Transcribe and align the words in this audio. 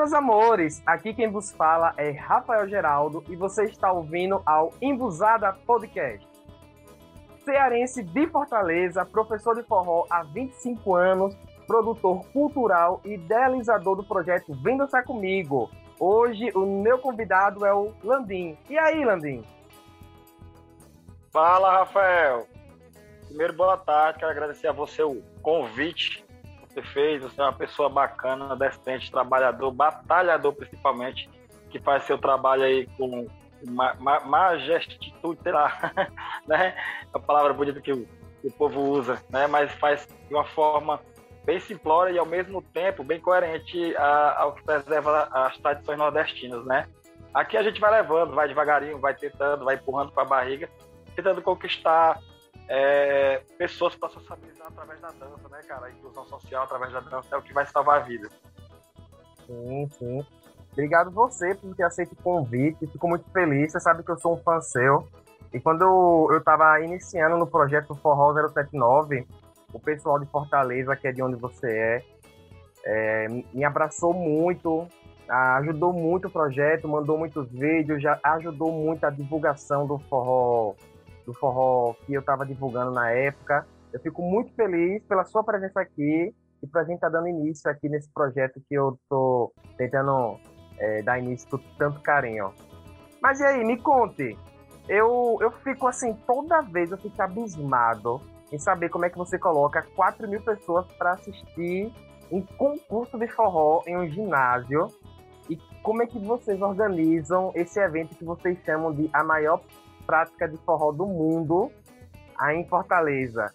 meus 0.00 0.14
amores, 0.14 0.82
aqui 0.86 1.12
quem 1.12 1.30
vos 1.30 1.52
fala 1.52 1.92
é 1.98 2.10
Rafael 2.12 2.66
Geraldo 2.66 3.22
e 3.28 3.36
você 3.36 3.64
está 3.64 3.92
ouvindo 3.92 4.40
ao 4.46 4.72
Embusada 4.80 5.52
Podcast. 5.52 6.26
Cearense 7.44 8.02
de 8.02 8.26
Fortaleza, 8.28 9.04
professor 9.04 9.54
de 9.54 9.62
forró 9.62 10.06
há 10.08 10.22
25 10.22 10.96
anos, 10.96 11.36
produtor 11.66 12.24
cultural 12.32 13.02
e 13.04 13.12
idealizador 13.12 13.94
do 13.94 14.02
projeto 14.02 14.54
Vem 14.62 14.78
Comigo. 15.04 15.70
Hoje 15.98 16.50
o 16.54 16.64
meu 16.64 16.98
convidado 16.98 17.66
é 17.66 17.74
o 17.74 17.92
Landim. 18.02 18.56
E 18.70 18.78
aí, 18.78 19.04
Landim? 19.04 19.44
Fala, 21.30 21.72
Rafael. 21.72 22.46
Primeiro, 23.26 23.52
boa 23.52 23.76
tarde. 23.76 24.18
Quero 24.20 24.30
agradecer 24.30 24.68
a 24.68 24.72
você 24.72 25.02
o 25.02 25.20
convite 25.42 26.24
você 26.80 26.82
fez. 26.82 27.22
Você 27.22 27.40
é 27.40 27.44
uma 27.44 27.52
pessoa 27.52 27.88
bacana, 27.88 28.56
decente, 28.56 29.10
trabalhador, 29.10 29.70
batalhador 29.70 30.54
principalmente, 30.54 31.28
que 31.70 31.78
faz 31.78 32.04
seu 32.04 32.18
trabalho 32.18 32.62
aí 32.62 32.86
com 32.96 33.26
ma 33.68 33.94
ma 33.94 34.20
majestitude, 34.20 35.40
sei 35.42 35.52
lá, 35.52 35.92
né? 36.48 36.68
É 36.68 36.76
a 37.12 37.18
palavra 37.18 37.52
bonita 37.52 37.80
que 37.80 37.92
o, 37.92 38.06
que 38.40 38.48
o 38.48 38.52
povo 38.52 38.80
usa, 38.80 39.22
né? 39.28 39.46
Mas 39.46 39.70
faz 39.72 40.08
de 40.28 40.34
uma 40.34 40.44
forma 40.44 41.00
bem 41.44 41.60
simplória 41.60 42.12
e 42.12 42.18
ao 42.18 42.26
mesmo 42.26 42.62
tempo 42.62 43.04
bem 43.04 43.20
coerente 43.20 43.94
a, 43.96 44.42
ao 44.42 44.54
que 44.54 44.62
preserva 44.62 45.28
as 45.32 45.56
tradições 45.58 45.98
nordestinas, 45.98 46.64
né? 46.64 46.86
Aqui 47.32 47.56
a 47.56 47.62
gente 47.62 47.80
vai 47.80 47.90
levando, 47.90 48.34
vai 48.34 48.48
devagarinho, 48.48 48.98
vai 48.98 49.14
tentando, 49.14 49.64
vai 49.64 49.76
empurrando 49.76 50.10
com 50.10 50.20
a 50.20 50.24
barriga, 50.24 50.68
tentando 51.14 51.40
conquistar 51.40 52.18
é, 52.72 53.42
pessoas 53.58 53.96
para 53.96 54.08
socializar 54.10 54.68
através 54.68 55.00
da 55.00 55.08
dança, 55.08 55.48
né, 55.50 55.60
cara? 55.66 55.86
A 55.86 55.90
inclusão 55.90 56.24
social 56.26 56.62
através 56.62 56.92
da 56.92 57.00
dança 57.00 57.34
é 57.34 57.36
o 57.36 57.42
que 57.42 57.52
vai 57.52 57.66
salvar 57.66 58.00
a 58.00 58.04
vida. 58.04 58.28
Sim, 59.44 59.88
sim. 59.98 60.26
Obrigado 60.72 61.10
você 61.10 61.52
por 61.56 61.74
ter 61.74 61.82
aceito 61.82 62.12
o 62.12 62.22
convite. 62.22 62.86
Fico 62.86 63.08
muito 63.08 63.28
feliz. 63.32 63.72
Você 63.72 63.80
sabe 63.80 64.04
que 64.04 64.10
eu 64.12 64.18
sou 64.20 64.34
um 64.34 64.36
fã 64.36 64.60
seu. 64.60 65.08
E 65.52 65.58
quando 65.58 65.82
eu 65.82 66.38
estava 66.38 66.80
iniciando 66.80 67.36
no 67.36 67.46
projeto 67.46 67.92
Forró 67.96 68.32
079, 68.32 69.26
o 69.72 69.80
pessoal 69.80 70.20
de 70.20 70.26
Fortaleza, 70.26 70.94
que 70.94 71.08
é 71.08 71.12
de 71.12 71.20
onde 71.20 71.34
você 71.34 71.66
é, 71.66 72.04
é 72.84 73.28
me 73.52 73.64
abraçou 73.64 74.14
muito, 74.14 74.86
ajudou 75.28 75.92
muito 75.92 76.28
o 76.28 76.30
projeto, 76.30 76.86
mandou 76.86 77.18
muitos 77.18 77.50
vídeos, 77.50 78.00
já 78.00 78.20
ajudou 78.22 78.70
muito 78.70 79.04
a 79.04 79.10
divulgação 79.10 79.88
do 79.88 79.98
forró 79.98 80.76
do 81.30 81.34
forró 81.38 81.94
que 82.04 82.12
eu 82.12 82.20
estava 82.20 82.44
divulgando 82.44 82.90
na 82.90 83.10
época. 83.10 83.66
Eu 83.92 84.00
fico 84.00 84.20
muito 84.22 84.52
feliz 84.54 85.02
pela 85.04 85.24
sua 85.24 85.44
presença 85.44 85.80
aqui 85.80 86.34
e 86.62 86.66
para 86.66 86.82
a 86.82 86.84
gente 86.84 86.96
estar 86.96 87.10
tá 87.10 87.18
dando 87.18 87.28
início 87.28 87.70
aqui 87.70 87.88
nesse 87.88 88.10
projeto 88.12 88.60
que 88.68 88.74
eu 88.74 88.98
estou 89.02 89.52
tentando 89.76 90.38
é, 90.78 91.02
dar 91.02 91.18
início 91.18 91.48
com 91.48 91.58
tanto 91.78 92.00
carinho. 92.00 92.52
Mas 93.22 93.40
e 93.40 93.44
aí, 93.44 93.64
me 93.64 93.78
conte. 93.80 94.36
Eu, 94.88 95.38
eu 95.40 95.50
fico 95.50 95.86
assim, 95.86 96.14
toda 96.26 96.62
vez 96.62 96.90
eu 96.90 96.98
fico 96.98 97.20
abismado 97.22 98.20
em 98.52 98.58
saber 98.58 98.88
como 98.88 99.04
é 99.04 99.10
que 99.10 99.18
você 99.18 99.38
coloca 99.38 99.82
4 99.94 100.28
mil 100.28 100.40
pessoas 100.42 100.86
para 100.94 101.12
assistir 101.12 101.92
um 102.30 102.42
concurso 102.42 103.16
de 103.18 103.28
forró 103.28 103.82
em 103.86 103.96
um 103.96 104.08
ginásio 104.08 104.88
e 105.48 105.56
como 105.82 106.02
é 106.02 106.06
que 106.06 106.18
vocês 106.18 106.60
organizam 106.60 107.52
esse 107.54 107.78
evento 107.78 108.16
que 108.16 108.24
vocês 108.24 108.58
chamam 108.64 108.92
de 108.92 109.08
a 109.12 109.22
maior 109.22 109.62
prática 110.10 110.48
de 110.48 110.56
forró 110.64 110.90
do 110.90 111.06
mundo 111.06 111.70
aí 112.36 112.56
em 112.56 112.66
Fortaleza. 112.66 113.54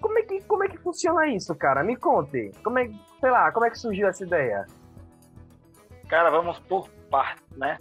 Como 0.00 0.16
é 0.16 0.22
que, 0.22 0.40
como 0.42 0.62
é 0.62 0.68
que 0.68 0.78
funciona 0.78 1.26
isso, 1.26 1.52
cara? 1.56 1.82
Me 1.82 1.96
conte. 1.96 2.52
Como 2.62 2.78
é, 2.78 2.88
sei 3.20 3.30
lá, 3.30 3.50
como 3.50 3.66
é 3.66 3.70
que 3.70 3.78
surgiu 3.78 4.06
essa 4.06 4.22
ideia? 4.22 4.66
Cara, 6.08 6.30
vamos 6.30 6.60
por 6.60 6.88
partes, 7.10 7.44
né? 7.56 7.78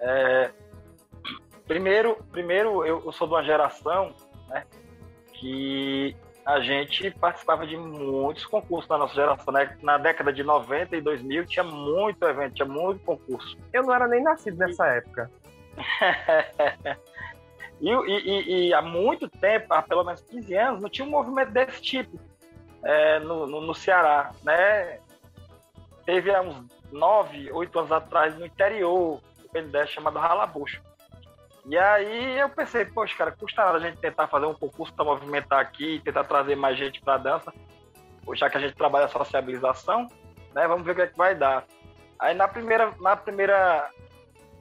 É, 0.00 0.50
primeiro, 1.68 2.16
primeiro 2.32 2.84
eu, 2.84 3.04
eu, 3.04 3.12
sou 3.12 3.28
de 3.28 3.34
uma 3.34 3.44
geração, 3.44 4.12
né, 4.48 4.64
que 5.34 6.16
a 6.44 6.58
gente 6.58 7.08
participava 7.12 7.66
de 7.66 7.76
muitos 7.76 8.44
concursos 8.46 8.88
na 8.88 8.98
nossa 8.98 9.14
geração, 9.14 9.54
né? 9.54 9.76
Na 9.80 9.96
década 9.96 10.32
de 10.32 10.42
90 10.42 10.96
e 10.96 11.00
2000 11.00 11.46
tinha 11.46 11.62
muito 11.62 12.26
evento, 12.26 12.54
tinha 12.54 12.66
muito 12.66 13.04
concurso. 13.04 13.56
Eu 13.72 13.84
não 13.84 13.94
era 13.94 14.08
nem 14.08 14.22
nascido 14.22 14.58
nessa 14.58 14.88
época. 14.88 15.30
e, 17.80 17.90
e, 17.90 18.68
e, 18.68 18.74
há 18.74 18.82
muito 18.82 19.28
tempo, 19.28 19.72
há 19.72 19.82
pelo 19.82 20.04
menos 20.04 20.20
15 20.22 20.54
anos, 20.54 20.82
não 20.82 20.88
tinha 20.88 21.06
um 21.06 21.10
movimento 21.10 21.50
desse 21.50 21.80
tipo 21.80 22.18
é, 22.82 23.18
no, 23.20 23.46
no, 23.46 23.60
no, 23.60 23.74
Ceará, 23.74 24.32
né? 24.42 25.00
Teve 26.04 26.34
há 26.34 26.40
uns 26.40 26.66
9, 26.90 27.52
8 27.52 27.78
anos 27.78 27.92
atrás 27.92 28.38
no 28.38 28.46
interior, 28.46 29.20
uma 29.52 29.60
ideia 29.60 29.86
chamada 29.86 30.18
Ralabucho. 30.18 30.82
E 31.66 31.76
aí 31.76 32.38
eu 32.38 32.48
pensei, 32.48 32.84
poxa, 32.84 33.16
cara, 33.16 33.32
custa 33.32 33.64
nada 33.64 33.78
a 33.78 33.80
gente 33.80 33.98
tentar 33.98 34.26
fazer 34.28 34.46
um 34.46 34.54
concurso 34.54 34.94
para 34.94 35.04
movimentar 35.04 35.60
aqui, 35.60 36.00
tentar 36.04 36.24
trazer 36.24 36.56
mais 36.56 36.78
gente 36.78 37.00
para 37.00 37.18
dança, 37.18 37.52
já 38.34 38.48
que 38.48 38.56
a 38.56 38.60
gente 38.60 38.74
trabalha 38.74 39.06
a 39.06 39.08
sociabilização, 39.08 40.08
né? 40.54 40.66
Vamos 40.66 40.84
ver 40.84 40.92
o 40.92 40.94
que, 40.94 41.02
é 41.02 41.06
que 41.06 41.18
vai 41.18 41.34
dar. 41.34 41.64
Aí 42.18 42.34
na 42.34 42.48
primeira, 42.48 42.92
na 43.00 43.14
primeira 43.14 43.90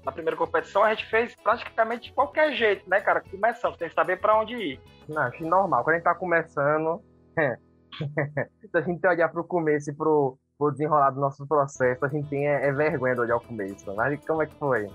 na 0.05 0.11
primeira 0.11 0.37
competição, 0.37 0.83
a 0.83 0.93
gente 0.93 1.09
fez 1.09 1.35
praticamente 1.35 2.09
de 2.09 2.13
qualquer 2.13 2.53
jeito, 2.53 2.89
né, 2.89 3.01
cara? 3.01 3.21
Começando, 3.21 3.77
tem 3.77 3.89
que 3.89 3.95
saber 3.95 4.19
para 4.19 4.39
onde 4.39 4.55
ir. 4.55 4.81
Não, 5.07 5.21
acho 5.23 5.43
normal. 5.43 5.83
Quando 5.83 5.95
a 5.95 5.97
gente 5.97 6.05
tá 6.05 6.15
começando, 6.15 7.01
se 7.37 8.77
a 8.77 8.81
gente 8.81 9.07
olhar 9.07 9.29
pro 9.29 9.43
começo 9.43 9.91
e 9.91 9.93
pro, 9.93 10.37
pro 10.57 10.71
desenrolar 10.71 11.11
do 11.11 11.19
nosso 11.19 11.45
processo, 11.47 12.05
a 12.05 12.09
gente 12.09 12.29
tem 12.29 12.47
é, 12.47 12.67
é 12.67 12.71
vergonha 12.71 13.15
de 13.15 13.21
olhar 13.21 13.37
o 13.37 13.41
começo. 13.41 13.93
Mas 13.95 14.19
como 14.25 14.41
é 14.41 14.45
que 14.45 14.55
foi? 14.55 14.89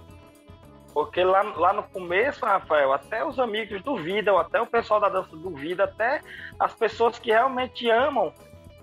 Porque 0.92 1.24
lá, 1.24 1.42
lá 1.56 1.72
no 1.72 1.82
começo, 1.82 2.46
Rafael, 2.46 2.92
até 2.92 3.24
os 3.24 3.38
amigos 3.40 3.82
duvidam, 3.82 4.38
até 4.38 4.60
o 4.60 4.66
pessoal 4.66 5.00
da 5.00 5.08
dança 5.08 5.36
duvida, 5.36 5.84
até 5.84 6.20
as 6.58 6.72
pessoas 6.72 7.18
que 7.18 7.32
realmente 7.32 7.90
amam, 7.90 8.32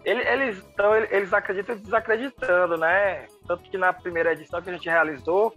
eles, 0.04 0.28
eles, 0.28 0.70
então, 0.74 0.94
eles 0.94 1.34
acreditam 1.34 1.78
desacreditando, 1.78 2.76
né? 2.76 3.28
Tanto 3.48 3.64
que 3.70 3.78
na 3.78 3.94
primeira 3.94 4.34
edição 4.34 4.62
que 4.62 4.70
a 4.70 4.74
gente 4.74 4.90
realizou, 4.90 5.54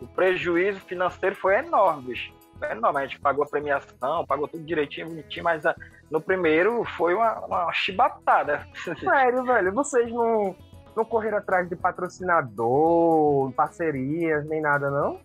o 0.00 0.06
prejuízo 0.06 0.80
financeiro 0.80 1.34
foi 1.36 1.56
enorme, 1.58 2.08
bicho. 2.08 2.32
Foi 2.58 2.70
enorme. 2.70 3.00
A 3.00 3.06
gente 3.06 3.20
pagou 3.20 3.44
a 3.44 3.48
premiação, 3.48 4.26
pagou 4.26 4.48
tudo 4.48 4.64
direitinho, 4.64 5.08
bonitinho, 5.08 5.44
mas 5.44 5.64
a, 5.64 5.70
ah, 5.70 5.76
no 6.10 6.20
primeiro 6.20 6.84
foi 6.96 7.14
uma, 7.14 7.38
uma 7.44 7.72
chibatada. 7.72 8.66
Sério, 8.98 9.44
velho, 9.44 9.72
vocês 9.72 10.10
não, 10.10 10.56
não 10.96 11.04
correram 11.04 11.38
atrás 11.38 11.68
de 11.68 11.76
patrocinador, 11.76 13.52
parcerias, 13.52 14.46
nem 14.46 14.60
nada, 14.60 14.90
não? 14.90 15.20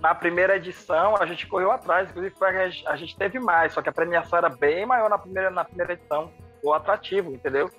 Na 0.00 0.14
primeira 0.14 0.56
edição, 0.56 1.16
a 1.16 1.24
gente 1.24 1.46
correu 1.46 1.70
atrás, 1.70 2.10
inclusive 2.10 2.34
a 2.40 2.68
gente, 2.68 2.88
a 2.88 2.96
gente 2.96 3.16
teve 3.16 3.38
mais, 3.38 3.72
só 3.72 3.80
que 3.80 3.88
a 3.88 3.92
premiação 3.92 4.38
era 4.38 4.50
bem 4.50 4.84
maior 4.84 5.08
na 5.08 5.16
primeira, 5.16 5.50
na 5.50 5.64
primeira 5.64 5.94
edição, 5.94 6.30
o 6.62 6.72
atrativo, 6.72 7.32
entendeu? 7.32 7.70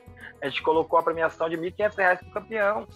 A 0.42 0.48
gente 0.48 0.64
colocou 0.64 0.98
a 0.98 1.04
premiação 1.04 1.50
de 1.50 1.56
R$ 1.56 1.72
1.500 1.72 1.96
para 1.96 2.28
o 2.28 2.32
campeão. 2.32 2.88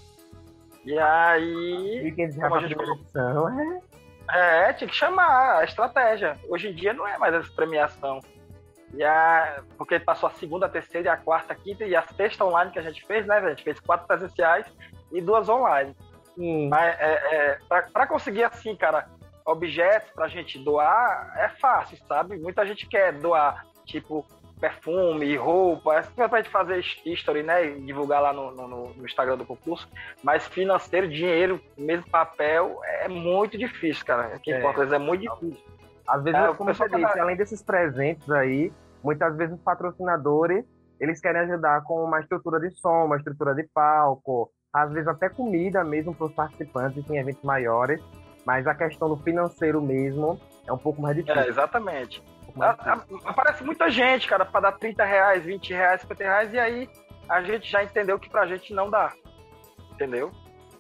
E 0.86 0.98
aí. 0.98 2.08
E 2.08 2.12
quem 2.12 2.34
como 2.34 2.56
a 2.56 2.62
gente 2.62 2.76
é? 2.76 4.70
É, 4.70 4.74
tinha 4.74 4.88
que 4.88 4.96
chamar 4.96 5.60
a 5.60 5.64
estratégia. 5.64 6.38
Hoje 6.48 6.70
em 6.70 6.74
dia 6.74 6.94
não 6.94 7.08
é 7.08 7.18
mais 7.18 7.34
essa 7.34 7.52
premiação. 7.52 8.20
E 8.94 9.04
a, 9.04 9.64
porque 9.78 10.00
passou 10.00 10.28
a 10.28 10.34
segunda, 10.34 10.66
a 10.66 10.70
terceira, 10.70 11.14
a 11.14 11.18
quarta, 11.18 11.54
a 11.54 11.56
quinta 11.56 11.86
e 11.86 11.96
a 11.96 12.02
sexta 12.02 12.44
online 12.44 12.72
que 12.72 12.80
a 12.80 12.84
gente 12.84 13.06
fez, 13.06 13.26
né? 13.26 13.38
A 13.38 13.50
gente 13.50 13.64
fez 13.64 13.80
quatro 13.80 14.08
presenciais 14.08 14.66
e 15.12 15.22
duas 15.22 15.48
online. 15.50 15.96
Hum. 16.38 16.70
Mas 16.70 16.96
é, 17.00 17.14
é, 17.32 17.60
para 17.70 18.08
conseguir 18.08 18.44
assim, 18.44 18.76
cara, 18.76 19.08
objetos 19.46 20.12
pra 20.12 20.28
gente 20.28 20.58
doar 20.64 21.34
é 21.38 21.50
fácil, 21.50 21.98
sabe? 22.08 22.38
Muita 22.38 22.66
gente 22.66 22.88
quer 22.88 23.14
doar, 23.14 23.66
tipo, 23.86 24.26
perfume, 24.60 25.36
roupa, 25.36 26.04
é 26.18 26.28
pra 26.28 26.42
gente 26.42 26.52
fazer 26.52 26.84
history, 27.06 27.44
né? 27.44 27.66
E 27.66 27.82
divulgar 27.82 28.22
lá 28.22 28.34
no, 28.34 28.52
no, 28.52 28.68
no, 28.68 29.06
Instagram 29.06 29.38
do 29.38 29.46
concurso. 29.46 29.88
Mas 30.22 30.48
financeiro, 30.48 31.08
dinheiro, 31.08 31.62
mesmo 31.78 32.10
papel, 32.10 32.80
é 32.84 33.08
muito 33.08 33.58
difícil, 33.58 34.06
cara. 34.06 34.36
Aqui 34.36 34.52
é. 34.52 34.60
em 34.60 34.62
Fortaleza 34.62 34.96
é 34.96 35.00
muito 35.00 35.22
difícil. 35.22 35.64
Às 36.08 36.24
vezes, 36.24 36.40
é, 36.40 36.54
como 36.54 36.74
você 36.74 36.90
disse, 36.90 37.20
além 37.20 37.36
desses 37.36 37.62
presentes 37.62 38.30
aí, 38.32 38.74
muitas 39.04 39.36
vezes 39.38 39.56
os 39.56 39.62
patrocinadores, 39.62 40.66
eles 41.00 41.22
querem 41.22 41.42
ajudar 41.42 41.84
com 41.84 42.04
uma 42.04 42.20
estrutura 42.20 42.60
de 42.60 42.72
som, 42.80 43.06
uma 43.06 43.18
estrutura 43.18 43.54
de 43.54 43.64
palco, 43.74 44.52
às 44.74 44.92
vezes 44.92 45.08
até 45.08 45.30
comida 45.30 45.84
mesmo 45.84 46.14
para 46.14 46.28
os 46.28 46.34
participantes 46.34 47.10
em 47.10 47.18
eventos 47.18 47.44
maiores, 47.44 48.02
mas 48.46 48.68
a 48.68 48.76
questão 48.76 49.08
do 49.08 49.18
financeiro 49.18 49.82
mesmo 49.82 50.40
é 50.68 50.74
um 50.74 50.78
pouco 50.78 51.02
mais 51.02 51.16
difícil. 51.16 51.42
É, 51.42 51.48
exatamente. 51.48 52.24
Aparece 53.26 53.64
muita 53.64 53.90
gente, 53.90 54.28
cara, 54.28 54.46
para 54.46 54.72
dar 54.72 54.72
30 54.74 55.04
reais, 55.04 55.44
20 55.44 55.74
reais, 55.74 56.02
50 56.02 56.24
reais, 56.24 56.54
e 56.54 56.60
aí 56.60 56.90
a 57.28 57.42
gente 57.42 57.70
já 57.70 57.84
entendeu 57.84 58.20
que 58.20 58.30
pra 58.30 58.48
gente 58.48 58.74
não 58.74 58.90
dá. 58.90 59.14
Entendeu? 59.92 60.32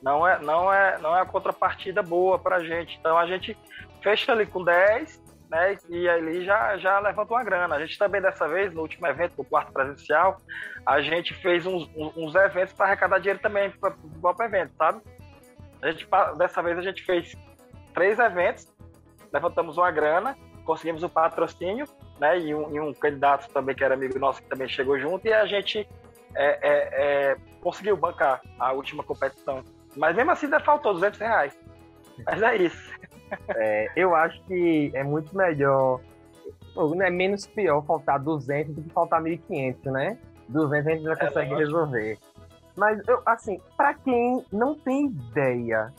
Não 0.01 0.27
é, 0.27 0.39
não 0.39 0.73
é, 0.73 0.97
não 0.99 1.15
é 1.15 1.21
a 1.21 1.25
contrapartida 1.25 2.01
boa 2.01 2.39
pra 2.39 2.59
gente. 2.59 2.97
Então 2.99 3.17
a 3.17 3.27
gente 3.27 3.57
fecha 4.01 4.31
ali 4.31 4.45
com 4.45 4.63
10 4.63 5.29
né? 5.49 5.77
E 5.89 6.07
ali 6.07 6.45
já, 6.45 6.77
já 6.77 6.99
levantou 6.99 7.35
uma 7.35 7.43
grana. 7.43 7.75
A 7.75 7.79
gente 7.79 7.97
também, 7.97 8.21
dessa 8.21 8.47
vez, 8.47 8.71
no 8.71 8.81
último 8.81 9.07
evento, 9.07 9.33
no 9.37 9.43
quarto 9.43 9.73
presencial, 9.73 10.37
a 10.85 11.01
gente 11.01 11.33
fez 11.33 11.65
uns, 11.65 11.89
uns 11.95 12.35
eventos 12.35 12.73
para 12.73 12.85
arrecadar 12.85 13.17
dinheiro 13.17 13.39
também 13.39 13.71
para 13.71 13.93
o 13.93 14.21
próprio 14.21 14.45
evento, 14.45 14.73
sabe? 14.77 15.01
A 15.81 15.91
gente, 15.91 16.07
dessa 16.37 16.61
vez 16.61 16.77
a 16.77 16.81
gente 16.81 17.03
fez 17.03 17.35
três 17.93 18.19
eventos, 18.19 18.67
levantamos 19.33 19.77
uma 19.77 19.89
grana, 19.89 20.37
conseguimos 20.69 21.01
o 21.01 21.09
patrocínio, 21.09 21.87
né? 22.19 22.37
E 22.37 22.53
um, 22.53 22.75
e 22.75 22.79
um 22.79 22.93
candidato 22.93 23.51
também 23.51 23.75
que 23.75 23.83
era 23.83 23.95
amigo 23.95 24.19
nosso 24.19 24.39
que 24.39 24.47
também 24.47 24.69
chegou 24.69 24.99
junto, 24.99 25.25
e 25.25 25.33
a 25.33 25.43
gente 25.47 25.79
é, 26.35 26.45
é, 26.45 27.31
é, 27.31 27.37
conseguiu 27.59 27.97
bancar 27.97 28.39
a 28.59 28.71
última 28.71 29.03
competição. 29.03 29.63
Mas 29.97 30.15
mesmo 30.15 30.29
assim 30.29 30.45
ainda 30.45 30.59
faltou 30.59 30.93
200 30.93 31.19
reais. 31.19 31.59
Mas 32.23 32.39
é 32.43 32.55
isso. 32.57 32.99
É, 33.55 33.87
eu 33.95 34.13
acho 34.13 34.39
que 34.43 34.91
é 34.93 35.03
muito 35.03 35.35
melhor, 35.35 36.01
não 36.75 37.01
é 37.01 37.09
menos 37.09 37.47
pior 37.47 37.83
faltar 37.83 38.19
200 38.19 38.75
do 38.75 38.83
que 38.83 38.89
faltar 38.91 39.23
1.500, 39.23 39.91
né? 39.91 40.19
200 40.49 40.87
a 40.87 40.91
gente 40.91 41.03
já 41.03 41.13
é 41.13 41.15
consegue 41.15 41.55
resolver. 41.55 42.19
Mas, 42.75 43.07
eu, 43.07 43.23
assim, 43.25 43.59
para 43.75 43.95
quem 43.95 44.45
não 44.51 44.75
tem 44.75 45.07
ideia 45.07 45.91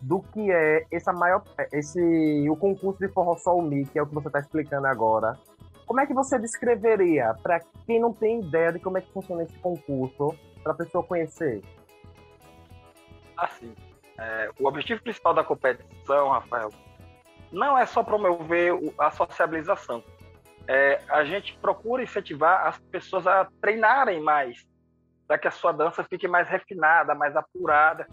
do 0.00 0.22
que 0.22 0.50
é 0.50 0.86
essa 0.90 1.12
maior, 1.12 1.42
esse, 1.72 2.48
o 2.48 2.56
concurso 2.56 2.98
de 3.00 3.08
Forró 3.12 3.36
Sol 3.36 3.62
Mi, 3.62 3.84
que 3.84 3.98
é 3.98 4.02
o 4.02 4.06
que 4.06 4.14
você 4.14 4.28
está 4.28 4.40
explicando 4.40 4.86
agora, 4.86 5.38
como 5.86 6.00
é 6.00 6.06
que 6.06 6.14
você 6.14 6.38
descreveria 6.38 7.34
para 7.42 7.60
quem 7.86 7.98
não 7.98 8.12
tem 8.12 8.40
ideia 8.40 8.72
de 8.72 8.78
como 8.78 8.98
é 8.98 9.00
que 9.00 9.10
funciona 9.12 9.42
esse 9.42 9.58
concurso, 9.58 10.34
para 10.62 10.72
a 10.72 10.76
pessoa 10.76 11.02
conhecer? 11.02 11.62
Assim, 13.36 13.74
é, 14.18 14.50
o 14.60 14.66
objetivo 14.66 15.02
principal 15.02 15.32
da 15.32 15.42
competição, 15.42 16.28
Rafael, 16.28 16.70
não 17.50 17.78
é 17.78 17.86
só 17.86 18.02
promover 18.02 18.72
a 18.98 19.10
sociabilização. 19.10 20.02
É, 20.66 21.00
a 21.08 21.24
gente 21.24 21.56
procura 21.58 22.02
incentivar 22.02 22.66
as 22.66 22.78
pessoas 22.78 23.26
a 23.26 23.48
treinarem 23.60 24.20
mais, 24.20 24.66
para 25.26 25.38
que 25.38 25.48
a 25.48 25.50
sua 25.50 25.72
dança 25.72 26.04
fique 26.04 26.28
mais 26.28 26.48
refinada, 26.48 27.14
mais 27.14 27.34
apurada. 27.34 28.06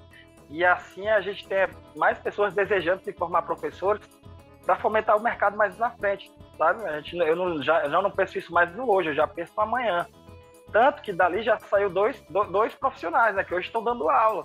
E 0.50 0.64
assim 0.64 1.08
a 1.08 1.22
gente 1.22 1.48
tem 1.48 1.68
mais 1.96 2.18
pessoas 2.20 2.54
desejando 2.54 3.04
se 3.04 3.14
formar 3.14 3.44
professores 3.44 4.08
para 4.66 4.76
fomentar 4.78 5.16
o 5.16 5.22
mercado 5.22 5.56
mais 5.56 5.78
na 5.78 5.92
frente, 5.92 6.32
sabe? 6.58 6.84
A 6.86 7.00
gente, 7.00 7.18
eu 7.18 7.36
não, 7.36 7.62
já, 7.62 7.88
não 7.88 8.12
penso 8.12 8.38
isso 8.38 8.52
mais 8.52 8.74
no 8.76 8.92
hoje, 8.92 9.10
eu 9.10 9.16
já 9.16 9.28
penso 9.28 9.54
no 9.56 9.64
amanhã. 9.64 10.08
Tanto 10.72 11.02
que 11.02 11.14
dali 11.14 11.44
já 11.44 11.60
saiu 11.60 11.90
dois, 11.90 12.20
dois 12.30 12.74
profissionais, 12.74 13.36
né, 13.36 13.44
que 13.44 13.54
hoje 13.54 13.68
estão 13.68 13.84
dando 13.84 14.10
aula. 14.10 14.44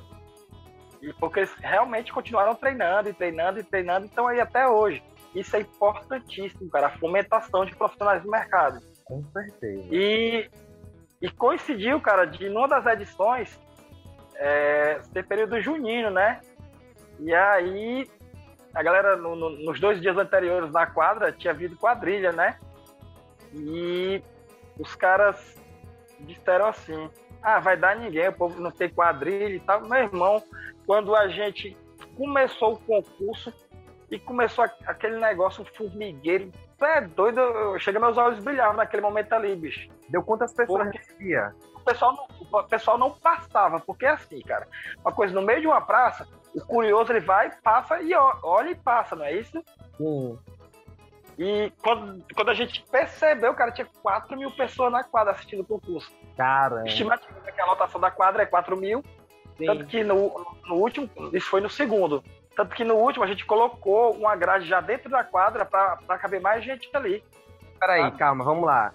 E 1.01 1.13
porque 1.15 1.41
eles 1.41 1.55
realmente 1.55 2.13
continuaram 2.13 2.55
treinando 2.55 3.09
e 3.09 3.15
treinando 3.15 3.59
e 3.59 3.65
treinando, 3.65 4.07
então 4.07 4.29
aí 4.29 4.39
até 4.39 4.69
hoje. 4.69 5.03
Isso 5.35 5.57
é 5.57 5.61
importantíssimo, 5.61 6.69
cara, 6.71 6.89
a 6.89 6.99
fomentação 6.99 7.65
de 7.65 7.75
profissionais 7.75 8.23
do 8.23 8.31
mercado. 8.31 8.81
Com 9.05 9.25
certeza. 9.33 9.89
E, 9.91 10.51
e 11.23 11.31
coincidiu, 11.31 12.01
cara, 12.01 12.27
de 12.27 12.49
numa 12.49 12.69
das 12.69 12.85
edições 12.87 13.59
é, 14.41 15.01
ser 15.13 15.27
período 15.27 15.61
junino, 15.61 16.11
né? 16.11 16.41
E 17.21 17.33
aí 17.35 18.09
a 18.75 18.83
galera 18.83 19.17
no, 19.17 19.37
no, 19.37 19.51
nos 19.51 19.79
dois 19.79 20.01
dias 20.01 20.17
anteriores 20.17 20.73
na 20.73 20.87
quadra 20.87 21.31
tinha 21.31 21.53
havido 21.53 21.77
quadrilha, 21.77 22.33
né? 22.33 22.59
E 23.53 24.23
os 24.79 24.95
caras 24.95 25.57
disseram 26.21 26.67
assim: 26.67 27.11
ah, 27.43 27.61
vai 27.61 27.77
dar 27.77 27.97
ninguém, 27.97 28.29
o 28.29 28.33
povo 28.33 28.61
não 28.61 28.71
tem 28.71 28.89
quadrilha 28.89 29.55
e 29.55 29.61
tal. 29.61 29.83
Meu 29.83 29.99
irmão, 29.99 30.43
quando 30.87 31.15
a 31.15 31.29
gente 31.29 31.77
começou 32.17 32.75
o 32.75 32.79
concurso 32.79 33.53
e 34.11 34.19
começou 34.19 34.65
aquele 34.87 35.19
negócio 35.19 35.65
formigueiro, 35.77 36.51
é 36.85 37.01
doido, 37.03 37.79
chega 37.79 38.01
meus 38.01 38.17
olhos 38.17 38.43
brilhavam 38.43 38.77
naquele 38.77 39.03
momento 39.03 39.33
ali, 39.33 39.55
bicho. 39.55 39.89
Deu 40.09 40.23
quantas 40.23 40.53
pessoas 40.53 40.91
recebia? 40.91 41.55
O 41.75 41.81
pessoal, 41.81 42.15
não, 42.15 42.61
o 42.61 42.63
pessoal 42.65 42.99
não 42.99 43.11
passava, 43.11 43.81
porque 43.81 44.07
é 44.07 44.11
assim, 44.11 44.41
cara, 44.43 44.67
uma 45.01 45.13
coisa, 45.13 45.35
no 45.35 45.43
meio 45.43 45.61
de 45.61 45.67
uma 45.67 45.81
praça, 45.81 46.27
o 46.55 46.61
curioso 46.61 47.13
ele 47.13 47.21
vai, 47.21 47.51
passa 47.63 48.01
e 48.01 48.15
olha 48.15 48.71
e 48.71 48.75
passa, 48.75 49.17
não 49.17 49.25
é 49.25 49.33
isso? 49.33 49.63
Sim. 49.97 50.39
E 51.39 51.73
quando, 51.83 52.23
quando 52.35 52.51
a 52.51 52.55
gente 52.55 52.85
percebeu, 52.91 53.55
cara, 53.55 53.73
tinha 53.73 53.89
4 54.03 54.37
mil 54.37 54.51
pessoas 54.51 54.93
na 54.93 55.03
quadra 55.03 55.33
assistindo 55.33 55.61
o 55.61 55.65
concurso. 55.65 56.13
Cara. 56.37 56.85
Estimativa 56.87 57.41
que 57.51 57.61
a 57.61 57.65
lotação 57.65 57.99
da 57.99 58.11
quadra 58.11 58.43
é 58.43 58.47
4 58.47 58.77
mil. 58.77 59.03
Sim. 59.57 59.65
Tanto 59.65 59.87
que 59.87 60.05
no, 60.05 60.35
no 60.67 60.75
último, 60.75 61.09
isso 61.33 61.49
foi 61.49 61.63
no 61.63 61.71
segundo. 61.71 62.23
Tanto 62.61 62.77
que 62.77 62.85
no 62.85 62.97
último 62.97 63.25
a 63.25 63.27
gente 63.27 63.47
colocou 63.47 64.13
uma 64.17 64.37
grade 64.37 64.69
já 64.69 64.83
dentro 64.83 65.09
da 65.09 65.25
quadra 65.25 65.65
para 65.65 66.19
caber 66.19 66.43
mais 66.43 66.63
gente 66.63 66.91
ali. 66.93 67.25
Peraí, 67.79 68.03
sabe? 68.03 68.19
calma, 68.19 68.45
vamos 68.45 68.67
lá. 68.67 68.93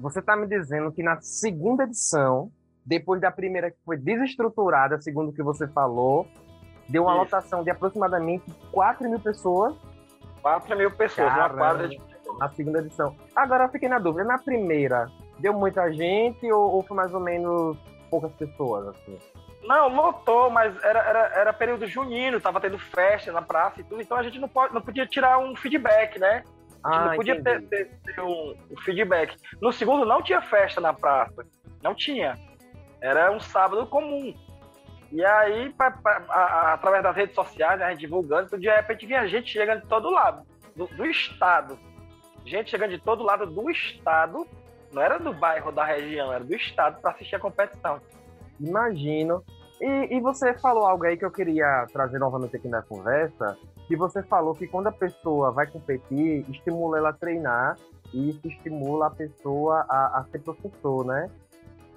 Você 0.00 0.22
tá 0.22 0.34
me 0.34 0.46
dizendo 0.46 0.90
que 0.90 1.02
na 1.02 1.20
segunda 1.20 1.84
edição, 1.84 2.50
depois 2.82 3.20
da 3.20 3.30
primeira 3.30 3.70
que 3.70 3.76
foi 3.84 3.98
desestruturada, 3.98 4.98
segundo 5.02 5.28
o 5.28 5.32
que 5.34 5.42
você 5.42 5.68
falou, 5.68 6.26
deu 6.88 7.02
uma 7.02 7.12
Isso. 7.12 7.20
lotação 7.20 7.62
de 7.62 7.68
aproximadamente 7.68 8.50
4 8.72 9.06
mil 9.06 9.20
pessoas 9.20 9.76
4 10.40 10.74
mil 10.74 10.90
pessoas 10.90 11.28
Caramba. 11.28 11.48
na 11.48 11.58
quadra 11.58 11.88
de 11.88 12.00
Na 12.38 12.48
segunda 12.52 12.78
edição. 12.78 13.14
Agora 13.36 13.64
eu 13.64 13.68
fiquei 13.68 13.90
na 13.90 13.98
dúvida, 13.98 14.24
na 14.24 14.38
primeira, 14.38 15.10
deu 15.38 15.52
muita 15.52 15.92
gente 15.92 16.50
ou, 16.50 16.76
ou 16.76 16.82
foi 16.82 16.96
mais 16.96 17.12
ou 17.12 17.20
menos 17.20 17.76
poucas 18.08 18.32
pessoas, 18.32 18.88
assim? 18.88 19.18
Não, 19.64 19.88
lotou, 19.88 20.50
mas 20.50 20.74
era, 20.82 20.98
era, 21.00 21.18
era 21.34 21.52
período 21.52 21.86
junino, 21.86 22.40
tava 22.40 22.60
tendo 22.60 22.78
festa 22.78 23.32
na 23.32 23.40
praça 23.40 23.80
e 23.80 23.84
tudo, 23.84 24.02
então 24.02 24.16
a 24.16 24.22
gente 24.22 24.38
não, 24.38 24.48
pode, 24.48 24.74
não 24.74 24.82
podia 24.82 25.06
tirar 25.06 25.38
um 25.38 25.56
feedback, 25.56 26.18
né? 26.18 26.44
A 26.84 26.92
gente 26.92 27.02
ah, 27.02 27.04
não 27.06 27.16
podia 27.16 27.42
ter, 27.42 27.62
ter, 27.62 27.90
ter 28.04 28.20
um, 28.20 28.54
feedback. 28.84 29.34
No 29.60 29.72
segundo 29.72 30.04
não 30.04 30.20
tinha 30.22 30.42
festa 30.42 30.82
na 30.82 30.92
praça. 30.92 31.46
Não 31.82 31.94
tinha. 31.94 32.38
Era 33.00 33.32
um 33.32 33.40
sábado 33.40 33.86
comum. 33.86 34.34
E 35.10 35.24
aí, 35.24 35.72
pra, 35.72 35.92
pra, 35.92 36.22
a, 36.28 36.72
através 36.74 37.02
das 37.02 37.16
redes 37.16 37.34
sociais, 37.34 37.78
né, 37.78 37.94
divulgando, 37.94 38.58
de 38.58 38.68
repente 38.68 39.06
vinha 39.06 39.26
gente 39.26 39.50
chegando 39.50 39.82
de 39.82 39.88
todo 39.88 40.10
lado, 40.10 40.46
do, 40.76 40.86
do, 40.88 41.06
estado. 41.06 41.78
Gente 42.44 42.70
chegando 42.70 42.90
de 42.90 42.98
todo 42.98 43.22
lado 43.22 43.46
do 43.46 43.70
estado, 43.70 44.46
não 44.92 45.00
era 45.00 45.18
do 45.18 45.32
bairro, 45.32 45.72
da 45.72 45.84
região, 45.84 46.32
era 46.32 46.44
do 46.44 46.54
estado 46.54 47.00
para 47.00 47.12
assistir 47.12 47.36
a 47.36 47.40
competição. 47.40 48.00
Imagino. 48.60 49.42
E, 49.80 50.16
e, 50.16 50.20
você 50.20 50.54
falou 50.54 50.86
algo 50.86 51.04
aí 51.04 51.16
que 51.16 51.24
eu 51.24 51.30
queria 51.30 51.86
trazer 51.92 52.18
novamente 52.18 52.56
aqui 52.56 52.68
na 52.68 52.80
conversa, 52.80 53.58
que 53.88 53.96
você 53.96 54.22
falou 54.22 54.54
que 54.54 54.66
quando 54.66 54.86
a 54.86 54.92
pessoa 54.92 55.50
vai 55.50 55.66
competir, 55.66 56.48
estimula 56.48 56.98
ela 56.98 57.08
a 57.10 57.12
treinar 57.12 57.76
e 58.12 58.30
isso 58.30 58.46
estimula 58.46 59.08
a 59.08 59.10
pessoa 59.10 59.84
a, 59.88 60.20
a 60.20 60.24
ser 60.30 60.40
professor, 60.40 61.04
né? 61.04 61.28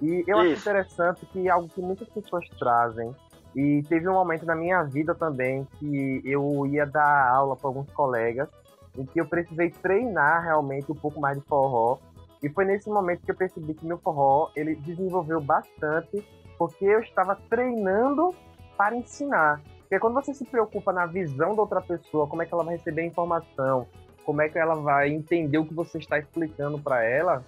E 0.02 0.24
eu 0.26 0.42
Isso. 0.42 0.52
acho 0.52 0.60
interessante 0.60 1.26
que 1.26 1.48
é 1.48 1.50
algo 1.50 1.68
que 1.68 1.80
muitas 1.80 2.08
pessoas 2.08 2.44
trazem. 2.58 3.14
E 3.54 3.82
teve 3.88 4.08
um 4.08 4.12
momento 4.12 4.44
na 4.44 4.54
minha 4.54 4.82
vida 4.82 5.14
também 5.14 5.66
que 5.78 6.22
eu 6.24 6.66
ia 6.66 6.84
dar 6.84 7.28
aula 7.30 7.56
para 7.56 7.68
alguns 7.68 7.90
colegas 7.92 8.48
em 8.96 9.04
que 9.04 9.20
eu 9.20 9.26
precisei 9.26 9.70
treinar 9.70 10.42
realmente 10.42 10.90
um 10.90 10.94
pouco 10.94 11.20
mais 11.20 11.38
de 11.38 11.44
forró. 11.46 11.98
E 12.42 12.48
foi 12.48 12.64
nesse 12.64 12.88
momento 12.88 13.24
que 13.24 13.30
eu 13.30 13.36
percebi 13.36 13.74
que 13.74 13.86
meu 13.86 13.98
forró 13.98 14.50
ele 14.54 14.76
desenvolveu 14.76 15.40
bastante 15.40 16.24
porque 16.58 16.84
eu 16.84 17.00
estava 17.00 17.36
treinando 17.48 18.34
para 18.76 18.96
ensinar. 18.96 19.62
Porque 19.80 19.98
quando 19.98 20.14
você 20.14 20.34
se 20.34 20.44
preocupa 20.44 20.92
na 20.92 21.06
visão 21.06 21.54
da 21.54 21.62
outra 21.62 21.80
pessoa, 21.80 22.26
como 22.26 22.42
é 22.42 22.46
que 22.46 22.52
ela 22.52 22.64
vai 22.64 22.76
receber 22.76 23.02
a 23.02 23.06
informação, 23.06 23.86
como 24.24 24.42
é 24.42 24.48
que 24.48 24.58
ela 24.58 24.74
vai 24.74 25.08
entender 25.08 25.56
o 25.56 25.64
que 25.64 25.72
você 25.72 25.98
está 25.98 26.18
explicando 26.18 26.78
para 26.78 27.02
ela, 27.02 27.42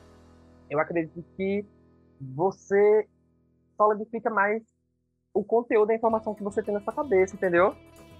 eu 0.70 0.78
acredito 0.78 1.22
que 1.36 1.66
você 2.18 3.06
solidifica 3.76 4.30
mais 4.30 4.62
o 5.34 5.44
conteúdo 5.44 5.88
da 5.88 5.94
informação 5.94 6.34
que 6.34 6.42
você 6.42 6.62
tem 6.62 6.72
na 6.72 6.80
sua 6.80 6.92
cabeça, 6.92 7.34
entendeu? 7.34 7.74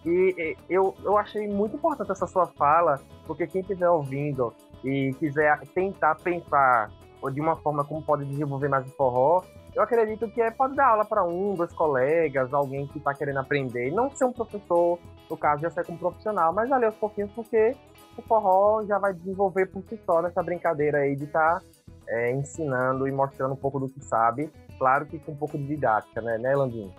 E 0.05 0.57
eu, 0.69 0.95
eu 1.05 1.17
achei 1.17 1.47
muito 1.47 1.77
importante 1.77 2.11
essa 2.11 2.27
sua 2.27 2.47
fala, 2.47 3.01
porque 3.27 3.47
quem 3.47 3.61
estiver 3.61 3.89
ouvindo 3.89 4.53
e 4.83 5.15
quiser 5.19 5.61
tentar 5.75 6.15
pensar 6.17 6.91
ou 7.21 7.31
de 7.31 7.41
uma 7.41 7.57
forma 7.57 7.85
como 7.85 8.03
pode 8.03 8.25
desenvolver 8.25 8.69
mais 8.69 8.87
o 8.87 8.91
forró, 8.91 9.43
eu 9.75 9.83
acredito 9.83 10.29
que 10.31 10.41
é, 10.41 10.51
pode 10.51 10.75
dar 10.75 10.89
aula 10.89 11.05
para 11.05 11.25
um, 11.25 11.55
dois 11.55 11.73
colegas, 11.73 12.53
alguém 12.53 12.87
que 12.87 12.99
está 12.99 13.15
querendo 13.15 13.39
aprender. 13.39 13.91
Não 13.93 14.11
ser 14.11 14.25
um 14.25 14.33
professor, 14.33 14.99
no 15.29 15.37
caso, 15.37 15.63
já 15.63 15.71
ser 15.71 15.85
como 15.85 15.99
profissional, 15.99 16.53
mas 16.53 16.71
ali 16.73 16.85
aos 16.85 16.97
pouquinhos, 16.97 17.31
porque 17.33 17.77
o 18.17 18.23
forró 18.23 18.85
já 18.85 18.99
vai 18.99 19.13
desenvolver 19.15 19.67
por 19.67 19.83
si 19.85 19.99
só 20.05 20.21
nessa 20.21 20.43
brincadeira 20.43 20.99
aí 20.99 21.15
de 21.15 21.25
estar 21.25 21.61
tá 21.61 21.67
é, 22.09 22.33
ensinando 22.33 23.07
e 23.07 23.13
mostrando 23.13 23.53
um 23.53 23.57
pouco 23.57 23.79
do 23.79 23.89
que 23.89 24.05
sabe, 24.05 24.51
claro 24.79 25.07
que 25.07 25.19
com 25.19 25.33
um 25.33 25.37
pouco 25.37 25.57
de 25.57 25.65
didática, 25.65 26.21
né, 26.21 26.37
né 26.39 26.57
Landinho? 26.57 26.93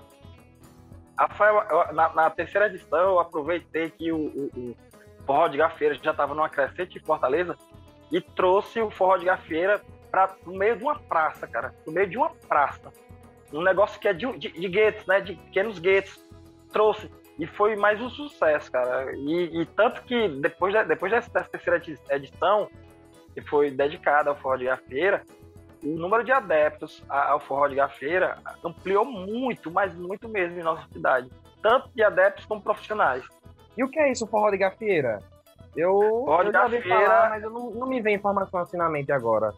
Rafael, 1.17 1.93
na, 1.93 2.13
na, 2.13 2.29
terceira 2.29 2.67
edição 2.67 2.99
eu 2.99 3.19
aproveitei 3.19 3.91
que 3.91 4.11
o, 4.11 4.17
o, 4.17 4.49
o 4.55 4.75
forró 5.25 5.47
de 5.47 5.57
gafeira 5.57 5.93
já 5.95 6.11
estava 6.11 6.33
numa 6.33 6.49
crescente 6.49 6.97
em 6.97 7.01
Fortaleza 7.01 7.55
e 8.11 8.19
trouxe 8.21 8.81
o 8.81 8.89
forró 8.89 9.17
de 9.17 9.25
gafeira 9.25 9.81
para 10.11 10.35
no 10.45 10.53
meio 10.53 10.75
de 10.75 10.83
uma 10.83 10.99
praça, 10.99 11.47
cara, 11.47 11.73
no 11.87 11.93
meio 11.93 12.07
de 12.07 12.17
uma 12.17 12.29
praça, 12.29 12.91
um 13.53 13.63
negócio 13.63 13.99
que 13.99 14.07
é 14.07 14.13
de, 14.13 14.25
de, 14.37 14.51
de 14.51 14.67
guetos, 14.67 15.05
né, 15.07 15.21
de 15.21 15.35
pequenos 15.35 15.79
guetos, 15.79 16.23
trouxe 16.71 17.09
E 17.39 17.47
foi 17.47 17.75
mais 17.75 17.99
um 18.01 18.09
sucesso, 18.09 18.71
cara. 18.71 19.11
E, 19.13 19.61
e 19.61 19.65
tanto 19.65 20.01
que 20.03 20.27
depois, 20.27 20.73
da, 20.73 20.83
depois 20.83 21.11
dessa, 21.11 21.29
dessa, 21.31 21.49
terceira 21.49 21.81
edição, 22.09 22.69
que 23.33 23.41
foi 23.41 23.71
dedicada 23.71 24.29
ao 24.29 24.35
forró 24.35 24.57
de 24.57 24.65
gafeira, 24.65 25.23
o 25.83 25.97
número 25.97 26.23
de 26.23 26.31
adeptos 26.31 27.03
ao 27.09 27.39
forró 27.39 27.67
de 27.67 27.75
gafeira 27.75 28.37
ampliou 28.63 29.03
muito, 29.05 29.71
mas 29.71 29.95
muito 29.95 30.29
mesmo 30.29 30.59
em 30.59 30.63
nossa 30.63 30.87
cidade. 30.91 31.29
Tanto 31.61 31.89
de 31.95 32.03
adeptos 32.03 32.45
como 32.45 32.61
profissionais. 32.61 33.23
E 33.77 33.83
o 33.83 33.89
que 33.89 33.99
é 33.99 34.11
isso, 34.11 34.27
forró 34.27 34.51
de 34.51 34.57
gafeira? 34.57 35.19
Eu, 35.75 35.93
forró 35.93 36.43
eu 36.43 36.51
já 36.51 36.63
ouvi 36.63 36.81
falar, 36.81 37.29
mas 37.29 37.43
eu 37.43 37.49
não, 37.49 37.71
não 37.71 37.87
me 37.87 38.01
vem 38.01 38.15
informação 38.15 38.59
assim 38.59 38.77
na 38.77 38.89
mente 38.89 39.11
agora. 39.11 39.53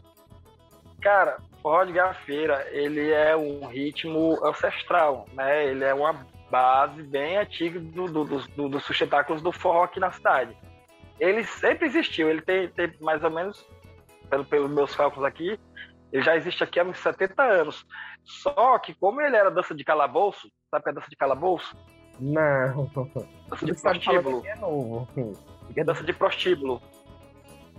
Cara, 1.04 1.36
forró 1.60 1.84
de 1.84 1.92
gafeira, 1.92 2.66
ele 2.70 3.12
é 3.12 3.36
um 3.36 3.66
ritmo 3.66 4.42
ancestral, 4.42 5.26
né? 5.34 5.66
Ele 5.66 5.84
é 5.84 5.92
uma 5.92 6.26
base 6.50 7.02
bem 7.02 7.36
antiga 7.36 7.78
do, 7.78 8.06
do, 8.06 8.24
do, 8.24 8.68
dos 8.70 8.84
sustentáculos 8.84 9.42
do 9.42 9.52
forró 9.52 9.84
aqui 9.84 10.00
na 10.00 10.10
cidade. 10.10 10.56
Ele 11.20 11.44
sempre 11.44 11.86
existiu, 11.86 12.30
ele 12.30 12.40
tem, 12.40 12.68
tem 12.68 12.90
mais 13.02 13.22
ou 13.22 13.30
menos, 13.30 13.68
pelo, 14.30 14.46
pelos 14.46 14.70
meus 14.70 14.96
cálculos 14.96 15.28
aqui, 15.28 15.60
ele 16.10 16.22
já 16.22 16.36
existe 16.36 16.64
aqui 16.64 16.80
há 16.80 16.84
uns 16.84 16.98
70 16.98 17.42
anos. 17.42 17.86
Só 18.24 18.78
que 18.78 18.94
como 18.94 19.20
ele 19.20 19.36
era 19.36 19.50
dança 19.50 19.74
de 19.74 19.84
calabouço, 19.84 20.50
sabe 20.70 20.80
o 20.80 20.84
que 20.84 20.88
é 20.88 20.92
dança 20.94 21.10
de 21.10 21.16
calabouço? 21.16 21.76
Não. 22.18 22.90
Dança 23.50 23.66
de 23.66 23.74
prostíbulo. 23.74 24.46
É 24.46 24.56
novo. 24.56 25.06
Dança 25.84 26.02
de 26.02 26.12
prostíbulo. 26.14 26.80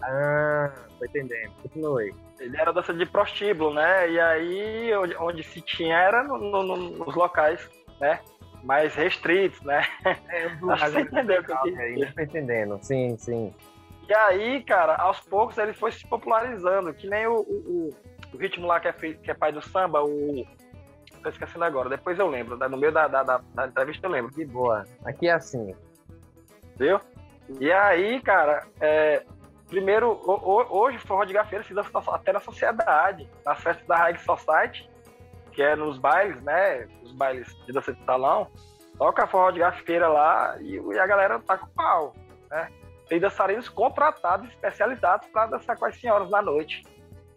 Ah, 0.01 0.71
tô 0.99 1.05
entendendo. 1.05 1.51
Continue. 1.61 2.13
Ele 2.39 2.57
era 2.57 2.73
dança 2.73 2.93
de 2.93 3.05
prostíbulo, 3.05 3.73
né? 3.73 4.09
E 4.09 4.19
aí, 4.19 4.95
onde, 4.95 5.15
onde 5.17 5.43
se 5.43 5.61
tinha 5.61 5.97
era 5.97 6.23
no, 6.23 6.37
no, 6.37 6.75
nos 6.75 7.15
locais, 7.15 7.69
né? 7.99 8.19
Mais 8.63 8.93
restritos, 8.95 9.61
né? 9.61 9.83
É, 10.29 10.45
Acho 10.45 10.85
que 10.85 10.91
você 10.91 10.99
entendeu 11.01 11.41
o 11.41 11.43
que 11.45 11.51
eu. 11.51 12.13
Tô 12.13 12.21
entendendo, 12.21 12.79
sim, 12.81 13.15
sim. 13.17 13.53
E 14.07 14.13
aí, 14.13 14.63
cara, 14.63 14.95
aos 14.95 15.19
poucos 15.21 15.57
ele 15.57 15.73
foi 15.73 15.91
se 15.91 16.05
popularizando, 16.07 16.93
que 16.93 17.09
nem 17.09 17.25
o, 17.25 17.39
o, 17.39 17.89
o 18.33 18.37
ritmo 18.37 18.67
lá 18.67 18.79
que 18.79 18.87
é, 18.87 18.93
feito, 18.93 19.21
que 19.21 19.31
é 19.31 19.33
pai 19.33 19.51
do 19.51 19.61
samba, 19.61 20.03
o. 20.03 20.45
Tô 21.23 21.29
esquecendo 21.29 21.65
agora, 21.65 21.89
depois 21.89 22.19
eu 22.19 22.27
lembro, 22.27 22.55
no 22.55 22.77
meio 22.77 22.91
da, 22.91 23.07
da, 23.07 23.23
da, 23.23 23.41
da 23.55 23.67
entrevista 23.67 24.05
eu 24.05 24.11
lembro. 24.11 24.31
Que 24.31 24.45
boa. 24.45 24.83
Aqui 25.03 25.27
é 25.27 25.31
assim. 25.31 25.73
Viu? 26.77 26.99
E 27.59 27.71
aí, 27.71 28.21
cara, 28.21 28.63
é, 28.79 29.23
primeiro, 29.67 30.19
hoje 30.25 30.97
o 30.97 31.07
forró 31.07 31.23
de 31.23 31.33
gafeira 31.33 31.63
se 31.63 31.73
dança 31.73 31.91
até 32.11 32.31
na 32.31 32.39
sociedade, 32.39 33.29
nas 33.45 33.59
festas 33.59 33.85
da 33.87 33.95
Reg 34.05 34.19
Society, 34.19 34.89
que 35.51 35.61
é 35.61 35.75
nos 35.75 35.97
bailes, 35.97 36.41
né? 36.41 36.87
Os 37.03 37.11
bailes 37.13 37.47
de 37.65 37.71
dança 37.71 37.93
de 37.93 38.03
salão, 38.05 38.47
toca 38.97 39.27
forró 39.27 39.51
de 39.51 39.59
gafeira 39.59 40.07
lá 40.07 40.57
e, 40.59 40.77
e 40.77 40.99
a 40.99 41.07
galera 41.07 41.39
tá 41.39 41.57
com 41.57 41.67
pau, 41.67 42.13
né? 42.49 42.69
Tem 43.07 43.19
dançarinos 43.19 43.69
contratados, 43.69 44.49
especializados 44.49 45.27
para 45.29 45.47
dançar 45.47 45.77
com 45.77 45.85
as 45.85 45.95
senhoras 45.99 46.29
na 46.29 46.41
noite. 46.41 46.83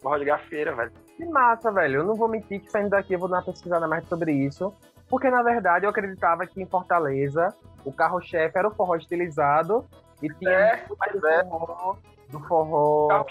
Forró 0.00 0.16
de 0.16 0.24
gafeira, 0.24 0.74
velho. 0.74 0.92
Que 1.16 1.26
massa, 1.26 1.70
velho. 1.70 2.00
Eu 2.00 2.04
não 2.04 2.14
vou 2.14 2.28
mentir 2.28 2.60
que 2.60 2.70
saindo 2.70 2.90
daqui 2.90 3.12
eu 3.12 3.18
vou 3.18 3.28
dar 3.28 3.38
uma 3.38 3.44
pesquisada 3.44 3.86
mais 3.86 4.06
sobre 4.08 4.32
isso. 4.32 4.72
Porque, 5.08 5.28
na 5.30 5.42
verdade, 5.42 5.84
eu 5.84 5.90
acreditava 5.90 6.46
que 6.46 6.62
em 6.62 6.66
Fortaleza 6.66 7.54
o 7.84 7.92
carro-chefe 7.92 8.58
era 8.58 8.68
o 8.68 8.74
forró 8.74 8.96
estilizado 8.96 9.86
e 10.22 10.28
tinha 10.34 10.50
é, 10.50 10.86
do 10.86 11.26
é. 11.26 11.44
forró, 11.44 11.96
do 12.28 12.40
forró, 12.40 13.08
carro, 13.08 13.26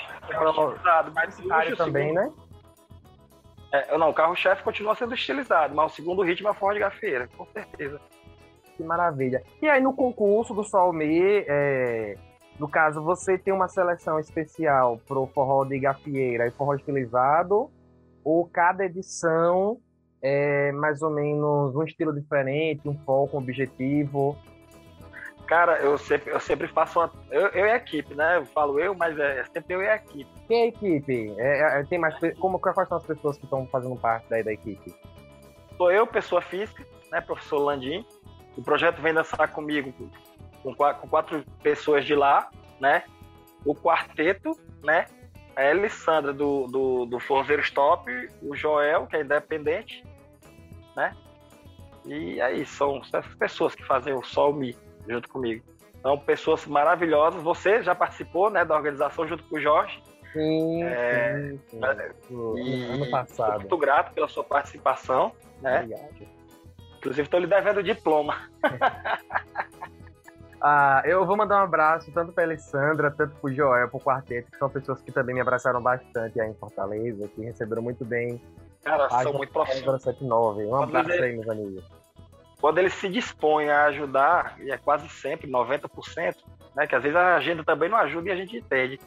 estilizado, 0.50 1.12
mas 1.13 1.77
também, 1.77 2.13
segundo... 2.13 2.25
né? 2.25 2.34
É, 3.72 3.98
não, 3.98 4.10
o 4.10 4.13
carro-chefe 4.13 4.63
continua 4.63 4.96
sendo 4.96 5.13
estilizado, 5.13 5.75
mas 5.75 5.92
o 5.92 5.96
segundo 5.96 6.24
ritmo 6.24 6.50
é 6.50 6.54
forró 6.54 6.74
de 6.74 6.80
gafeira, 6.80 7.27
com 7.36 7.46
certeza. 7.48 8.00
Que 8.75 8.84
maravilha. 8.84 9.44
E 9.62 9.68
aí, 9.68 9.82
no 9.82 9.94
concurso 9.94 10.54
do 10.54 10.63
Solme, 10.63 11.44
é, 11.48 12.16
no 12.60 12.68
caso, 12.68 13.01
você 13.04 13.38
tem 13.38 13.54
uma 13.54 13.68
seleção 13.68 14.20
especial 14.20 15.00
pro 15.08 15.27
forró 15.27 15.66
de 15.66 15.80
gafieira 15.80 16.48
e 16.48 16.51
forró 16.51 16.75
estilizado, 16.75 17.70
ou 18.24 18.48
cada 18.48 18.86
edição 18.86 19.80
é 20.22 20.72
mais 20.72 21.01
ou 21.01 21.10
menos 21.10 21.75
um 21.75 21.84
estilo 21.84 22.13
diferente, 22.13 22.88
um 22.88 22.98
foco, 23.00 23.38
um 23.38 23.39
objetivo? 23.39 24.38
Cara, 25.48 25.80
eu 25.80 25.98
sempre, 25.98 26.32
eu 26.32 26.39
sempre 26.42 26.68
faço 26.68 27.00
uma. 27.00 27.12
Eu, 27.32 27.48
eu 27.48 27.66
e 27.66 27.72
a 27.72 27.77
equipe, 27.77 28.13
né? 28.13 28.38
Eu 28.38 28.46
falo 28.48 28.80
eu, 28.80 28.94
mas 28.94 29.18
é, 29.18 29.46
sempre 29.46 29.75
eu 29.75 29.82
e 29.82 29.88
a 29.88 29.96
equipe. 29.96 30.30
Quem 30.46 30.60
é 30.60 30.63
a 30.63 30.68
equipe? 30.68 31.36
É, 31.38 31.80
é, 31.80 31.84
tem 31.86 31.98
mais, 31.98 32.16
como, 32.38 32.60
quais 32.60 32.88
são 32.89 32.98
as 32.98 33.06
pessoas 33.06 33.38
que 33.38 33.46
estão 33.46 33.66
fazendo 33.68 33.96
parte 33.96 34.27
daí 34.30 34.44
da 34.44 34.51
equipe? 34.51 34.94
Sou 35.77 35.89
eu, 35.89 36.06
pessoa 36.06 36.42
física, 36.42 36.86
né? 37.10 37.22
Professor 37.22 37.60
Landim. 37.60 38.06
O 38.58 38.62
projeto 38.62 39.01
vem 39.01 39.13
dançar 39.13 39.50
comigo 39.51 39.94
com 40.62 40.75
quatro, 40.75 41.01
com 41.01 41.08
quatro 41.08 41.46
pessoas 41.63 42.04
de 42.04 42.13
lá, 42.13 42.50
né? 42.77 43.04
O 43.63 43.74
quarteto, 43.74 44.51
né? 44.84 45.06
A 45.56 45.70
Alessandra 45.70 46.34
do, 46.34 46.68
do, 46.68 47.06
do 47.06 47.20
Forzeiro 47.22 47.62
Stop, 47.62 48.12
o 48.42 48.54
Joel, 48.54 49.08
que 49.08 49.16
é 49.16 49.22
independente, 49.22 50.04
né? 50.96 51.16
E 52.06 52.42
aí, 52.42 52.66
são 52.66 52.98
essas 52.98 53.25
pessoas 53.36 53.75
que 53.75 53.84
fazem 53.84 54.13
o 54.13 54.24
Sol 54.24 54.54
Me 54.54 54.75
junto 55.08 55.30
comigo. 55.30 55.64
São 56.02 56.18
pessoas 56.18 56.66
maravilhosas. 56.66 57.42
Você 57.42 57.82
já 57.82 57.96
participou 57.96 58.50
né, 58.50 58.64
da 58.64 58.76
organização 58.76 59.28
junto 59.28 59.44
com 59.44 59.58
o 59.58 59.60
Jorge. 59.60 60.02
Sim, 60.34 60.84
é, 60.84 61.56
sim, 61.68 61.80
sim. 62.28 62.58
E 62.58 62.86
ano 62.86 63.10
passado. 63.10 63.62
Muito 63.62 63.78
grato 63.78 64.14
pela 64.14 64.28
sua 64.28 64.44
participação. 64.44 65.32
Né? 65.62 65.82
Obrigado. 65.82 66.28
Inclusive, 66.98 67.24
estou 67.24 67.40
lhe 67.40 67.48
devendo 67.48 67.78
o 67.78 67.84
diploma. 67.84 68.36
ah, 70.62 71.02
eu 71.06 71.26
vou 71.26 71.38
mandar 71.38 71.62
um 71.62 71.64
abraço 71.64 72.12
tanto 72.12 72.34
para 72.34 72.44
a 72.44 72.48
Alessandra, 72.48 73.12
tanto 73.12 73.36
para 73.36 73.50
o 73.50 73.54
Joel, 73.54 73.88
para 73.88 73.98
o 73.98 74.02
quarteto, 74.02 74.52
que 74.52 74.58
são 74.58 74.70
pessoas 74.70 75.02
que 75.02 75.12
também 75.12 75.34
me 75.34 75.42
abraçaram 75.42 75.82
bastante 75.82 76.40
aí 76.40 76.50
em 76.50 76.56
Fortaleza, 76.56 77.28
que 77.30 77.42
receberam 77.42 77.82
muito 77.82 78.04
bem. 78.04 78.42
Cara, 78.84 79.10
são 79.10 79.34
muito 79.34 79.52
profissionais. 79.52 80.04
79. 80.04 80.66
Um 80.66 80.76
abraço 80.76 81.12
aí, 81.12 81.34
meus 81.34 81.50
amigos. 81.50 81.84
Quando 82.60 82.80
eles 82.80 82.94
se 82.94 83.08
dispõem 83.08 83.70
a 83.70 83.86
ajudar, 83.86 84.56
e 84.60 84.72
é 84.72 84.78
quase 84.78 85.08
sempre 85.10 85.50
90%, 85.50 86.36
né? 86.76 86.88
Que 86.88 86.96
às 86.96 87.04
vezes 87.04 87.16
a 87.16 87.36
agenda 87.36 87.64
também 87.64 87.90
não 87.90 87.98
ajuda 87.98 88.30
e 88.30 88.32
a 88.32 88.36
gente 88.36 88.58
entende. 88.58 89.00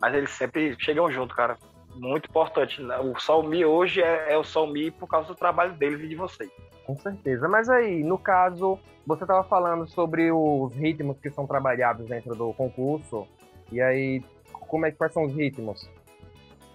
Mas 0.00 0.14
eles 0.14 0.30
sempre 0.30 0.76
chegam 0.78 1.10
junto, 1.10 1.34
cara. 1.34 1.56
Muito 1.94 2.28
importante. 2.28 2.82
Né? 2.82 2.98
O 2.98 3.18
Salmi 3.20 3.64
hoje 3.64 4.02
é, 4.02 4.32
é 4.32 4.38
o 4.38 4.44
Salmi 4.44 4.90
por 4.90 5.06
causa 5.08 5.28
do 5.28 5.34
trabalho 5.34 5.74
deles 5.74 6.00
e 6.00 6.08
de 6.08 6.16
vocês. 6.16 6.50
Com 6.86 6.96
certeza. 6.96 7.48
Mas 7.48 7.68
aí, 7.68 8.02
no 8.02 8.18
caso, 8.18 8.78
você 9.06 9.24
estava 9.24 9.44
falando 9.44 9.86
sobre 9.88 10.30
os 10.32 10.74
ritmos 10.74 11.18
que 11.20 11.30
são 11.30 11.46
trabalhados 11.46 12.06
dentro 12.06 12.34
do 12.34 12.52
concurso. 12.52 13.26
E 13.70 13.80
aí, 13.80 14.22
como 14.52 14.86
é, 14.86 14.90
quais 14.90 15.12
são 15.12 15.24
os 15.24 15.34
ritmos? 15.34 15.88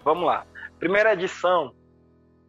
Vamos 0.04 0.26
lá. 0.26 0.46
Primeira 0.80 1.14
edição, 1.14 1.74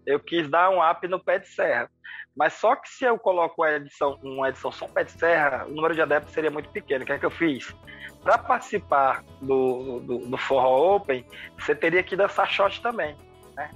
eu 0.06 0.18
quis 0.20 0.48
dar 0.48 0.70
um 0.70 0.82
up 0.82 1.06
no 1.06 1.22
pé 1.22 1.38
de 1.38 1.48
serra. 1.48 1.90
Mas 2.36 2.54
só 2.54 2.76
que 2.76 2.88
se 2.88 3.04
eu 3.04 3.18
coloco 3.18 3.62
uma 3.62 3.72
edição, 3.72 4.18
uma 4.22 4.48
edição 4.48 4.70
só 4.70 4.86
pé 4.86 5.04
de 5.04 5.12
serra, 5.12 5.66
o 5.66 5.70
número 5.70 5.94
de 5.94 6.02
adeptos 6.02 6.32
seria 6.32 6.50
muito 6.50 6.70
pequeno. 6.70 7.02
O 7.02 7.06
que 7.06 7.12
é 7.12 7.18
que 7.18 7.26
eu 7.26 7.30
fiz? 7.30 7.74
Para 8.22 8.38
participar 8.38 9.24
do, 9.40 10.00
do, 10.00 10.18
do 10.18 10.36
Forró 10.36 10.96
Open, 10.96 11.26
você 11.58 11.74
teria 11.74 12.02
que 12.02 12.16
dançar 12.16 12.48
shot 12.50 12.80
também. 12.80 13.16
Né? 13.54 13.70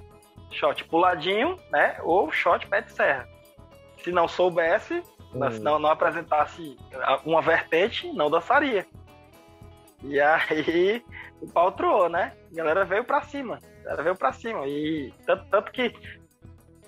Shot 0.51 0.83
puladinho, 0.85 1.57
né? 1.71 1.97
Ou 2.01 2.31
shot 2.31 2.65
pé 2.67 2.81
de 2.81 2.91
serra 2.91 3.27
se 4.05 4.11
não 4.11 4.27
soubesse, 4.27 5.01
hum. 5.33 5.51
se 5.51 5.59
não, 5.59 5.79
não 5.79 5.89
apresentasse 5.89 6.77
uma 7.25 7.41
vertente, 7.41 8.11
não 8.13 8.29
dançaria. 8.29 8.85
E 10.03 10.21
aí 10.21 11.03
o 11.41 11.51
pau 11.51 11.71
troou, 11.71 12.07
né? 12.07 12.33
A 12.51 12.55
galera 12.55 12.85
veio 12.85 13.03
pra 13.03 13.23
cima. 13.23 13.59
A 13.85 13.89
galera 13.89 14.03
veio 14.03 14.15
pra 14.15 14.33
cima. 14.33 14.67
E 14.67 15.13
tanto, 15.25 15.45
tanto 15.45 15.71
que, 15.71 15.93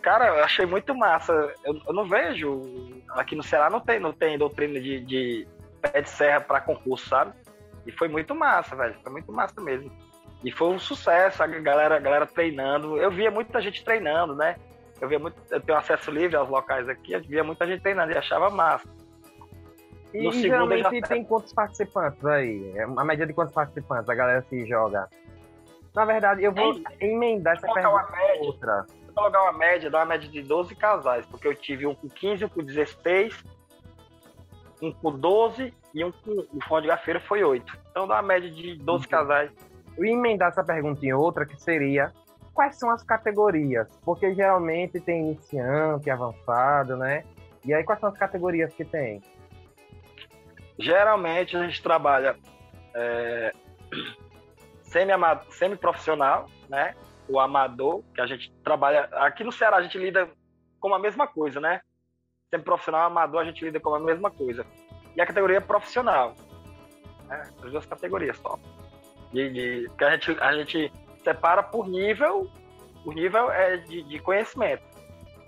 cara, 0.02 0.28
eu 0.28 0.44
achei 0.44 0.66
muito 0.66 0.96
massa. 0.96 1.32
Eu, 1.64 1.80
eu, 1.88 1.94
não 1.94 2.08
vejo. 2.08 2.62
Aqui 3.12 3.36
no 3.36 3.44
Ceará 3.44 3.70
não 3.70 3.80
tem, 3.80 4.00
não 4.00 4.12
tem 4.12 4.38
doutrina 4.38 4.80
de, 4.80 5.00
de 5.02 5.48
pé 5.82 6.02
de 6.02 6.10
serra 6.10 6.42
para 6.42 6.62
concurso, 6.62 7.08
sabe? 7.08 7.34
E 7.86 7.92
foi 7.92 8.08
muito 8.08 8.34
massa, 8.34 8.76
velho. 8.76 8.96
Foi 9.04 9.12
muito 9.12 9.32
massa 9.32 9.62
mesmo. 9.62 9.92
E 10.44 10.52
foi 10.52 10.70
um 10.70 10.80
sucesso, 10.80 11.42
a 11.42 11.48
galera, 11.48 11.96
a 11.96 12.00
galera 12.00 12.26
treinando. 12.26 12.98
Eu 12.98 13.12
via 13.12 13.32
muita 13.32 13.62
gente 13.62 13.84
treinando, 13.84 14.36
né? 14.36 14.56
Eu 15.00 15.08
via 15.08 15.20
muito, 15.20 15.36
eu 15.52 15.62
tenho 15.62 15.78
acesso 15.78 16.10
livre 16.10 16.36
aos 16.36 16.50
locais 16.50 16.90
aqui, 16.90 17.14
eu 17.14 17.22
via 17.22 17.44
muita 17.44 17.68
gente 17.68 17.82
treinando 17.82 18.12
e 18.12 18.18
achava 18.18 18.50
massa. 18.50 18.88
E, 20.14 20.24
no 20.24 20.32
geralmente 20.32 20.84
já... 20.84 21.08
tem 21.08 21.24
quantos 21.24 21.54
participantes 21.54 22.26
aí? 22.26 22.72
É 22.76 22.84
a 22.84 23.04
média 23.04 23.26
de 23.26 23.34
quantos 23.34 23.54
participantes 23.54 24.10
a 24.10 24.16
galera 24.16 24.42
se 24.50 24.66
joga? 24.66 25.08
Na 25.98 26.06
verdade, 26.06 26.44
eu 26.44 26.52
vou 26.52 26.80
emendar 27.00 27.56
essa 27.56 27.66
pergunta 27.74 27.90
uma 27.90 28.12
média, 28.12 28.44
outra. 28.44 28.86
Vou 29.08 29.16
colocar 29.16 29.42
uma 29.42 29.54
média, 29.54 29.90
dar 29.90 29.98
uma 29.98 30.06
média 30.06 30.30
de 30.30 30.44
12 30.44 30.76
casais, 30.76 31.26
porque 31.26 31.48
eu 31.48 31.56
tive 31.56 31.88
um 31.88 31.96
com 31.96 32.08
15, 32.08 32.46
um 32.46 32.50
com 32.50 32.62
16, 32.62 33.44
um 34.80 34.92
com 34.92 35.12
12 35.12 35.74
e 35.96 36.06
um 36.06 36.12
com 36.12 36.46
o 36.54 36.64
fone 36.68 36.84
de 36.84 36.90
gafeira 36.90 37.20
foi 37.22 37.44
8. 37.44 37.80
Então 37.90 38.08
dá 38.08 38.18
uma 38.18 38.22
média 38.22 38.48
de 38.48 38.76
12 38.76 39.06
uhum. 39.06 39.10
casais. 39.10 39.52
Eu 39.98 40.06
ia 40.06 40.14
emendar 40.14 40.50
essa 40.50 40.64
pergunta 40.64 41.04
em 41.04 41.14
outra, 41.14 41.48
que 41.48 41.60
seria 41.60 42.14
quais 42.54 42.76
são 42.76 42.92
as 42.92 43.02
categorias? 43.02 43.88
Porque 44.06 44.36
geralmente 44.36 45.00
tem 45.00 45.32
iniciante, 45.32 46.12
avançado, 46.12 46.96
né? 46.96 47.24
E 47.66 47.74
aí 47.74 47.84
quais 47.84 48.00
são 48.00 48.10
as 48.10 48.18
categorias 48.20 48.72
que 48.72 48.86
tem? 48.86 49.20
Geralmente 50.78 51.58
a 51.58 51.64
gente 51.64 51.82
trabalha 51.82 52.36
é, 52.94 53.52
semi-profissional, 54.88 56.50
né? 56.70 56.96
O 57.28 57.40
amador, 57.40 58.04
que 58.14 58.22
a 58.22 58.26
gente 58.26 58.52
trabalha. 58.64 59.10
Aqui 59.14 59.44
no 59.44 59.52
Ceará 59.52 59.78
a 59.78 59.82
gente 59.82 59.98
lida 59.98 60.30
com 60.80 60.94
a 60.94 61.00
mesma 61.00 61.28
coisa, 61.28 61.60
né? 61.60 61.82
Semi-profissional 62.50 63.08
amador 63.08 63.42
a 63.42 63.46
gente 63.46 63.64
lida 63.64 63.80
com 63.80 63.94
a 63.94 64.00
mesma 64.00 64.32
coisa. 64.32 64.66
E 65.16 65.22
a 65.22 65.26
categoria 65.26 65.60
profissional. 65.60 66.36
Né? 67.28 67.44
As 67.64 67.72
duas 67.72 67.86
categorias 67.86 68.38
só. 68.38 68.58
De, 69.34 69.50
de, 69.50 69.92
que 69.98 70.04
a 70.04 70.12
gente, 70.12 70.32
a 70.40 70.54
gente 70.54 70.92
separa 71.24 71.62
por 71.62 71.88
nível, 71.88 72.50
o 73.06 73.12
nível 73.12 73.52
é 73.52 73.78
de, 73.78 74.04
de 74.04 74.20
conhecimento. 74.20 74.84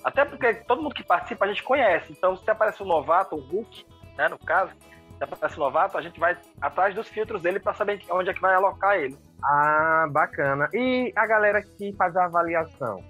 Até 0.04 0.26
porque 0.26 0.54
todo 0.54 0.82
mundo 0.82 0.96
que 0.96 1.04
participa 1.04 1.46
a 1.46 1.48
gente 1.48 1.64
conhece. 1.64 2.12
Então, 2.12 2.36
se 2.36 2.50
aparece 2.50 2.82
um 2.84 2.86
novato, 2.86 3.36
um 3.36 3.40
Hulk, 3.40 3.86
né, 4.18 4.28
no 4.28 4.38
caso, 4.38 4.74
aparece 5.24 5.60
um 5.60 5.64
novato, 5.64 5.98
a 5.98 6.02
gente 6.02 6.20
vai 6.20 6.38
atrás 6.62 6.96
dos 6.96 7.08
filtros 7.08 7.42
dele 7.42 7.60
para 7.60 7.74
saber 7.74 8.02
onde 8.10 8.30
é 8.30 8.34
que 8.34 8.42
vai 8.42 8.56
alocar 8.56 8.98
ele. 8.98 9.18
Ah, 9.44 10.08
bacana. 10.10 10.70
E 10.74 11.12
a 11.16 11.26
galera 11.26 11.62
que 11.62 11.94
faz 11.94 12.16
a 12.16 12.26
avaliação? 12.26 13.04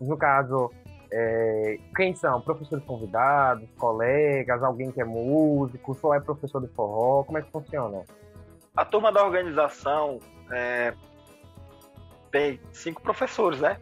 No 0.00 0.16
caso, 0.16 0.70
é, 1.12 1.78
quem 1.96 2.14
são? 2.14 2.40
Professores 2.40 2.84
convidados, 2.84 3.68
colegas, 3.76 4.62
alguém 4.62 4.90
que 4.90 5.00
é 5.00 5.04
músico, 5.04 5.94
só 5.94 6.14
é 6.14 6.20
professor 6.20 6.60
de 6.60 6.68
forró? 6.68 7.24
Como 7.24 7.38
é 7.38 7.42
que 7.42 7.50
funciona? 7.50 8.04
A 8.76 8.84
turma 8.84 9.12
da 9.12 9.24
organização 9.24 10.20
é, 10.52 10.94
tem 12.30 12.60
cinco 12.72 13.02
professores, 13.02 13.60
né? 13.60 13.78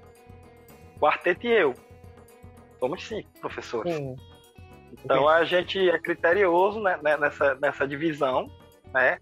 Quarteto 0.99 1.47
e 1.47 1.53
eu. 1.53 1.75
Somos 2.81 3.07
cinco 3.07 3.29
professores. 3.41 3.95
Sim. 3.95 4.17
Então 4.93 5.29
a 5.29 5.45
gente 5.45 5.79
é 5.89 5.99
criterioso 5.99 6.81
né, 6.81 6.99
né, 7.03 7.17
nessa, 7.17 7.55
nessa 7.57 7.87
divisão, 7.87 8.51
né? 8.93 9.19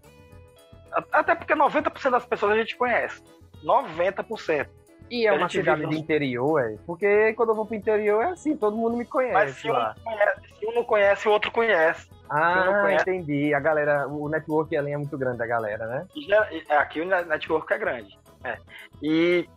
Até 1.11 1.35
porque 1.35 1.53
90% 1.53 2.09
das 2.09 2.25
pessoas 2.25 2.53
a 2.53 2.57
gente 2.57 2.75
conhece. 2.75 3.21
90%. 3.63 4.67
E 5.09 5.25
é 5.25 5.31
uma 5.31 5.47
cidade 5.47 5.81
vive... 5.81 5.93
de 5.93 5.99
interior, 6.01 6.59
é? 6.59 6.75
Porque 6.85 7.33
quando 7.33 7.49
eu 7.49 7.55
vou 7.55 7.65
pro 7.65 7.75
interior 7.75 8.23
é 8.23 8.29
assim, 8.31 8.57
todo 8.57 8.75
mundo 8.75 8.97
me 8.97 9.05
conhece. 9.05 9.33
Mas 9.33 9.55
se, 9.55 9.69
lá. 9.69 9.95
Um, 9.99 10.03
conhece, 10.03 10.41
se 10.59 10.65
um 10.65 10.73
não 10.73 10.83
conhece, 10.83 11.27
o 11.27 11.31
outro 11.31 11.51
conhece. 11.51 12.09
Ah, 12.29 12.81
conhece... 12.81 13.09
entendi. 13.09 13.53
A 13.53 13.59
galera, 13.59 14.07
o 14.07 14.27
network 14.27 14.75
ali 14.75 14.91
é 14.91 14.97
muito 14.97 15.17
grande, 15.17 15.41
a 15.41 15.45
galera, 15.45 15.87
né? 15.87 16.07
Aqui 16.69 17.01
o 17.01 17.05
network 17.05 17.71
é 17.71 17.77
grande. 17.77 18.19
É. 18.43 18.57
E 19.01 19.47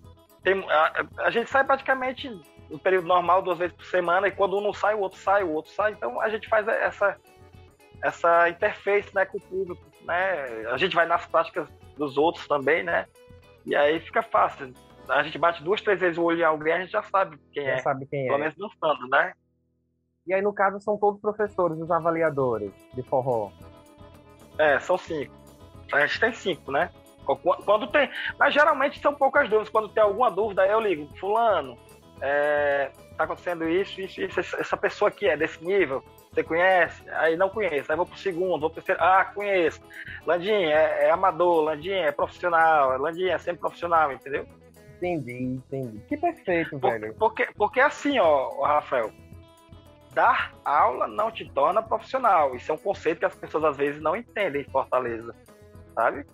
tem, 0.42 0.64
a, 0.70 1.06
a, 1.18 1.30
gente 1.30 1.50
sai 1.50 1.64
praticamente 1.64 2.30
no 2.70 2.78
período 2.78 3.08
normal, 3.08 3.42
duas 3.42 3.58
vezes 3.58 3.76
por 3.76 3.84
semana, 3.84 4.28
e 4.28 4.32
quando 4.32 4.56
um 4.56 4.60
não 4.60 4.72
sai, 4.72 4.94
o 4.94 5.00
outro 5.00 5.18
sai, 5.18 5.42
o 5.42 5.50
outro 5.50 5.72
sai. 5.72 5.92
Então 5.92 6.20
a 6.20 6.28
gente 6.28 6.48
faz 6.48 6.66
essa, 6.68 7.16
essa 8.02 8.48
interface 8.48 9.14
né, 9.14 9.24
com 9.26 9.38
o 9.38 9.40
público. 9.40 9.82
Né? 10.02 10.66
A 10.70 10.76
gente 10.76 10.94
vai 10.94 11.06
nas 11.06 11.26
práticas 11.26 11.68
dos 11.96 12.16
outros 12.16 12.46
também, 12.46 12.82
né? 12.82 13.06
E 13.66 13.76
aí 13.76 14.00
fica 14.00 14.22
fácil 14.22 14.72
a 15.10 15.22
gente 15.22 15.38
bate 15.38 15.62
duas, 15.62 15.80
três 15.80 16.00
vezes 16.00 16.18
o 16.18 16.22
olho 16.22 16.40
em 16.40 16.44
alguém, 16.44 16.72
a 16.72 16.80
gente 16.80 16.92
já 16.92 17.02
sabe 17.02 17.38
quem 17.52 17.64
já 17.64 17.72
é. 17.72 17.78
sabe 17.78 18.06
quem 18.06 18.24
Pelo 18.24 18.36
é. 18.36 18.40
menos 18.40 18.54
dançando, 18.56 19.08
né? 19.08 19.32
E 20.26 20.34
aí, 20.34 20.42
no 20.42 20.52
caso, 20.52 20.80
são 20.80 20.96
todos 20.96 21.20
professores, 21.20 21.78
os 21.78 21.90
avaliadores 21.90 22.72
de 22.94 23.02
forró? 23.02 23.50
É, 24.58 24.78
são 24.78 24.96
cinco. 24.96 25.34
A 25.92 26.06
gente 26.06 26.20
tem 26.20 26.32
cinco, 26.32 26.70
né? 26.70 26.90
Quando 27.64 27.86
tem. 27.88 28.08
Mas 28.38 28.54
geralmente 28.54 29.00
são 29.00 29.14
poucas 29.14 29.48
dúvidas. 29.48 29.68
Quando 29.70 29.88
tem 29.88 30.02
alguma 30.02 30.30
dúvida, 30.30 30.66
eu 30.66 30.80
ligo, 30.80 31.08
fulano, 31.18 31.76
é, 32.20 32.90
tá 33.16 33.24
acontecendo 33.24 33.68
isso, 33.68 34.00
isso, 34.00 34.20
isso, 34.20 34.40
essa 34.40 34.76
pessoa 34.76 35.08
aqui 35.08 35.26
é 35.26 35.36
desse 35.36 35.64
nível, 35.64 36.02
você 36.32 36.42
conhece? 36.42 37.02
Aí 37.10 37.36
não 37.36 37.48
conheço, 37.48 37.90
aí 37.90 37.96
vou 37.96 38.06
pro 38.06 38.18
segundo, 38.18 38.60
vou 38.60 38.70
pro 38.70 38.82
terceiro, 38.82 39.02
ah, 39.02 39.24
conheço. 39.34 39.80
Landim 40.26 40.50
é, 40.50 41.06
é 41.06 41.10
amador, 41.10 41.62
Landim 41.62 41.92
é 41.92 42.12
profissional, 42.12 42.98
Landim 42.98 43.28
é 43.28 43.38
sempre 43.38 43.60
profissional, 43.60 44.12
entendeu? 44.12 44.46
Entendi, 44.96 45.32
entendi. 45.32 45.98
Que 46.08 46.16
perfeito, 46.16 46.78
Por, 46.78 46.90
velho. 46.90 47.14
Porque, 47.14 47.48
porque 47.56 47.80
assim, 47.80 48.18
ó, 48.18 48.62
Rafael, 48.62 49.10
dar 50.12 50.52
aula 50.64 51.06
não 51.06 51.30
te 51.30 51.48
torna 51.50 51.82
profissional. 51.82 52.54
Isso 52.54 52.70
é 52.70 52.74
um 52.74 52.78
conceito 52.78 53.18
que 53.18 53.24
as 53.24 53.34
pessoas 53.34 53.64
às 53.64 53.76
vezes 53.76 54.00
não 54.00 54.14
entendem 54.14 54.62
em 54.62 54.70
Fortaleza, 54.70 55.34
sabe? 55.94 56.26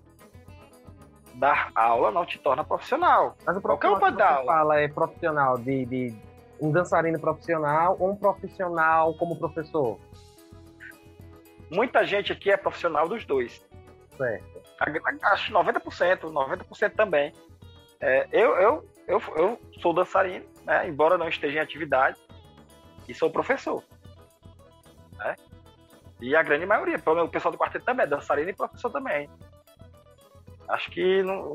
Dar 1.36 1.70
aula 1.74 2.10
não 2.10 2.24
te 2.24 2.38
torna 2.38 2.64
profissional. 2.64 3.36
Mas 3.44 3.56
o 3.56 3.60
profissional 3.60 4.00
que 4.00 4.10
dar 4.12 4.34
aula. 4.36 4.46
fala 4.46 4.80
é 4.80 4.88
profissional 4.88 5.58
de, 5.58 5.84
de 5.84 6.14
um 6.60 6.72
dançarino 6.72 7.20
profissional 7.20 7.96
ou 8.00 8.10
um 8.10 8.16
profissional 8.16 9.14
como 9.14 9.38
professor? 9.38 9.98
Muita 11.70 12.06
gente 12.06 12.32
aqui 12.32 12.50
é 12.50 12.56
profissional 12.56 13.08
dos 13.08 13.24
dois. 13.24 13.64
Certo. 14.16 14.62
Acho 15.24 15.52
90%, 15.52 16.20
90% 16.20 16.94
também. 16.94 17.32
É, 18.00 18.26
eu, 18.32 18.56
eu, 18.56 18.88
eu, 19.06 19.22
eu 19.36 19.60
sou 19.80 19.92
dançarino, 19.92 20.44
né, 20.64 20.88
embora 20.88 21.18
não 21.18 21.28
esteja 21.28 21.58
em 21.58 21.62
atividade, 21.62 22.18
e 23.08 23.14
sou 23.14 23.30
professor. 23.30 23.82
Né? 25.18 25.36
E 26.20 26.34
a 26.34 26.42
grande 26.42 26.64
maioria, 26.64 26.96
o 26.96 27.28
pessoal 27.28 27.52
do 27.52 27.58
quarteto 27.58 27.84
também 27.84 28.04
é 28.04 28.08
dançarino 28.08 28.50
e 28.50 28.54
professor 28.54 28.90
também. 28.90 29.28
Acho 30.68 30.90
que 30.90 31.22
não, 31.22 31.54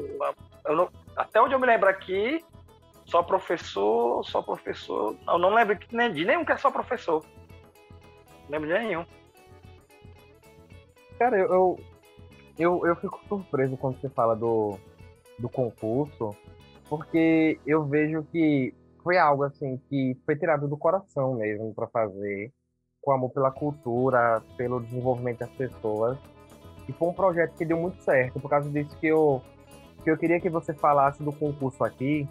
não, 0.66 0.90
até 1.16 1.42
onde 1.42 1.54
eu 1.54 1.60
me 1.60 1.68
lembro 1.68 1.90
aqui, 1.90 2.44
só 3.06 3.22
professor, 3.22 4.24
só 4.26 4.42
professor. 4.42 5.16
Eu 5.28 5.38
não 5.38 5.54
lembro 5.54 5.76
de 5.76 6.26
nenhum 6.26 6.46
que 6.46 6.52
é 6.52 6.58
só 6.58 6.72
professor. 6.72 7.26
Não 8.44 8.60
lembro 8.60 8.68
de 8.68 8.74
nenhum. 8.74 9.06
Cara, 11.20 11.38
eu, 11.38 11.80
eu, 12.58 12.86
eu 12.86 12.96
fico 12.96 13.20
surpreso 13.28 13.78
quando 13.78 14.00
você 14.00 14.10
fala 14.10 14.36
do, 14.36 14.78
do 15.38 15.50
concurso, 15.50 16.36
porque 16.90 17.60
eu 17.66 17.86
vejo 17.86 18.24
que 18.32 18.74
foi 19.04 19.18
algo 19.18 19.44
assim 19.44 19.78
que 19.90 20.18
foi 20.26 20.36
tirado 20.36 20.68
do 20.68 20.78
coração 20.78 21.36
mesmo 21.36 21.74
para 21.74 21.88
fazer, 21.88 22.52
com 23.02 23.12
amor 23.12 23.32
pela 23.32 23.52
cultura, 23.52 24.42
pelo 24.56 24.80
desenvolvimento 24.80 25.40
das 25.40 25.52
pessoas. 25.52 26.18
E 26.92 26.94
foi 26.94 27.08
um 27.08 27.14
projeto 27.14 27.56
que 27.56 27.64
deu 27.64 27.78
muito 27.78 28.04
certo, 28.04 28.38
por 28.40 28.50
causa 28.50 28.70
disso 28.70 28.96
que 29.00 29.08
eu 29.08 29.42
que 30.04 30.10
eu 30.10 30.18
queria 30.18 30.40
que 30.40 30.50
você 30.50 30.74
falasse 30.74 31.24
do 31.24 31.32
concurso 31.32 31.84
aqui, 31.84 32.28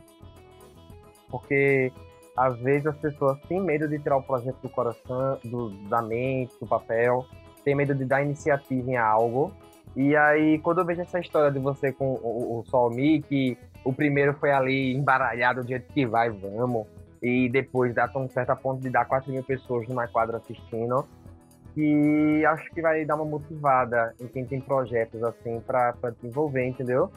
porque 1.31 1.93
às 2.37 2.59
vezes 2.59 2.85
as 2.85 2.97
pessoas 2.97 3.41
têm 3.43 3.61
medo 3.61 3.89
de 3.89 3.97
tirar 4.01 4.17
o 4.17 4.23
projeto 4.23 4.57
do 4.61 4.69
coração, 4.69 5.39
do, 5.45 5.71
da 5.89 6.03
mente, 6.03 6.53
do 6.61 6.67
papel, 6.67 7.25
têm 7.65 7.77
medo 7.77 7.95
de 7.95 8.05
dar 8.05 8.23
iniciativa 8.23 8.91
em 8.91 8.97
algo, 8.97 9.53
e 9.97 10.15
aí, 10.17 10.59
quando 10.61 10.79
eu 10.79 10.85
vejo 10.85 11.01
essa 11.01 11.19
história 11.19 11.51
de 11.51 11.59
você 11.59 11.93
com 11.93 12.13
o, 12.23 12.61
o 12.61 12.65
Solmi, 12.67 13.23
que 13.23 13.59
o 13.85 13.93
primeiro 13.93 14.35
foi 14.35 14.53
ali 14.53 14.95
embaralhado 14.95 15.63
do 15.63 15.69
jeito 15.69 15.93
que 15.93 16.07
vai, 16.07 16.31
vamos, 16.31 16.87
e 17.23 17.49
depois 17.49 17.95
dá 17.95 18.07
tão 18.07 18.29
certo 18.29 18.55
ponto 18.57 18.81
de 18.81 18.89
dar 18.89 19.05
4 19.05 19.31
mil 19.33 19.43
pessoas 19.43 19.87
numa 19.89 20.07
quadra 20.07 20.37
assistindo, 20.37 21.07
que 21.81 22.45
acho 22.45 22.71
que 22.73 22.83
vai 22.83 23.07
dar 23.07 23.15
uma 23.17 23.25
motivada 23.25 24.15
em 24.21 24.29
quem 24.29 24.45
tem 24.45 24.61
projetos 24.61 25.23
assim 25.25 25.61
para 25.61 25.95
desenvolver, 26.11 26.67
entendeu? 26.67 27.11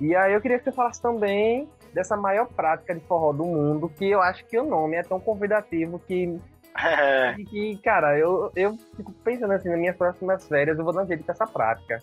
E 0.00 0.16
aí 0.16 0.32
eu 0.32 0.40
queria 0.40 0.58
que 0.58 0.64
você 0.64 0.72
falasse 0.72 1.02
também 1.02 1.68
dessa 1.92 2.16
maior 2.16 2.46
prática 2.46 2.94
de 2.94 3.00
forró 3.00 3.32
do 3.32 3.44
mundo, 3.44 3.88
que 3.88 4.08
eu 4.08 4.22
acho 4.22 4.46
que 4.46 4.58
o 4.58 4.64
nome 4.64 4.96
é 4.96 5.02
tão 5.02 5.20
convidativo 5.20 5.98
que 5.98 6.40
é. 6.74 7.34
E, 7.52 7.76
cara, 7.78 8.16
eu, 8.16 8.50
eu 8.56 8.78
fico 8.96 9.12
pensando 9.24 9.52
assim, 9.52 9.68
nas 9.68 9.78
minhas 9.78 9.96
próximas 9.96 10.46
férias, 10.46 10.78
eu 10.78 10.84
vou 10.84 10.94
dar 10.94 11.02
um 11.02 11.06
jeito 11.06 11.24
com 11.24 11.32
essa 11.32 11.46
prática. 11.46 12.02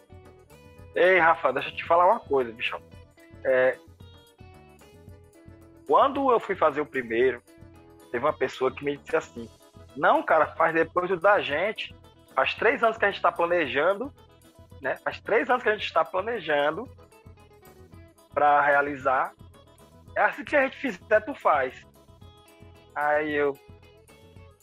Ei, 0.93 1.17
Rafa, 1.17 1.53
deixa 1.53 1.69
eu 1.69 1.75
te 1.75 1.85
falar 1.85 2.05
uma 2.05 2.19
coisa, 2.19 2.51
bichão. 2.51 2.81
É, 3.43 3.77
quando 5.87 6.29
eu 6.29 6.39
fui 6.39 6.55
fazer 6.55 6.81
o 6.81 6.85
primeiro, 6.85 7.41
teve 8.11 8.23
uma 8.23 8.33
pessoa 8.33 8.71
que 8.71 8.83
me 8.83 8.97
disse 8.97 9.15
assim: 9.15 9.49
Não, 9.95 10.21
cara, 10.23 10.47
faz 10.55 10.73
depois 10.73 11.09
da 11.19 11.39
gente. 11.39 11.95
Faz 12.33 12.53
três 12.53 12.83
anos 12.83 12.97
que 12.97 13.05
a 13.05 13.07
gente 13.07 13.17
está 13.17 13.31
planejando, 13.31 14.13
né? 14.81 14.97
Faz 14.97 15.19
três 15.21 15.49
anos 15.49 15.63
que 15.63 15.69
a 15.69 15.73
gente 15.73 15.85
está 15.85 16.03
planejando 16.03 16.87
para 18.33 18.61
realizar. 18.61 19.33
É 20.15 20.21
assim 20.21 20.43
que 20.43 20.55
a 20.55 20.63
gente 20.63 20.77
fizer, 20.77 21.21
tu 21.21 21.33
faz. 21.33 21.85
Aí 22.93 23.33
eu, 23.33 23.57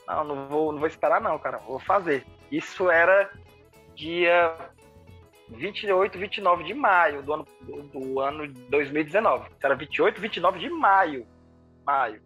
não, 0.07 0.25
não 0.25 0.49
vou, 0.49 0.73
não 0.73 0.79
vou 0.79 0.89
esperar 0.89 1.21
não, 1.21 1.39
cara. 1.39 1.59
Vou 1.59 1.79
fazer. 1.79 2.27
Isso 2.51 2.91
era 2.91 3.31
dia 3.95 4.55
28, 5.49 6.19
29 6.19 6.65
de 6.65 6.75
maio 6.75 7.23
do 7.23 7.33
ano, 7.33 7.47
do, 7.61 7.83
do 7.83 8.21
ano 8.21 8.47
2019. 8.69 9.49
Isso 9.49 9.67
era 9.67 9.75
28, 9.75 10.21
29 10.21 10.59
de 10.59 10.71
maio. 10.71 11.27
Maio. 11.85 12.23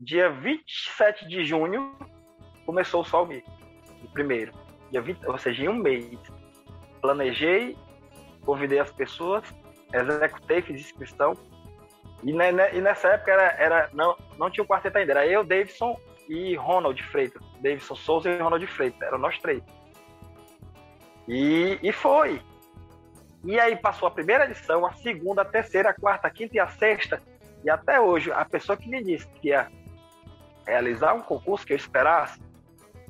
Dia 0.00 0.30
27 0.30 1.26
de 1.26 1.44
junho 1.44 1.96
começou 2.64 3.00
o 3.00 3.04
Sol 3.04 3.26
Me. 3.26 3.42
O 4.04 4.08
primeiro. 4.12 4.52
Dia 4.90 5.00
20, 5.00 5.26
ou 5.26 5.38
seja, 5.38 5.64
em 5.64 5.68
um 5.68 5.74
mês. 5.74 6.18
Planejei, 7.00 7.76
convidei 8.44 8.78
as 8.78 8.92
pessoas, 8.92 9.44
executei, 9.92 10.62
fiz 10.62 10.80
inscrição, 10.80 11.34
e, 12.22 12.32
ne, 12.32 12.72
e 12.72 12.80
nessa 12.80 13.08
época 13.08 13.32
era, 13.32 13.52
era, 13.58 13.90
não, 13.92 14.16
não 14.38 14.50
tinha 14.50 14.64
o 14.64 14.66
quarteto 14.66 14.98
ainda, 14.98 15.12
era 15.12 15.26
eu, 15.26 15.44
Davidson 15.44 15.98
e 16.28 16.54
Ronald 16.56 17.00
Freitas. 17.04 17.42
Davidson 17.60 17.94
Souza 17.94 18.30
e 18.30 18.38
Ronald 18.38 18.66
Freitas. 18.66 19.00
Eram 19.02 19.18
nós 19.18 19.38
três. 19.38 19.62
E, 21.28 21.78
e 21.82 21.92
foi. 21.92 22.40
E 23.44 23.58
aí 23.60 23.76
passou 23.76 24.08
a 24.08 24.10
primeira 24.10 24.44
edição, 24.44 24.84
a 24.84 24.92
segunda, 24.94 25.42
a 25.42 25.44
terceira, 25.44 25.90
a 25.90 25.94
quarta, 25.94 26.26
a 26.26 26.30
quinta 26.30 26.56
e 26.56 26.60
a 26.60 26.68
sexta. 26.68 27.22
E 27.64 27.70
até 27.70 28.00
hoje, 28.00 28.32
a 28.32 28.44
pessoa 28.44 28.76
que 28.76 28.88
me 28.88 29.02
disse 29.02 29.26
que 29.28 29.48
ia 29.48 29.70
realizar 30.66 31.14
um 31.14 31.22
concurso 31.22 31.66
que 31.66 31.72
eu 31.72 31.76
esperasse, 31.76 32.40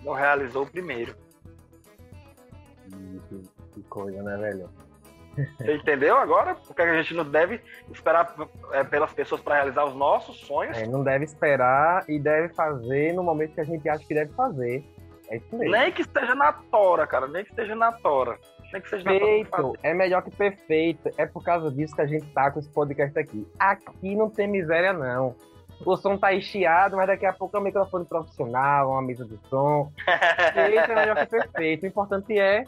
não 0.03 0.13
realizou 0.13 0.65
o 0.65 0.71
primeiro. 0.71 1.15
Que 3.73 3.83
coisa, 3.85 4.23
né, 4.23 4.37
velho? 4.37 4.71
Você 5.59 5.75
entendeu 5.75 6.17
agora? 6.17 6.55
Porque 6.55 6.81
a 6.81 7.03
gente 7.03 7.15
não 7.15 7.25
deve 7.25 7.61
esperar 7.93 8.35
é, 8.73 8.83
pelas 8.85 9.13
pessoas 9.13 9.41
para 9.41 9.57
realizar 9.57 9.85
os 9.85 9.95
nossos 9.95 10.39
sonhos. 10.41 10.77
É, 10.79 10.87
não 10.87 11.05
deve 11.05 11.25
esperar 11.25 12.05
e 12.09 12.19
deve 12.19 12.55
fazer 12.55 13.13
no 13.13 13.23
momento 13.23 13.55
que 13.55 13.61
a 13.61 13.65
gente 13.65 13.87
acha 13.89 14.05
que 14.05 14.15
deve 14.15 14.33
fazer. 14.33 14.83
É 15.29 15.37
isso 15.37 15.57
mesmo. 15.57 15.73
Nem 15.73 15.93
que 15.93 16.03
esteja 16.03 16.35
na 16.35 16.53
tora, 16.53 17.07
cara. 17.07 17.27
Nem 17.27 17.45
que 17.45 17.51
esteja 17.51 17.75
na 17.75 17.93
tora. 17.93 18.39
Nem 18.73 18.81
que 18.81 18.89
seja 18.89 19.05
perfeito. 19.05 19.75
É 19.83 19.93
melhor 19.93 20.23
que 20.23 20.31
perfeito. 20.31 21.11
É 21.19 21.27
por 21.27 21.45
causa 21.45 21.71
disso 21.71 21.95
que 21.95 22.03
a 22.03 22.07
gente 22.07 22.27
tá 22.33 22.51
com 22.51 22.61
esse 22.61 22.71
podcast 22.71 23.19
aqui. 23.19 23.47
Aqui 23.59 24.15
não 24.15 24.31
tem 24.31 24.49
miséria, 24.49 24.93
não. 24.93 25.35
O 25.85 25.97
som 25.97 26.17
tá 26.17 26.39
chiado, 26.41 26.97
mas 26.97 27.07
daqui 27.07 27.27
a 27.27 27.33
pouco 27.33 27.57
é 27.57 27.61
um 27.61 27.65
microfone 27.65 28.05
profissional, 28.05 28.91
uma 28.91 29.03
mesa 29.03 29.25
de 29.25 29.39
som. 29.49 29.93
Perfeito 30.55 30.93
é 30.93 30.95
melhor 30.95 31.17
que 31.17 31.27
perfeito. 31.27 31.83
O 31.85 31.87
importante 31.87 32.39
é 32.39 32.65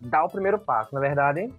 dar 0.00 0.24
o 0.24 0.30
primeiro 0.30 0.58
passo, 0.58 0.94
na 0.94 1.00
é 1.00 1.08
verdade? 1.08 1.52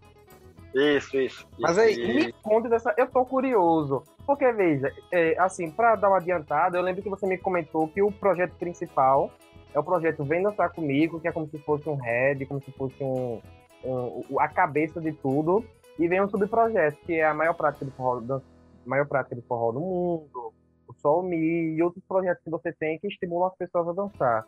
Isso, 0.73 1.19
isso. 1.19 1.47
Mas 1.59 1.77
aí, 1.77 1.95
e... 1.95 2.13
me 2.13 2.33
conta 2.33 2.69
dessa. 2.69 2.93
Eu 2.97 3.07
tô 3.07 3.25
curioso. 3.25 4.03
Porque, 4.25 4.49
veja, 4.53 4.91
é, 5.11 5.35
assim, 5.37 5.69
para 5.69 5.95
dar 5.95 6.09
uma 6.09 6.17
adiantada, 6.17 6.77
eu 6.77 6.81
lembro 6.81 7.01
que 7.01 7.09
você 7.09 7.27
me 7.27 7.37
comentou 7.37 7.87
que 7.87 8.01
o 8.01 8.11
projeto 8.11 8.53
principal 8.55 9.31
é 9.73 9.79
o 9.79 9.83
projeto 9.83 10.23
Vem 10.23 10.43
Dançar 10.43 10.71
Comigo, 10.71 11.19
que 11.19 11.27
é 11.27 11.31
como 11.31 11.47
se 11.47 11.57
fosse 11.59 11.89
um 11.89 11.95
head, 11.95 12.45
como 12.45 12.61
se 12.61 12.71
fosse 12.71 13.03
um, 13.03 13.41
um 13.83 14.39
a 14.39 14.47
cabeça 14.47 15.01
de 15.01 15.11
tudo. 15.11 15.65
E 15.99 16.07
vem 16.07 16.21
um 16.21 16.29
subprojeto, 16.29 16.97
que 17.05 17.15
é 17.15 17.25
a 17.25 17.33
maior 17.33 17.53
prática 17.53 17.85
de 17.85 17.91
forró, 17.91 18.39
maior 18.85 19.05
prática 19.05 19.35
de 19.35 19.41
forró 19.41 19.71
do 19.71 19.79
mundo, 19.79 20.53
o 20.91 20.95
Sol 21.01 21.23
Me 21.23 21.75
e 21.75 21.81
outros 21.81 22.03
projetos 22.07 22.43
que 22.43 22.49
você 22.49 22.71
tem 22.73 22.99
que 22.99 23.07
estimulam 23.07 23.47
as 23.47 23.55
pessoas 23.55 23.87
a 23.87 23.93
dançar. 23.93 24.45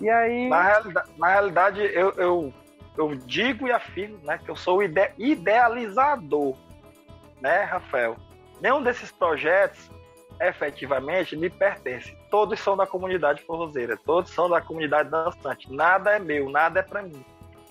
E 0.00 0.08
aí. 0.08 0.48
Na, 0.48 0.62
realidade, 0.62 1.10
na 1.18 1.28
realidade 1.28 1.80
eu, 1.80 2.12
eu 2.12 2.52
eu 2.96 3.14
digo 3.14 3.68
e 3.68 3.72
afirmo 3.72 4.18
né, 4.24 4.38
que 4.38 4.50
eu 4.50 4.56
sou 4.56 4.82
ide 4.82 5.10
idealizador, 5.18 6.56
né, 7.40 7.62
Rafael? 7.64 8.16
Nenhum 8.60 8.82
desses 8.82 9.12
projetos 9.12 9.90
efetivamente 10.40 11.36
me 11.36 11.48
pertence. 11.48 12.16
Todos 12.30 12.60
são 12.60 12.76
da 12.76 12.86
comunidade 12.86 13.42
forrozeira, 13.42 13.96
todos 13.96 14.30
são 14.30 14.48
da 14.48 14.60
comunidade 14.60 15.10
dançante. 15.10 15.72
Nada 15.72 16.12
é 16.12 16.18
meu, 16.18 16.50
nada 16.50 16.80
é 16.80 16.82
para 16.82 17.02
mim. 17.02 17.24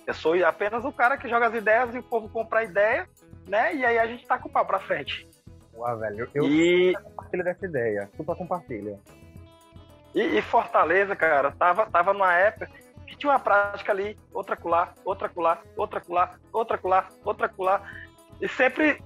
Eu 0.06 0.14
sou 0.14 0.34
apenas 0.44 0.84
o 0.84 0.92
cara 0.92 1.16
que 1.16 1.28
joga 1.28 1.48
as 1.48 1.54
ideias 1.54 1.94
e 1.94 1.98
o 1.98 2.02
povo 2.02 2.28
compra 2.28 2.60
a 2.60 2.64
ideia, 2.64 3.08
né? 3.48 3.74
E 3.74 3.84
aí 3.84 3.98
a 3.98 4.06
gente 4.06 4.26
tá 4.26 4.38
com 4.38 4.48
o 4.48 4.52
pau 4.52 4.64
pra 4.64 4.78
frente. 4.78 5.28
Uau, 5.76 5.98
velho, 5.98 6.28
eu, 6.34 6.44
e... 6.44 6.94
compartilho 6.94 7.44
dessa 7.44 7.66
ideia, 7.66 8.10
super 8.16 8.36
compartilha. 8.36 8.98
E, 10.14 10.20
e, 10.20 10.42
Fortaleza, 10.42 11.14
cara, 11.14 11.52
tava, 11.52 11.86
tava 11.86 12.12
numa 12.12 12.32
época 12.32 12.70
que 13.06 13.16
tinha 13.16 13.32
uma 13.32 13.38
prática 13.38 13.92
ali, 13.92 14.18
outra 14.32 14.56
colar, 14.56 14.94
outra 15.04 15.28
colar, 15.28 15.62
outra 15.76 16.00
colar, 16.00 16.40
outra 16.52 16.78
colar, 16.78 17.08
outra 17.24 17.48
colar. 17.48 18.08
E 18.40 18.48
sempre, 18.48 19.02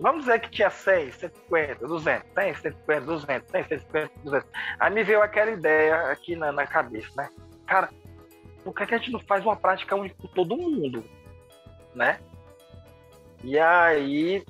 vamos 0.00 0.24
dizer 0.24 0.40
que 0.40 0.50
tinha 0.50 0.70
100, 0.70 1.12
150, 1.12 1.86
200, 1.86 2.32
100, 2.32 2.54
150, 2.54 3.00
200, 3.02 3.50
100, 3.50 3.62
150, 3.64 4.10
200. 4.24 4.48
Aí 4.80 4.92
me 4.92 5.04
veio 5.04 5.22
aquela 5.22 5.50
ideia 5.50 6.10
aqui 6.10 6.34
na, 6.34 6.50
na 6.50 6.66
cabeça, 6.66 7.10
né? 7.16 7.28
Cara, 7.66 7.90
por 8.64 8.74
que, 8.74 8.82
a 8.94 8.98
gente 8.98 9.12
não 9.12 9.20
faz 9.20 9.44
uma 9.44 9.56
prática 9.56 9.94
única 9.94 10.16
com 10.20 10.28
todo 10.28 10.56
mundo? 10.56 11.04
Né? 11.94 12.18
E 13.42 13.58
aí 13.58 14.42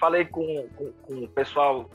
falei 0.00 0.24
com, 0.24 0.68
com, 0.70 0.92
com 0.92 1.14
o 1.24 1.28
pessoal, 1.28 1.88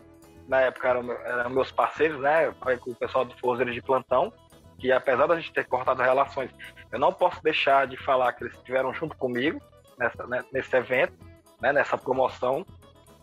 na 0.47 0.61
época 0.61 0.87
eram, 0.87 1.11
eram 1.11 1.49
meus 1.49 1.71
parceiros, 1.71 2.21
né? 2.21 2.53
falei 2.61 2.77
com 2.77 2.91
o 2.91 2.95
pessoal 2.95 3.25
do 3.25 3.35
Forzeiro 3.39 3.73
de 3.73 3.81
Plantão, 3.81 4.31
que 4.77 4.91
apesar 4.91 5.25
da 5.25 5.35
gente 5.35 5.51
ter 5.51 5.65
cortado 5.65 6.01
relações, 6.01 6.51
eu 6.91 6.99
não 6.99 7.11
posso 7.11 7.41
deixar 7.41 7.87
de 7.87 7.97
falar 7.97 8.31
que 8.33 8.43
eles 8.43 8.55
estiveram 8.55 8.93
junto 8.93 9.17
comigo 9.17 9.59
nessa, 9.97 10.27
né, 10.27 10.43
nesse 10.53 10.75
evento, 10.75 11.13
né, 11.59 11.73
nessa 11.73 11.97
promoção, 11.97 12.65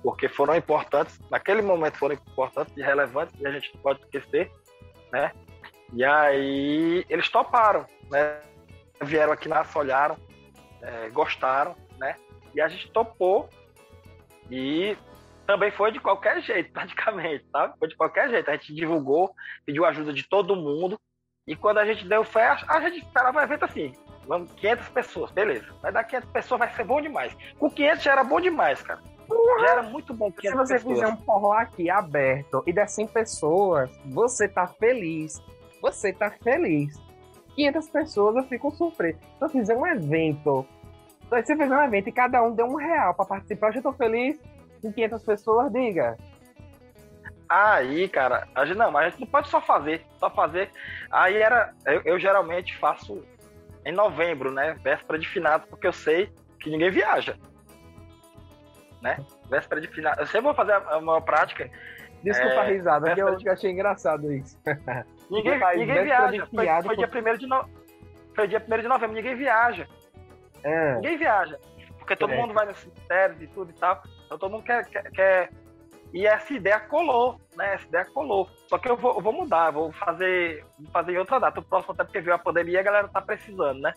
porque 0.02 0.28
foram 0.28 0.56
importantes, 0.56 1.20
naquele 1.30 1.62
momento 1.62 1.96
foram 1.96 2.14
importantes 2.14 2.76
e 2.76 2.82
relevantes, 2.82 3.38
e 3.40 3.46
a 3.46 3.52
gente 3.52 3.72
não 3.74 3.82
pode 3.82 4.00
esquecer, 4.00 4.50
né? 5.12 5.30
E 5.92 6.02
aí 6.04 7.04
eles 7.08 7.28
toparam, 7.28 7.86
né? 8.10 8.40
Vieram 9.02 9.32
aqui 9.32 9.48
na 9.48 9.64
olharam, 9.76 10.16
é, 10.80 11.08
gostaram, 11.10 11.76
né? 11.98 12.16
E 12.54 12.60
a 12.60 12.66
gente 12.66 12.90
topou 12.90 13.48
e 14.52 14.96
também 15.46 15.70
foi 15.70 15.90
de 15.90 15.98
qualquer 15.98 16.42
jeito, 16.42 16.70
praticamente, 16.74 17.44
tá? 17.50 17.72
Foi 17.78 17.88
de 17.88 17.96
qualquer 17.96 18.28
jeito. 18.28 18.50
A 18.50 18.52
gente 18.52 18.74
divulgou, 18.74 19.34
pediu 19.64 19.86
ajuda 19.86 20.12
de 20.12 20.28
todo 20.28 20.54
mundo, 20.54 21.00
e 21.46 21.56
quando 21.56 21.78
a 21.78 21.86
gente 21.86 22.06
deu 22.06 22.22
fé, 22.22 22.56
a 22.68 22.80
gente 22.80 22.98
esperava 22.98 23.38
um 23.38 23.42
evento 23.42 23.64
assim. 23.64 23.92
Vamos, 24.26 24.52
500 24.52 24.88
pessoas, 24.90 25.30
beleza. 25.32 25.66
Vai 25.80 25.90
dar 25.90 26.04
500 26.04 26.30
pessoas, 26.30 26.58
vai 26.60 26.70
ser 26.72 26.84
bom 26.84 27.00
demais. 27.00 27.36
Com 27.58 27.68
500 27.68 28.02
já 28.02 28.12
era 28.12 28.22
bom 28.22 28.40
demais, 28.40 28.80
cara. 28.82 29.00
Porra. 29.26 29.60
Já 29.60 29.72
era 29.72 29.82
muito 29.82 30.14
bom 30.14 30.30
500 30.30 30.50
Se 30.50 30.56
você 30.56 30.74
pessoas. 30.74 30.94
fizer 30.94 31.08
um 31.08 31.16
forró 31.24 31.52
aqui 31.54 31.90
aberto 31.90 32.62
e 32.66 32.72
der 32.72 32.88
100 32.88 33.08
pessoas, 33.08 33.90
você 34.06 34.46
tá 34.46 34.66
feliz. 34.66 35.42
Você 35.80 36.12
tá 36.12 36.30
feliz. 36.30 36.94
500 37.56 37.88
pessoas 37.88 38.36
eu 38.36 38.44
fico 38.44 38.70
surpreso. 38.70 39.18
Se 39.18 39.44
eu 39.44 39.48
fizer 39.48 39.76
um 39.76 39.86
evento, 39.86 40.64
se 41.40 41.46
você 41.46 41.56
fizer 41.56 41.76
um 41.76 41.82
evento 41.82 42.08
e 42.08 42.12
cada 42.12 42.42
um 42.42 42.54
deu 42.54 42.66
um 42.66 42.76
real 42.76 43.14
pra 43.14 43.24
participar, 43.24 43.68
eu 43.68 43.72
já 43.74 43.82
tô 43.82 43.92
feliz. 43.92 44.38
Com 44.80 44.92
500 44.92 45.22
pessoas, 45.24 45.72
diga. 45.72 46.16
Aí, 47.48 48.08
cara, 48.08 48.48
a 48.54 48.64
gente, 48.64 48.78
não, 48.78 48.90
mas 48.90 49.06
a 49.06 49.10
gente 49.10 49.20
não 49.20 49.26
pode 49.28 49.48
só 49.48 49.60
fazer, 49.60 50.04
só 50.18 50.30
fazer. 50.30 50.70
Aí 51.10 51.36
era, 51.36 51.72
eu, 51.86 52.02
eu 52.04 52.18
geralmente 52.18 52.76
faço 52.78 53.22
em 53.84 53.92
novembro, 53.92 54.50
né? 54.50 54.74
Véspera 54.82 55.18
de 55.18 55.28
finados, 55.28 55.68
porque 55.68 55.86
eu 55.86 55.92
sei 55.92 56.32
que 56.58 56.70
ninguém 56.70 56.90
viaja. 56.90 57.36
Né? 59.00 59.18
Véspera 59.48 59.80
de 59.80 59.88
finados. 59.88 60.20
Eu 60.20 60.26
sempre 60.26 60.42
vou 60.42 60.54
fazer 60.54 60.76
uma 60.96 61.20
prática. 61.20 61.70
Desculpa 62.22 62.54
é, 62.54 62.58
a 62.58 62.64
risada, 62.64 63.14
que 63.14 63.20
eu, 63.20 63.36
de... 63.36 63.48
achei 63.48 63.70
engraçado 63.70 64.32
isso. 64.32 64.58
Ninguém, 65.30 65.58
ninguém 65.76 66.04
viaja. 66.04 66.46
Foi, 66.46 66.66
foi, 66.82 66.96
dia 66.96 67.32
1 67.32 67.36
de 67.38 67.46
no... 67.46 67.64
foi 68.34 68.48
dia 68.48 68.62
1 68.66 68.82
de 68.82 68.88
novembro, 68.88 69.16
ninguém 69.16 69.34
viaja. 69.34 69.88
É. 70.64 70.94
Ninguém 70.96 71.16
viaja. 71.16 71.58
Porque 71.98 72.16
todo 72.16 72.32
é. 72.32 72.36
mundo 72.36 72.52
vai 72.52 72.66
no 72.66 72.74
cemitério 72.74 73.36
e 73.40 73.46
tudo 73.46 73.70
e 73.70 73.74
tal. 73.74 74.02
Então 74.26 74.38
todo 74.38 74.50
mundo 74.50 74.64
quer, 74.64 74.84
quer, 74.86 75.10
quer 75.10 75.50
e 76.12 76.26
essa 76.26 76.52
ideia 76.52 76.78
colou, 76.78 77.40
né? 77.56 77.74
Essa 77.74 77.86
ideia 77.86 78.04
colou. 78.04 78.48
Só 78.68 78.76
que 78.76 78.88
eu 78.88 78.96
vou, 78.96 79.14
eu 79.14 79.20
vou 79.20 79.32
mudar, 79.32 79.70
vou 79.70 79.90
fazer, 79.92 80.64
vou 80.78 80.90
fazer 80.92 81.12
em 81.12 81.18
outra 81.18 81.38
data. 81.38 81.60
O 81.60 81.62
próximo 81.62 81.94
até 81.94 82.04
porque 82.04 82.20
veio 82.20 82.34
a 82.34 82.38
pandemia 82.38 82.80
a 82.80 82.82
galera 82.82 83.08
tá 83.08 83.20
precisando, 83.20 83.80
né? 83.80 83.94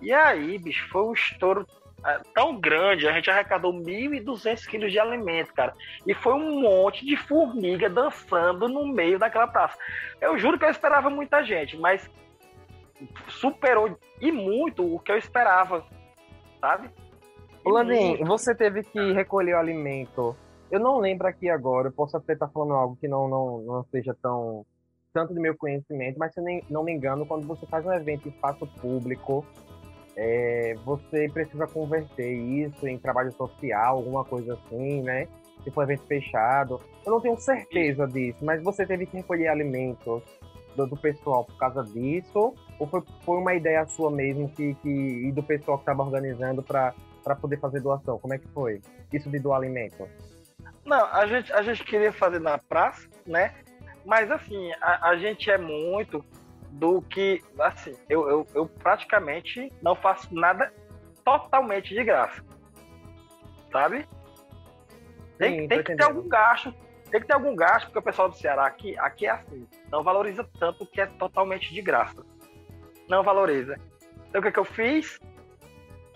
E 0.00 0.12
aí, 0.12 0.58
bicho, 0.58 0.88
foi 0.88 1.02
um 1.02 1.12
estouro 1.12 1.66
é, 2.06 2.20
tão 2.34 2.58
grande, 2.58 3.06
a 3.06 3.12
gente 3.12 3.30
arrecadou 3.30 3.70
1.200 3.70 4.66
quilos 4.66 4.90
de 4.90 4.98
alimento, 4.98 5.52
cara. 5.52 5.74
E 6.06 6.14
foi 6.14 6.32
um 6.32 6.62
monte 6.62 7.04
de 7.04 7.16
formiga 7.16 7.90
dançando 7.90 8.66
no 8.66 8.86
meio 8.86 9.18
daquela 9.18 9.46
praça. 9.46 9.76
Eu 10.22 10.38
juro 10.38 10.58
que 10.58 10.64
eu 10.64 10.70
esperava 10.70 11.10
muita 11.10 11.44
gente, 11.44 11.76
mas 11.76 12.08
superou 13.28 13.98
e 14.20 14.30
muito 14.32 14.94
o 14.94 14.98
que 14.98 15.12
eu 15.12 15.18
esperava, 15.18 15.84
sabe? 16.60 16.90
Laninho, 17.64 18.24
você 18.26 18.54
teve 18.54 18.82
que 18.82 19.12
recolher 19.12 19.54
o 19.54 19.58
alimento 19.58 20.36
eu 20.70 20.78
não 20.78 20.98
lembro 20.98 21.26
aqui 21.26 21.50
agora, 21.50 21.88
eu 21.88 21.92
posso 21.92 22.16
até 22.16 22.34
estar 22.34 22.48
falando 22.48 22.74
algo 22.74 22.96
que 22.96 23.08
não, 23.08 23.28
não, 23.28 23.60
não 23.62 23.84
seja 23.90 24.16
tão 24.22 24.64
tanto 25.12 25.34
do 25.34 25.40
meu 25.40 25.56
conhecimento, 25.56 26.16
mas 26.20 26.32
se 26.32 26.38
eu 26.38 26.44
nem, 26.44 26.62
não 26.70 26.84
me 26.84 26.92
engano, 26.92 27.26
quando 27.26 27.44
você 27.44 27.66
faz 27.66 27.84
um 27.84 27.92
evento 27.92 28.28
em 28.28 28.30
espaço 28.30 28.64
público, 28.80 29.44
é, 30.16 30.74
você 30.84 31.28
precisa 31.28 31.66
converter 31.66 32.32
isso 32.32 32.86
em 32.86 32.96
trabalho 32.96 33.32
social, 33.32 33.96
alguma 33.96 34.24
coisa 34.24 34.54
assim, 34.54 35.02
né? 35.02 35.26
Se 35.64 35.70
for 35.72 35.82
evento 35.82 36.06
fechado. 36.06 36.80
Eu 37.04 37.10
não 37.10 37.20
tenho 37.20 37.36
certeza 37.36 38.06
disso, 38.06 38.38
mas 38.44 38.62
você 38.62 38.86
teve 38.86 39.04
que 39.04 39.16
recolher 39.16 39.48
alimentos 39.48 40.22
do, 40.76 40.86
do 40.86 40.96
pessoal 40.96 41.44
por 41.44 41.56
causa 41.58 41.82
disso? 41.82 42.54
Ou 42.80 42.86
foi, 42.86 43.02
foi 43.24 43.36
uma 43.36 43.54
ideia 43.54 43.86
sua 43.86 44.10
mesmo 44.10 44.48
que, 44.48 44.74
que, 44.76 44.88
e 44.88 45.30
do 45.30 45.42
pessoal 45.42 45.76
que 45.76 45.82
estava 45.82 46.02
organizando 46.02 46.62
para 46.62 46.94
poder 47.38 47.60
fazer 47.60 47.80
doação? 47.80 48.18
Como 48.18 48.32
é 48.32 48.38
que 48.38 48.48
foi? 48.48 48.80
Isso 49.12 49.28
de 49.28 49.38
doar 49.38 49.58
alimento? 49.58 50.08
Não, 50.86 51.04
a 51.12 51.26
gente, 51.26 51.52
a 51.52 51.62
gente 51.62 51.84
queria 51.84 52.10
fazer 52.10 52.40
na 52.40 52.56
praça, 52.56 53.06
né? 53.26 53.54
Mas 54.04 54.30
assim, 54.30 54.72
a, 54.80 55.10
a 55.10 55.16
gente 55.18 55.50
é 55.50 55.58
muito 55.58 56.24
do 56.70 57.02
que. 57.02 57.42
Assim, 57.58 57.94
eu, 58.08 58.26
eu, 58.26 58.46
eu 58.54 58.66
praticamente 58.66 59.70
não 59.82 59.94
faço 59.94 60.34
nada 60.34 60.72
totalmente 61.22 61.94
de 61.94 62.02
graça. 62.02 62.42
Sabe? 63.70 64.08
Tem, 65.36 65.60
Sim, 65.60 65.68
tem 65.68 65.82
que 65.82 65.96
ter 65.96 66.02
algum 66.02 66.26
gasto. 66.26 66.74
Tem 67.10 67.20
que 67.20 67.26
ter 67.26 67.34
algum 67.34 67.54
gasto, 67.54 67.86
porque 67.86 67.98
o 67.98 68.02
pessoal 68.02 68.30
do 68.30 68.36
Ceará 68.36 68.66
aqui, 68.66 68.96
aqui 68.98 69.26
é 69.26 69.30
assim, 69.30 69.66
não 69.90 70.02
valoriza 70.02 70.48
tanto 70.58 70.86
que 70.86 71.00
é 71.00 71.06
totalmente 71.06 71.74
de 71.74 71.82
graça. 71.82 72.24
Não 73.10 73.24
valoriza. 73.24 73.76
Então 74.28 74.40
o 74.40 74.44
que, 74.44 74.52
que 74.52 74.58
eu 74.58 74.64
fiz? 74.64 75.18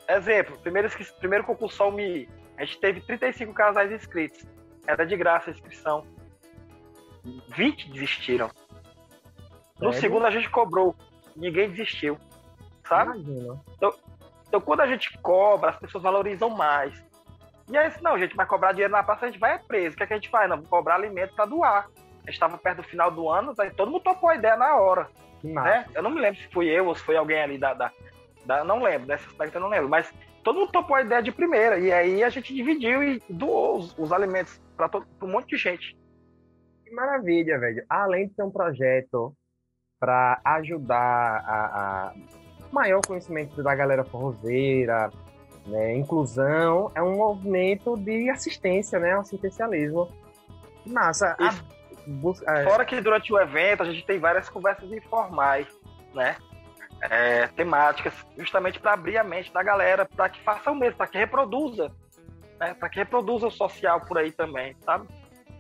Exemplo, 0.09 0.57
primeiro, 0.59 0.89
primeiro 1.19 1.45
concurso 1.45 1.77
Sol 1.77 1.91
Me, 1.91 2.29
a 2.57 2.65
gente 2.65 2.81
teve 2.81 3.01
35 3.01 3.53
casais 3.53 3.91
inscritos. 3.91 4.47
Era 4.87 5.05
de 5.05 5.17
graça 5.17 5.51
a 5.51 5.53
inscrição. 5.53 6.07
20 7.49 7.91
desistiram. 7.91 8.49
No 9.81 9.93
segundo 9.93 10.25
a 10.25 10.31
gente 10.31 10.49
cobrou. 10.49 10.95
Ninguém 11.35 11.69
desistiu. 11.69 12.17
Sabe? 12.87 13.19
Então, 13.77 13.93
então, 14.47 14.61
quando 14.61 14.83
a 14.83 14.87
gente 14.87 15.19
cobra, 15.19 15.71
as 15.71 15.79
pessoas 15.79 16.05
valorizam 16.05 16.49
mais. 16.51 16.95
E 17.69 17.77
aí, 17.77 17.93
não, 18.03 18.15
a 18.15 18.19
gente 18.19 18.37
vai 18.37 18.47
cobrar 18.47 18.71
dinheiro 18.71 18.93
na 18.93 19.03
praça, 19.03 19.25
a 19.25 19.29
gente 19.29 19.41
vai 19.41 19.59
preso. 19.59 19.95
O 19.95 19.97
que, 19.97 20.05
é 20.05 20.07
que 20.07 20.13
a 20.13 20.17
gente 20.17 20.29
faz? 20.29 20.49
Não, 20.49 20.59
vou 20.59 20.69
cobrar 20.69 20.95
alimento 20.95 21.35
para 21.35 21.47
doar. 21.47 21.89
A 21.89 22.27
gente 22.27 22.35
estava 22.35 22.57
perto 22.57 22.77
do 22.77 22.89
final 22.89 23.11
do 23.11 23.29
ano, 23.29 23.53
todo 23.77 23.91
mundo 23.91 24.03
topou 24.03 24.29
a 24.29 24.37
ideia 24.37 24.57
na 24.57 24.77
hora. 24.77 25.09
Né? 25.53 25.87
Eu 25.95 26.03
não 26.03 26.11
me 26.11 26.21
lembro 26.21 26.41
se 26.41 26.49
fui 26.49 26.69
eu 26.69 26.87
ou 26.87 26.95
se 26.95 27.03
foi 27.03 27.17
alguém 27.17 27.41
ali 27.41 27.59
da. 27.59 27.75
da, 27.75 27.93
da 28.47 28.65
não 28.65 28.83
lembro, 28.83 29.07
dessa 29.07 29.27
aspecto 29.27 29.57
eu 29.57 29.61
não 29.61 29.69
lembro. 29.69 29.89
Mas 29.89 30.13
todo 30.43 30.59
mundo 30.59 30.73
topou 30.73 30.97
a 30.97 31.03
ideia 31.03 31.23
de 31.23 31.31
primeira. 31.31 31.79
E 31.79 31.93
aí 31.93 32.25
a 32.25 32.31
gente 32.31 32.55
dividiu 32.55 33.03
e 33.03 33.23
doou 33.29 33.79
os, 33.79 33.99
os 33.99 34.13
alimentos 34.13 34.61
para 34.77 34.91
um 35.23 35.29
monte 35.29 35.51
de 35.51 35.57
gente. 35.57 35.97
Que 36.85 36.91
maravilha, 36.93 37.59
velho. 37.59 37.85
Além 37.89 38.29
de 38.29 38.35
ser 38.35 38.43
um 38.43 38.51
projeto 38.51 39.35
para 40.01 40.41
ajudar 40.45 41.45
a, 41.47 42.11
a, 42.11 42.15
maior 42.73 43.01
conhecimento 43.07 43.63
da 43.63 43.75
galera 43.75 44.05
forrozeira, 44.05 45.11
né, 45.67 45.97
inclusão, 45.97 46.91
é 46.95 47.03
um 47.03 47.17
movimento 47.17 47.97
de 47.97 48.29
assistência, 48.29 48.99
né, 48.99 49.13
assistencialismo. 49.13 50.09
Massa. 50.87 51.37
A, 52.47 52.59
é... 52.59 52.65
Fora 52.65 52.85
que 52.85 53.01
durante 53.01 53.33
o 53.33 53.41
evento 53.41 53.83
a 53.83 53.87
gente 53.87 54.05
tem 54.05 54.19
várias 54.19 54.49
conversas 54.49 54.91
informais, 54.93 55.67
né? 56.15 56.37
É, 57.01 57.49
temáticas, 57.49 58.15
justamente 58.39 58.79
para 58.79 58.95
abrir 58.95 59.19
a 59.19 59.25
mente 59.25 59.53
da 59.53 59.63
galera, 59.63 60.07
para 60.07 60.29
que 60.29 60.41
faça 60.43 60.71
o 60.71 60.75
mesmo, 60.75 60.97
para 60.97 61.07
que 61.07 61.19
reproduza, 61.19 61.93
né? 62.59 62.73
para 62.73 62.89
que 62.89 62.99
reproduza 62.99 63.47
o 63.47 63.51
social 63.51 64.01
por 64.01 64.17
aí 64.17 64.33
também, 64.33 64.75
sabe? 64.81 65.07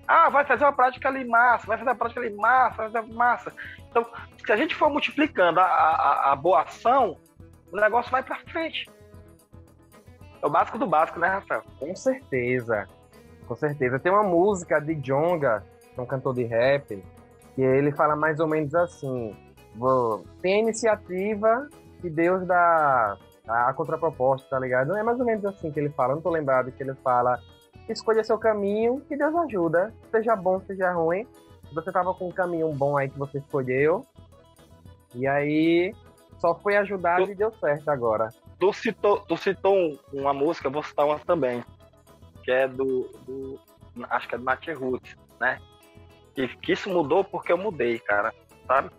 Ah, 0.07 0.31
vai 0.31 0.45
fazer 0.45 0.65
uma 0.65 0.73
prática 0.73 1.09
ali 1.09 1.25
massa, 1.25 1.67
vai 1.67 1.77
fazer 1.77 1.91
uma 1.91 1.97
prática 1.97 2.21
ali 2.21 2.35
massa, 2.35 2.77
vai 2.77 2.91
fazer 2.91 3.15
massa. 3.15 3.53
Então, 3.91 4.07
se 4.45 4.53
a 4.53 4.57
gente 4.57 4.75
for 4.75 4.89
multiplicando 4.89 5.61
a, 5.61 5.65
a, 5.65 6.33
a 6.33 6.37
boa 6.37 6.63
ação, 6.63 7.19
o 7.73 7.77
negócio 7.77 8.11
vai 8.11 8.23
para 8.23 8.39
frente. 8.51 8.89
É 10.43 10.47
o 10.47 10.51
básico 10.51 10.79
do 10.79 10.87
básico, 10.87 11.19
né, 11.19 11.29
Rafael? 11.29 11.63
Com 11.79 11.97
certeza. 11.97 12.87
Com 13.47 13.55
certeza. 13.55 13.99
Tem 13.99 14.13
uma 14.13 14.23
música 14.23 14.79
de 14.79 14.95
Jonga, 14.95 15.65
é 15.97 16.01
um 16.01 16.07
cantor 16.07 16.35
de 16.35 16.45
rap, 16.45 17.03
que 17.55 17.63
ele 17.63 17.93
fala 17.93 18.17
mais 18.17 18.41
ou 18.41 18.49
menos 18.49 18.75
assim: 18.75 19.35
tem 20.41 20.55
a 20.55 20.59
iniciativa 20.59 21.69
que 22.01 22.11
Deus 22.11 22.47
dá 22.47 23.17
a 23.47 23.73
contraproposta, 23.75 24.49
tá 24.49 24.59
ligado? 24.59 24.89
Não 24.89 24.97
é 24.97 25.03
mais 25.03 25.19
ou 25.19 25.27
menos 25.27 25.45
assim 25.45 25.71
que 25.71 25.79
ele 25.79 25.91
fala, 25.91 26.15
não 26.15 26.23
tô 26.23 26.31
lembrado 26.31 26.73
que 26.73 26.83
ele 26.83 26.95
fala 26.95 27.39
escolha 27.89 28.25
seu 28.25 28.39
caminho, 28.39 29.01
que 29.09 29.17
Deus 29.17 29.35
ajuda, 29.35 29.93
seja 30.11 30.35
bom, 30.35 30.61
seja 30.61 30.93
ruim. 30.93 31.27
Você 31.73 31.91
tava 31.93 32.15
com 32.15 32.29
um 32.29 32.33
caminho 32.33 32.73
bom 32.73 32.97
aí 32.97 33.09
que 33.09 33.19
você 33.19 33.39
escolheu, 33.39 34.07
e 35.15 35.27
aí 35.27 35.95
só 36.39 36.55
foi 36.55 36.77
ajudado 36.77 37.27
tu, 37.27 37.33
e 37.33 37.35
deu 37.35 37.53
certo 37.53 37.89
agora. 37.89 38.29
Tu 38.59 38.73
citou, 38.73 39.21
tu 39.21 39.37
citou 39.37 39.99
uma 40.13 40.33
música, 40.33 40.71
vou 40.71 40.83
citar 40.83 41.05
uma 41.05 41.19
também, 41.19 41.65
que 42.43 42.51
é 42.51 42.69
do, 42.69 43.11
do 43.27 43.59
acho 44.11 44.29
que 44.29 44.35
é 44.35 44.39
do 44.39 44.45
Nath 44.45 44.67
Roots, 44.69 45.17
né? 45.41 45.59
E 46.37 46.49
que 46.49 46.73
isso 46.73 46.91
mudou 46.91 47.23
porque 47.23 47.53
eu 47.53 47.59
mudei, 47.59 47.99
cara, 47.99 48.35
sabe? 48.67 48.91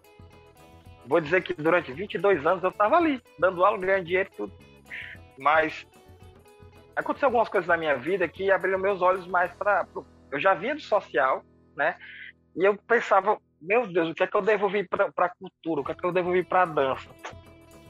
Vou 1.06 1.20
dizer 1.20 1.44
que 1.44 1.54
durante 1.54 1.92
22 1.92 2.46
anos 2.46 2.64
eu 2.64 2.72
tava 2.72 2.98
ali, 2.98 3.22
dando 3.38 3.64
aula, 3.64 3.78
ganhando 3.78 4.06
dinheiro 4.06 4.30
tudo. 4.36 4.54
Mas 5.38 5.86
aconteceu 6.96 7.28
algumas 7.28 7.50
coisas 7.50 7.68
na 7.68 7.78
minha 7.78 7.96
vida 7.96 8.28
que 8.28 8.50
abriram 8.50 8.80
meus 8.80 9.02
olhos 9.02 9.28
mais 9.28 9.52
para. 9.54 9.86
Eu 10.32 10.40
já 10.40 10.54
vinha 10.54 10.76
do 10.76 10.82
social, 10.82 11.44
né? 11.76 11.96
E 12.56 12.64
eu 12.64 12.76
pensava, 12.88 13.38
meu 13.62 13.86
Deus, 13.86 14.10
o 14.10 14.14
que 14.16 14.24
é 14.24 14.28
que 14.28 14.36
eu 14.36 14.42
devo 14.42 14.70
vir 14.70 14.88
para 14.88 15.12
a 15.18 15.30
cultura? 15.30 15.82
O 15.82 15.84
que 15.84 15.92
é 15.92 15.96
que 15.96 16.06
eu 16.06 16.12
devo 16.12 16.32
vir 16.32 16.46
para 16.46 16.64
a 16.64 16.66
dança? 16.66 17.10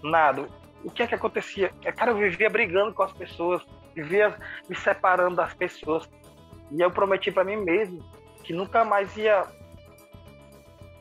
Nada. 0.03 0.47
O 0.84 0.91
que 0.91 1.03
é 1.03 1.08
que 1.08 1.15
acontecia? 1.15 1.71
É, 1.84 1.91
cara, 1.91 2.12
eu 2.12 2.17
vivia 2.17 2.49
brigando 2.49 2.93
com 2.93 3.03
as 3.03 3.13
pessoas, 3.13 3.65
vivia 3.95 4.36
me 4.67 4.75
separando 4.75 5.36
das 5.36 5.53
pessoas. 5.53 6.10
E 6.71 6.81
eu 6.81 6.91
prometi 6.91 7.31
para 7.31 7.43
mim 7.43 7.58
mesmo 7.58 8.03
que 8.45 8.53
nunca 8.53 8.86
mais 8.86 9.15
ia 9.17 9.43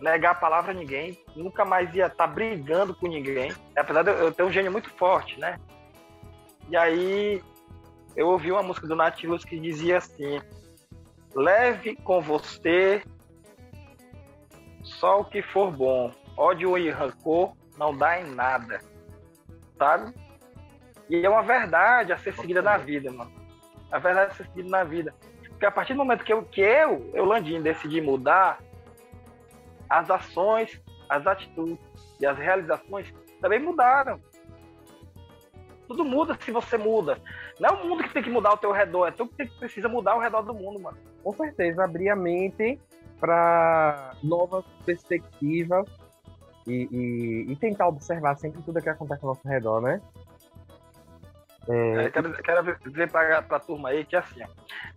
negar 0.01 0.33
a 0.33 0.35
palavra 0.35 0.73
a 0.73 0.75
ninguém, 0.75 1.19
nunca 1.37 1.65
mais 1.65 1.95
ia 1.95 2.07
estar 2.07 2.27
tá 2.27 2.33
brigando 2.33 2.95
com 2.95 3.07
ninguém. 3.07 3.53
Apesar 3.77 4.03
de 4.03 4.11
eu 4.11 4.33
ter 4.33 4.43
um 4.43 4.51
gênio 4.51 4.73
muito 4.73 4.91
forte, 4.91 5.39
né? 5.39 5.61
E 6.69 6.77
aí 6.77 7.43
eu 8.17 8.29
ouvi 8.29 8.51
uma 8.51 8.63
música 8.63 8.87
do 8.87 8.97
Nativos 8.97 9.45
que 9.45 9.61
dizia 9.61 9.99
assim: 9.99 10.41
Leve 11.35 11.97
com 11.97 12.21
você 12.21 13.03
só 14.83 15.21
o 15.21 15.25
que 15.25 15.43
for 15.43 15.71
bom. 15.71 16.11
Ódio 16.37 16.77
e 16.79 16.91
rancor 16.91 17.55
não 17.77 17.97
dá 17.97 18.21
em 18.21 18.35
nada. 18.35 18.81
Sabe? 19.79 20.15
E 21.11 21.25
é 21.25 21.29
uma 21.29 21.43
verdade 21.43 22.13
a 22.13 22.19
ser 22.19 22.35
seguida 22.35 22.63
na 22.63 22.79
vida, 22.79 23.13
mano. 23.13 23.33
A 23.91 23.99
verdade 23.99 24.33
a 24.33 24.35
ser 24.35 24.47
seguida 24.47 24.69
na 24.69 24.83
vida. 24.83 25.15
Porque 25.55 25.67
a 25.67 25.71
partir 25.71 25.95
do 25.95 25.99
momento 25.99 26.25
que 26.25 26.33
eu, 26.33 26.43
que 26.43 26.61
eu, 26.61 27.11
eu 27.15 27.25
Landim, 27.25 27.63
decidi 27.63 28.01
mudar, 28.01 28.59
as 29.89 30.11
ações, 30.11 30.83
as 31.09 31.27
atitudes 31.27 31.79
e 32.21 32.27
as 32.27 32.37
realizações 32.37 33.15
também 33.41 33.61
mudaram. 33.61 34.21
Tudo 35.87 36.05
muda 36.05 36.37
se 36.41 36.51
você 36.51 36.77
muda. 36.77 37.19
Não 37.61 37.69
é 37.69 37.73
o 37.73 37.87
mundo 37.87 38.03
que 38.03 38.13
tem 38.13 38.23
que 38.23 38.31
mudar 38.31 38.51
ao 38.51 38.57
teu 38.57 38.73
redor, 38.73 39.07
é 39.07 39.11
tu 39.13 39.27
que 39.27 39.47
precisa 39.47 39.89
mudar 39.89 40.13
ao 40.13 40.21
redor 40.21 40.43
do 40.43 40.55
mundo, 40.55 40.81
mano. 40.81 40.99
Com 41.23 41.33
certeza, 41.33 41.85
abrir 41.85 42.09
a 42.09 42.17
mente 42.17 42.81
para 43.21 44.13
novas 44.23 44.65
perspectivas 44.85 45.87
e, 46.67 46.89
e, 46.91 47.53
e, 47.53 47.57
tentar 47.57 47.87
observar 47.87 48.37
sempre 48.37 48.63
tudo 48.63 48.83
que 48.83 48.89
acontece 48.89 49.23
ao 49.23 49.29
nosso 49.29 49.47
redor, 49.47 49.81
né? 49.81 50.01
É... 51.69 52.05
É, 52.05 52.11
quero, 52.11 52.33
quero 52.43 52.77
dizer 52.91 53.11
para 53.11 53.39
a 53.39 53.61
turma 53.61 53.91
aí 53.91 54.05
que 54.05 54.17
assim, 54.17 54.43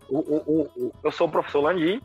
o, 0.10 0.20
o, 0.20 0.62
o, 0.62 0.92
eu 1.04 1.12
sou 1.12 1.28
o 1.28 1.32
professor 1.32 1.62
Landim, 1.62 2.02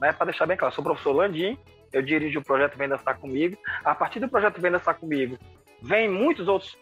né? 0.00 0.12
Para 0.12 0.26
deixar 0.26 0.46
bem 0.46 0.56
claro, 0.56 0.72
eu 0.72 0.74
sou 0.74 0.82
o 0.82 0.86
professor 0.86 1.12
Landim, 1.12 1.58
eu 1.92 2.02
dirijo 2.02 2.40
o 2.40 2.44
projeto 2.44 2.76
Vem 2.76 2.88
Dançar 2.88 3.18
Comigo. 3.18 3.56
A 3.84 3.94
partir 3.94 4.20
do 4.20 4.28
projeto 4.28 4.60
Vem 4.60 4.72
Dançar 4.72 4.94
Comigo, 4.94 5.38
vem 5.80 6.08
muitos 6.08 6.48
outros 6.48 6.76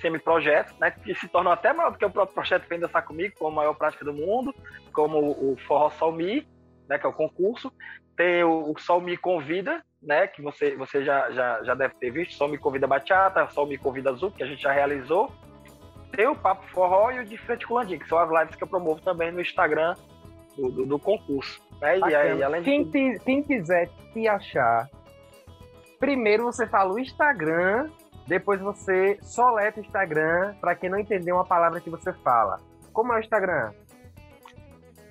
semi-projetos, 0.00 0.74
né, 0.78 0.90
que 0.90 1.14
se 1.14 1.28
tornam 1.28 1.52
até 1.52 1.72
maior 1.74 1.90
do 1.90 1.98
que 1.98 2.04
o 2.04 2.10
próprio 2.10 2.34
projeto 2.34 2.66
Vem 2.68 2.80
Dançar 2.80 3.04
Comigo, 3.04 3.34
como 3.38 3.52
a 3.52 3.62
maior 3.62 3.74
prática 3.74 4.04
do 4.04 4.14
mundo, 4.14 4.54
como 4.92 5.18
o 5.18 5.56
Forró 5.66 5.90
Sol 5.90 6.12
Me, 6.12 6.46
né, 6.88 6.98
que 6.98 7.06
é 7.06 7.08
o 7.08 7.12
concurso. 7.12 7.72
Tem 8.16 8.42
o, 8.42 8.70
o 8.70 8.74
Convida, 9.20 9.84
né, 10.02 10.26
que 10.26 10.40
você, 10.40 10.74
você 10.74 11.04
já, 11.04 11.30
já, 11.30 11.62
já 11.62 11.74
deve 11.74 11.94
ter 11.94 12.10
visto, 12.10 12.34
Sol 12.34 12.48
Me 12.48 12.58
Convida 12.58 12.86
Bachata, 12.86 13.48
Sol 13.50 13.66
Me 13.66 13.76
Convida 13.76 14.10
Azul, 14.10 14.30
que 14.30 14.42
a 14.42 14.46
gente 14.46 14.62
já 14.62 14.72
realizou. 14.72 15.30
Tem 16.12 16.26
o 16.26 16.34
Papo 16.34 16.66
Forró 16.68 17.10
e 17.10 17.20
o 17.20 17.24
De 17.24 17.36
Frente 17.36 17.66
com 17.66 17.74
Landim, 17.74 17.98
que 17.98 18.08
são 18.08 18.18
as 18.18 18.30
lives 18.30 18.56
que 18.56 18.64
eu 18.64 18.68
promovo 18.68 19.00
também 19.02 19.30
no 19.30 19.40
Instagram 19.40 19.94
do, 20.56 20.70
do, 20.70 20.86
do 20.86 20.98
concurso. 20.98 21.60
Né? 21.80 21.98
E 21.98 22.14
aí, 22.14 22.42
além 22.42 22.62
quem, 22.62 22.84
de... 22.84 22.90
te, 22.90 23.24
quem 23.24 23.42
quiser 23.42 23.88
te 24.12 24.26
achar, 24.26 24.88
primeiro 25.98 26.44
você 26.44 26.66
fala 26.66 26.92
o 26.92 26.98
Instagram 26.98 27.90
depois 28.28 28.60
você 28.60 29.18
soleta 29.22 29.80
o 29.80 29.82
Instagram 29.82 30.54
para 30.60 30.74
quem 30.74 30.90
não 30.90 30.98
entender 30.98 31.32
uma 31.32 31.46
palavra 31.46 31.80
que 31.80 31.88
você 31.88 32.12
fala. 32.12 32.60
Como 32.92 33.10
é 33.14 33.16
o 33.16 33.20
Instagram? 33.20 33.72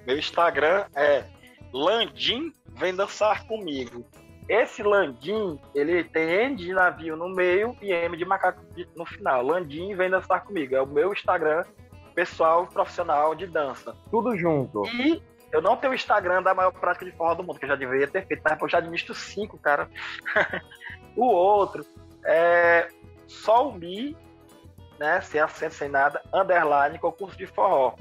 Meu 0.06 0.20
Instagram 0.20 0.86
é 0.96 1.26
Landim 1.74 2.54
Vem 2.76 2.96
Dançar 2.96 3.48
Comigo. 3.48 4.06
Esse 4.50 4.82
Landim, 4.82 5.60
ele 5.76 6.06
tem 6.06 6.30
N 6.30 6.56
de 6.56 6.72
navio 6.74 7.18
no 7.18 7.28
meio 7.28 7.76
e 7.82 7.92
M 7.92 8.16
de 8.16 8.24
macaco 8.24 8.62
no 8.96 9.06
final. 9.06 9.44
Landim 9.44 9.94
Vem 9.94 10.10
Dançar 10.10 10.46
Comigo. 10.46 10.76
É 10.76 10.82
o 10.82 10.88
meu 10.88 11.12
Instagram 11.12 11.64
pessoal 12.16 12.66
profissional 12.66 13.36
de 13.36 13.46
dança. 13.46 13.96
Tudo 14.10 14.36
junto. 14.38 14.88
E 14.88 15.22
eu 15.52 15.62
não 15.62 15.76
tenho 15.76 15.92
o 15.92 15.96
Instagram 15.96 16.42
da 16.42 16.54
maior 16.54 16.72
prática 16.72 17.06
de 17.06 17.12
forró 17.12 17.36
do 17.36 17.44
mundo, 17.44 17.60
que 17.60 17.66
eu 17.66 17.70
já 17.70 17.76
deveria 17.76 18.08
ter 18.08 18.26
feito, 18.26 18.42
mas 18.44 18.60
eu 18.60 18.70
já 18.70 18.78
administro 18.80 19.14
cinco, 19.14 19.58
cara. 19.58 19.90
o 21.16 21.26
outro 21.26 21.86
é 22.26 22.88
Solmi, 23.28 24.16
né, 24.98 25.22
sem 25.22 25.40
acento, 25.40 25.76
sem 25.76 25.90
nada, 25.90 26.22
underline, 26.34 26.98
concurso 26.98 27.38
de 27.38 27.46
forró. 27.46 27.96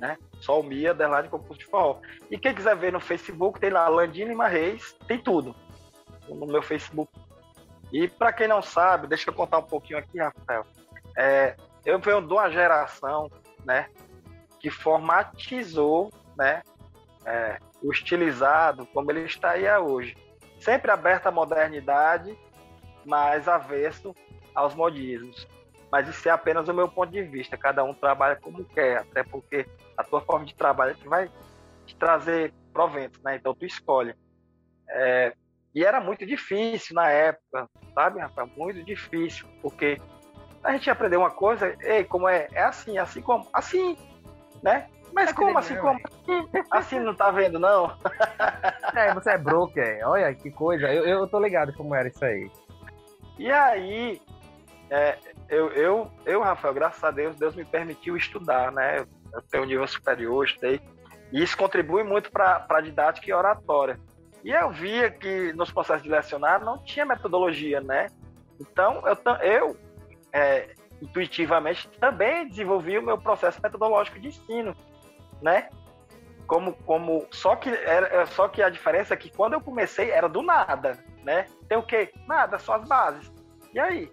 Né? 0.00 0.16
Solmi, 0.40 0.88
underline, 0.88 1.28
concurso 1.28 1.58
de 1.58 1.66
forró. 1.66 2.00
E 2.30 2.38
quem 2.38 2.54
quiser 2.54 2.76
ver 2.76 2.92
no 2.92 3.00
Facebook, 3.00 3.60
tem 3.60 3.70
lá 3.70 3.88
Landine 3.88 4.34
Marreis, 4.34 4.96
tem 5.06 5.18
tudo 5.18 5.54
no 6.28 6.46
meu 6.46 6.62
Facebook. 6.62 7.12
E 7.92 8.08
para 8.08 8.32
quem 8.32 8.48
não 8.48 8.62
sabe, 8.62 9.06
deixa 9.06 9.30
eu 9.30 9.34
contar 9.34 9.58
um 9.58 9.62
pouquinho 9.62 9.98
aqui, 9.98 10.18
Rafael. 10.18 10.66
É, 11.16 11.56
eu 11.84 11.98
venho 11.98 12.20
de 12.26 12.32
uma 12.32 12.50
geração, 12.50 13.30
né, 13.64 13.88
que 14.58 14.70
formatizou, 14.70 16.10
né, 16.36 16.62
é, 17.24 17.58
o 17.82 17.92
estilizado, 17.92 18.86
como 18.86 19.10
ele 19.10 19.20
está 19.20 19.50
aí 19.50 19.68
hoje. 19.78 20.16
Sempre 20.58 20.90
aberto 20.90 21.26
à 21.26 21.30
modernidade, 21.30 22.36
mas 23.04 23.46
avesso 23.46 24.14
aos 24.54 24.74
modismos. 24.74 25.46
Mas 25.92 26.08
isso 26.08 26.28
é 26.28 26.32
apenas 26.32 26.68
o 26.68 26.74
meu 26.74 26.88
ponto 26.88 27.12
de 27.12 27.22
vista. 27.22 27.56
Cada 27.56 27.84
um 27.84 27.94
trabalha 27.94 28.36
como 28.36 28.64
quer, 28.64 28.98
até 28.98 29.22
porque 29.22 29.66
a 29.96 30.02
tua 30.02 30.20
forma 30.20 30.44
de 30.44 30.54
trabalho 30.54 30.92
é 30.92 30.94
que 30.94 31.08
vai 31.08 31.30
te 31.86 31.94
trazer 31.94 32.52
proventos, 32.72 33.22
né? 33.22 33.36
Então 33.36 33.54
tu 33.54 33.64
escolhe. 33.64 34.14
É, 34.88 35.34
e 35.74 35.84
era 35.84 36.00
muito 36.00 36.24
difícil 36.24 36.94
na 36.94 37.08
época, 37.10 37.68
sabe, 37.94 38.20
rapaz? 38.20 38.48
Muito 38.56 38.82
difícil, 38.84 39.46
porque 39.60 39.98
a 40.62 40.72
gente 40.72 40.88
aprendeu 40.88 41.20
uma 41.20 41.30
coisa, 41.30 41.76
ei, 41.80 42.04
como 42.04 42.28
é? 42.28 42.48
É 42.52 42.62
assim, 42.62 42.96
assim 42.96 43.20
como? 43.20 43.46
Assim, 43.52 43.96
né? 44.62 44.86
Mas 45.12 45.32
como 45.32 45.56
assim, 45.58 45.76
como? 45.76 45.98
Assim 46.70 46.98
não 46.98 47.14
tá 47.14 47.30
vendo, 47.30 47.58
não? 47.58 47.96
É, 48.94 49.12
você 49.12 49.30
é 49.30 49.38
broker, 49.38 50.08
olha 50.08 50.32
que 50.34 50.52
coisa, 50.52 50.86
eu, 50.92 51.04
eu 51.04 51.26
tô 51.26 51.40
ligado 51.40 51.72
como 51.74 51.94
era 51.96 52.06
isso 52.06 52.24
aí. 52.24 52.48
E 53.36 53.50
aí, 53.50 54.22
é, 54.88 55.18
eu, 55.48 55.68
eu, 55.72 56.10
eu, 56.24 56.40
Rafael, 56.40 56.74
graças 56.74 57.02
a 57.02 57.10
Deus, 57.10 57.36
Deus 57.36 57.56
me 57.56 57.64
permitiu 57.64 58.16
estudar, 58.16 58.70
né? 58.70 59.04
Eu 59.32 59.42
tenho 59.50 59.64
um 59.64 59.66
nível 59.66 59.86
superior, 59.88 60.44
estudei. 60.44 60.80
E 61.32 61.42
isso 61.42 61.56
contribui 61.56 62.04
muito 62.04 62.30
para 62.30 62.64
a 62.68 62.80
didática 62.80 63.28
e 63.28 63.32
oratória. 63.32 63.98
E 64.44 64.50
eu 64.50 64.70
via 64.70 65.10
que 65.10 65.54
nos 65.54 65.72
processos 65.72 66.02
de 66.02 66.10
lecionar 66.10 66.62
não 66.62 66.78
tinha 66.84 67.06
metodologia, 67.06 67.80
né? 67.80 68.08
Então, 68.60 69.02
eu, 69.06 69.16
eu 69.40 69.76
é, 70.32 70.74
intuitivamente 71.00 71.88
também 71.98 72.46
desenvolvi 72.46 72.98
o 72.98 73.02
meu 73.02 73.16
processo 73.16 73.60
metodológico 73.62 74.20
de 74.20 74.28
ensino, 74.28 74.76
né? 75.40 75.70
Como, 76.46 76.74
como 76.84 77.26
só 77.30 77.56
que 77.56 77.70
era 77.70 78.26
só 78.26 78.46
que 78.46 78.62
a 78.62 78.68
diferença 78.68 79.14
é 79.14 79.16
que 79.16 79.30
quando 79.30 79.54
eu 79.54 79.62
comecei 79.62 80.10
era 80.10 80.28
do 80.28 80.42
nada, 80.42 81.02
né? 81.22 81.46
Tem 81.66 81.78
o 81.78 81.82
quê? 81.82 82.12
Nada, 82.28 82.58
só 82.58 82.74
as 82.74 82.86
bases. 82.86 83.32
E 83.72 83.80
aí? 83.80 84.12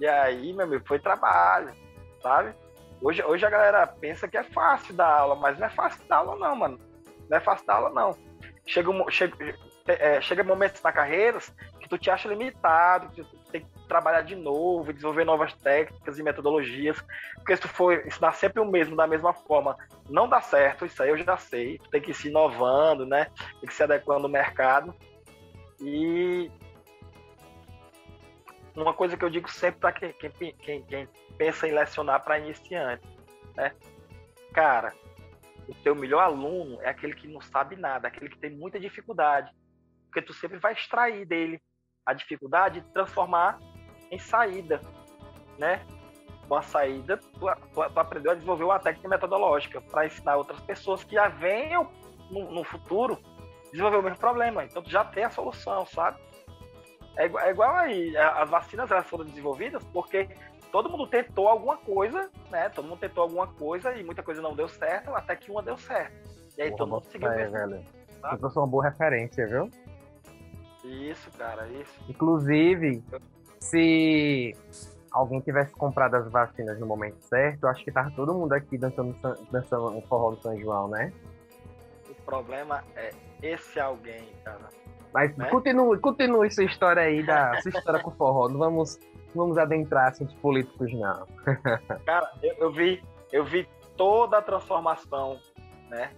E 0.00 0.08
aí, 0.08 0.52
meu 0.52 0.66
amigo, 0.66 0.84
foi 0.88 0.98
trabalho, 0.98 1.72
sabe? 2.20 2.52
Hoje, 3.00 3.22
hoje 3.22 3.46
a 3.46 3.50
galera 3.50 3.86
pensa 3.86 4.26
que 4.26 4.36
é 4.36 4.42
fácil 4.42 4.92
dar 4.94 5.08
aula, 5.08 5.36
mas 5.36 5.56
não 5.56 5.68
é 5.68 5.70
fácil 5.70 6.02
dar 6.08 6.16
aula, 6.16 6.36
não, 6.36 6.56
mano. 6.56 6.78
Não 7.28 7.38
é 7.38 7.40
fácil 7.40 7.64
dar 7.64 7.74
aula, 7.74 7.90
não. 7.90 8.29
Chega, 8.70 8.92
chega, 9.10 9.58
é, 9.88 10.20
chega 10.20 10.44
momentos 10.44 10.80
na 10.80 10.92
carreira 10.92 11.40
que 11.80 11.88
tu 11.88 11.98
te 11.98 12.08
acha 12.08 12.28
limitado, 12.28 13.10
que 13.10 13.24
tu 13.24 13.36
tem 13.50 13.62
que 13.62 13.88
trabalhar 13.88 14.22
de 14.22 14.36
novo, 14.36 14.92
desenvolver 14.92 15.24
novas 15.24 15.52
técnicas 15.54 16.20
e 16.20 16.22
metodologias, 16.22 17.04
porque 17.34 17.56
se 17.56 17.62
tu 17.62 17.68
for 17.68 18.06
ensinar 18.06 18.30
sempre 18.34 18.60
o 18.60 18.64
mesmo 18.64 18.94
da 18.94 19.08
mesma 19.08 19.34
forma, 19.34 19.76
não 20.08 20.28
dá 20.28 20.40
certo, 20.40 20.86
isso 20.86 21.02
aí 21.02 21.08
eu 21.08 21.18
já 21.18 21.36
sei, 21.36 21.78
tu 21.78 21.90
tem 21.90 22.00
que 22.00 22.12
ir 22.12 22.14
se 22.14 22.28
inovando, 22.28 23.04
né? 23.04 23.26
Tem 23.60 23.68
que 23.68 23.74
se 23.74 23.82
adequando 23.82 24.26
ao 24.26 24.32
mercado. 24.32 24.94
E 25.80 26.48
uma 28.76 28.94
coisa 28.94 29.16
que 29.16 29.24
eu 29.24 29.30
digo 29.30 29.50
sempre 29.50 29.80
para 29.80 29.92
quem, 29.92 30.12
quem, 30.12 30.54
quem, 30.54 30.82
quem, 30.84 31.08
pensa 31.36 31.66
em 31.66 31.72
lecionar 31.72 32.22
para 32.22 32.38
iniciante, 32.38 33.04
né? 33.56 33.74
Cara, 34.52 34.94
o 35.70 35.74
teu 35.84 35.94
melhor 35.94 36.24
aluno 36.24 36.82
é 36.82 36.88
aquele 36.88 37.14
que 37.14 37.28
não 37.28 37.40
sabe 37.40 37.76
nada, 37.76 38.08
aquele 38.08 38.28
que 38.28 38.38
tem 38.38 38.50
muita 38.50 38.80
dificuldade, 38.80 39.52
porque 40.06 40.20
tu 40.20 40.34
sempre 40.34 40.58
vai 40.58 40.72
extrair 40.72 41.24
dele 41.24 41.62
a 42.04 42.12
dificuldade 42.12 42.80
e 42.80 42.92
transformar 42.92 43.60
em 44.10 44.18
saída, 44.18 44.80
né? 45.56 45.86
Com 46.48 46.56
a 46.56 46.62
saída, 46.62 47.16
tu, 47.16 47.30
tu, 47.30 47.48
tu, 47.72 48.00
aprendeu 48.00 48.32
a 48.32 48.34
desenvolver 48.34 48.64
uma 48.64 48.80
técnica 48.80 49.08
metodológica 49.08 49.80
para 49.80 50.06
ensinar 50.06 50.36
outras 50.36 50.60
pessoas 50.62 51.04
que 51.04 51.14
já 51.14 51.28
venham 51.28 51.88
no, 52.28 52.50
no 52.50 52.64
futuro 52.64 53.16
desenvolver 53.70 53.98
o 53.98 54.02
mesmo 54.02 54.18
problema. 54.18 54.64
Então 54.64 54.82
tu 54.82 54.90
já 54.90 55.04
tem 55.04 55.22
a 55.22 55.30
solução, 55.30 55.86
sabe? 55.86 56.18
É 57.16 57.26
é 57.26 57.50
igual 57.50 57.76
aí, 57.76 58.16
as 58.16 58.50
vacinas 58.50 58.90
elas 58.90 59.06
foram 59.06 59.24
desenvolvidas 59.24 59.84
porque 59.92 60.28
todo 60.70 60.88
mundo 60.88 61.06
tentou 61.06 61.48
alguma 61.48 61.76
coisa, 61.76 62.30
né? 62.50 62.68
Todo 62.68 62.88
mundo 62.88 63.00
tentou 63.00 63.22
alguma 63.22 63.46
coisa 63.46 63.94
e 63.94 64.02
muita 64.02 64.22
coisa 64.22 64.40
não 64.40 64.54
deu 64.54 64.68
certo, 64.68 65.14
até 65.14 65.36
que 65.36 65.50
uma 65.50 65.62
deu 65.62 65.76
certo. 65.76 66.12
E 66.56 66.62
aí 66.62 66.68
Porra, 66.70 66.78
todo 66.78 66.90
mundo 66.90 67.04
seguiu 67.04 67.30
é, 67.30 67.36
mesmo. 67.36 67.52
Velho. 67.52 67.84
Você 68.22 68.38
trouxe 68.38 68.58
uma 68.58 68.66
boa 68.66 68.84
referência, 68.84 69.46
viu? 69.46 69.70
Isso, 70.84 71.30
cara, 71.38 71.66
isso. 71.68 71.92
Inclusive, 72.08 73.02
se 73.60 74.54
alguém 75.10 75.40
tivesse 75.40 75.72
comprado 75.72 76.14
as 76.16 76.30
vacinas 76.30 76.78
no 76.78 76.86
momento 76.86 77.20
certo, 77.22 77.64
eu 77.64 77.68
acho 77.68 77.84
que 77.84 77.90
tava 77.90 78.10
todo 78.12 78.34
mundo 78.34 78.52
aqui 78.52 78.78
dançando, 78.78 79.16
dançando 79.50 79.88
um 79.88 80.02
forró 80.02 80.30
do 80.30 80.42
São 80.42 80.56
João, 80.58 80.88
né? 80.88 81.12
O 82.08 82.14
problema 82.22 82.84
é 82.96 83.10
esse 83.42 83.80
alguém, 83.80 84.28
cara. 84.44 84.68
Mas 85.12 85.36
né? 85.36 85.48
continue, 85.48 85.98
continue 85.98 86.46
essa 86.46 86.62
história 86.62 87.02
aí, 87.02 87.24
da 87.24 87.60
sua 87.60 87.70
história 87.70 88.00
com 88.00 88.10
o 88.10 88.14
forró. 88.14 88.48
Não 88.48 88.58
vamos, 88.58 88.98
vamos 89.34 89.58
adentrar 89.58 90.08
assuntos 90.08 90.34
políticos, 90.36 90.92
não. 90.92 91.26
Cara, 92.04 92.30
eu, 92.42 92.54
eu, 92.58 92.72
vi, 92.72 93.02
eu 93.32 93.44
vi 93.44 93.68
toda 93.96 94.38
a 94.38 94.42
transformação, 94.42 95.38
né? 95.88 96.12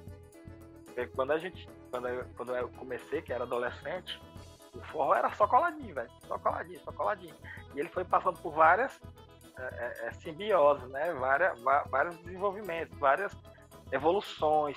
Quando 1.15 1.33
a 1.33 1.39
gente, 1.39 1.69
quando 1.91 2.09
eu, 2.09 2.25
quando 2.37 2.55
eu 2.55 2.69
comecei, 2.71 3.23
que 3.23 3.33
era 3.33 3.45
adolescente, 3.45 4.21
o 4.75 4.81
forró 4.87 5.15
era 5.15 5.31
só 5.33 5.47
coladinho, 5.47 5.95
velho. 5.95 6.11
Só 6.27 6.39
coladinho, 6.39 6.81
só 6.81 6.93
coladinho. 6.93 7.35
E 7.75 7.81
ele 7.81 7.89
foi 7.89 8.05
passando 8.05 8.39
por 8.41 8.53
várias 8.53 9.01
é, 9.59 9.63
é, 9.63 10.09
é 10.09 10.13
simbioses, 10.13 10.89
né? 10.91 11.13
Várias, 11.15 11.61
vários 11.91 12.17
desenvolvimentos, 12.19 12.99
várias 12.99 13.37
evoluções 13.91 14.77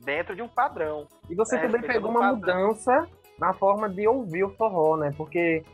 dentro 0.00 0.34
de 0.34 0.42
um 0.42 0.48
padrão. 0.48 1.06
E 1.28 1.34
você 1.34 1.56
né? 1.56 1.62
também 1.62 1.82
pegou 1.82 2.10
uma 2.10 2.20
padrão. 2.20 2.68
mudança 2.68 3.08
na 3.38 3.52
forma 3.54 3.88
de 3.88 4.06
ouvir 4.06 4.44
o 4.44 4.50
forró, 4.50 4.96
né? 4.96 5.12
Porque 5.16 5.64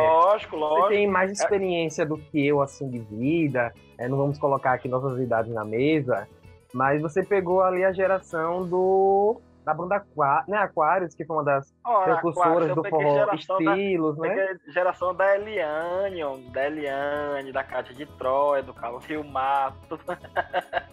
lógico, 0.00 0.56
é, 0.56 0.58
lógico. 0.58 0.88
Você 0.88 0.94
tem 0.94 1.06
mais 1.06 1.30
experiência 1.30 2.06
do 2.06 2.18
que 2.18 2.46
eu, 2.46 2.60
assim, 2.60 2.88
de 2.88 2.98
vida. 2.98 3.72
É, 3.98 4.08
não 4.08 4.16
vamos 4.16 4.38
colocar 4.38 4.72
aqui 4.72 4.88
nossas 4.88 5.18
idades 5.20 5.52
na 5.52 5.64
mesa. 5.64 6.28
Mas 6.72 7.00
você 7.00 7.22
pegou 7.22 7.62
ali 7.62 7.84
a 7.84 7.92
geração 7.92 8.66
do 8.66 9.40
da 9.64 9.72
banda 9.72 9.96
Aqua, 9.96 10.44
né, 10.46 10.58
Aquarius, 10.58 11.14
que 11.14 11.24
foi 11.24 11.36
uma 11.36 11.44
das 11.44 11.72
oh, 11.86 12.02
precursoras 12.02 12.74
do 12.74 12.84
forró 12.84 13.32
estilos, 13.32 14.16
da, 14.18 14.28
né? 14.28 14.56
Geração 14.68 15.14
da 15.14 15.34
Eliane, 15.36 16.20
da 16.50 16.66
Eliane, 16.66 17.50
da 17.50 17.64
Cátia 17.64 17.94
de 17.94 18.04
Troia, 18.04 18.62
do 18.62 18.74
Carlos 18.74 19.04
Rio 19.06 19.24
Mato. 19.24 19.98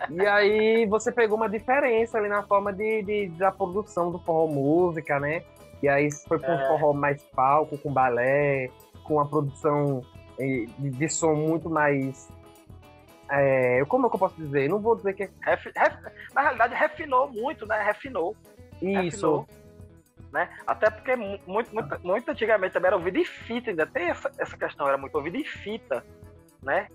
E 0.09 0.25
aí 0.25 0.85
você 0.85 1.11
pegou 1.11 1.37
uma 1.37 1.49
diferença 1.49 2.17
ali 2.17 2.29
na 2.29 2.43
forma 2.43 2.71
de, 2.71 3.03
de 3.03 3.27
da 3.37 3.51
produção 3.51 4.11
do 4.11 4.19
forró 4.19 4.47
música, 4.47 5.19
né? 5.19 5.43
E 5.83 5.89
aí 5.89 6.09
foi 6.27 6.39
com 6.39 6.51
é. 6.51 6.55
um 6.55 6.67
forró 6.67 6.93
mais 6.93 7.21
palco, 7.35 7.77
com 7.77 7.91
balé, 7.91 8.69
com 9.12 9.15
uma 9.15 9.28
produção 9.28 10.02
de, 10.38 10.67
de 10.78 11.10
som 11.10 11.36
muito 11.36 11.69
mais 11.69 12.32
é, 13.30 13.84
como 13.86 14.08
é 14.08 14.10
que 14.10 14.15
eu 14.15 14.19
posso 14.19 14.36
dizer? 14.36 14.69
Não 14.69 14.80
vou 14.80 14.95
dizer 14.95 15.13
que. 15.13 15.30
Ref, 15.41 15.65
ref, 15.74 15.95
na 16.34 16.41
realidade, 16.41 16.76
refinou 16.76 17.32
muito, 17.32 17.65
né? 17.65 17.82
Refinou. 17.82 18.36
Isso. 18.82 19.47
né? 20.34 20.50
Até 20.67 20.89
porque 20.89 21.15
muito, 21.15 21.74
muito, 21.74 22.00
muito 22.04 22.30
antigamente 22.30 22.74
também 22.74 22.88
era 22.88 22.97
ouvido 22.97 23.17
em 23.17 23.26
fita, 23.26 23.69
ainda 23.69 23.86
tem 23.86 24.10
essa, 24.10 24.30
essa 24.38 24.58
questão, 24.58 24.88
era 24.88 24.97
muito 24.97 25.15
ouvido 25.15 25.38
em 25.38 25.45
fita, 25.45 26.04
né? 26.62 26.89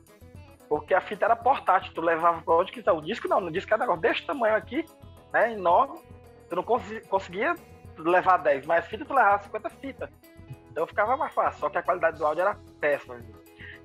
Porque 0.69 0.93
a 0.93 1.01
fita 1.01 1.25
era 1.25 1.37
portátil, 1.37 1.95
tu 1.95 2.03
levava 2.03 2.43
para 2.43 2.55
onde 2.55 2.73
quiser. 2.73 2.93
O 2.93 3.01
disco 3.01 3.29
não, 3.29 3.39
o 3.39 3.51
disco 3.51 3.73
era 3.73 3.81
negócio 3.81 4.03
desse 4.03 4.27
tamanho 4.27 4.57
aqui, 4.57 4.85
né? 5.33 5.53
Enorme. 5.53 5.99
Tu 6.51 6.57
não 6.57 6.63
conseguia 6.63 7.55
levar 7.97 8.39
10, 8.39 8.67
mas 8.67 8.87
fita 8.87 9.07
tu 9.07 9.15
levava 9.15 9.43
50 9.43 9.71
fitas. 9.71 10.11
Então 10.77 10.87
ficava 10.87 11.17
mais 11.17 11.33
fácil, 11.33 11.59
só 11.59 11.71
que 11.71 11.79
a 11.79 11.83
qualidade 11.83 12.19
do 12.19 12.27
áudio 12.27 12.43
era 12.43 12.59
péssima. 12.79 13.19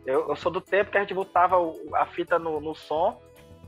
Eu, 0.05 0.27
eu 0.27 0.35
sou 0.35 0.51
do 0.51 0.59
tempo 0.59 0.91
que 0.91 0.97
a 0.97 0.99
gente 0.99 1.13
botava 1.13 1.55
a 1.95 2.05
fita 2.05 2.37
no, 2.37 2.59
no 2.59 2.75
som, 2.75 3.17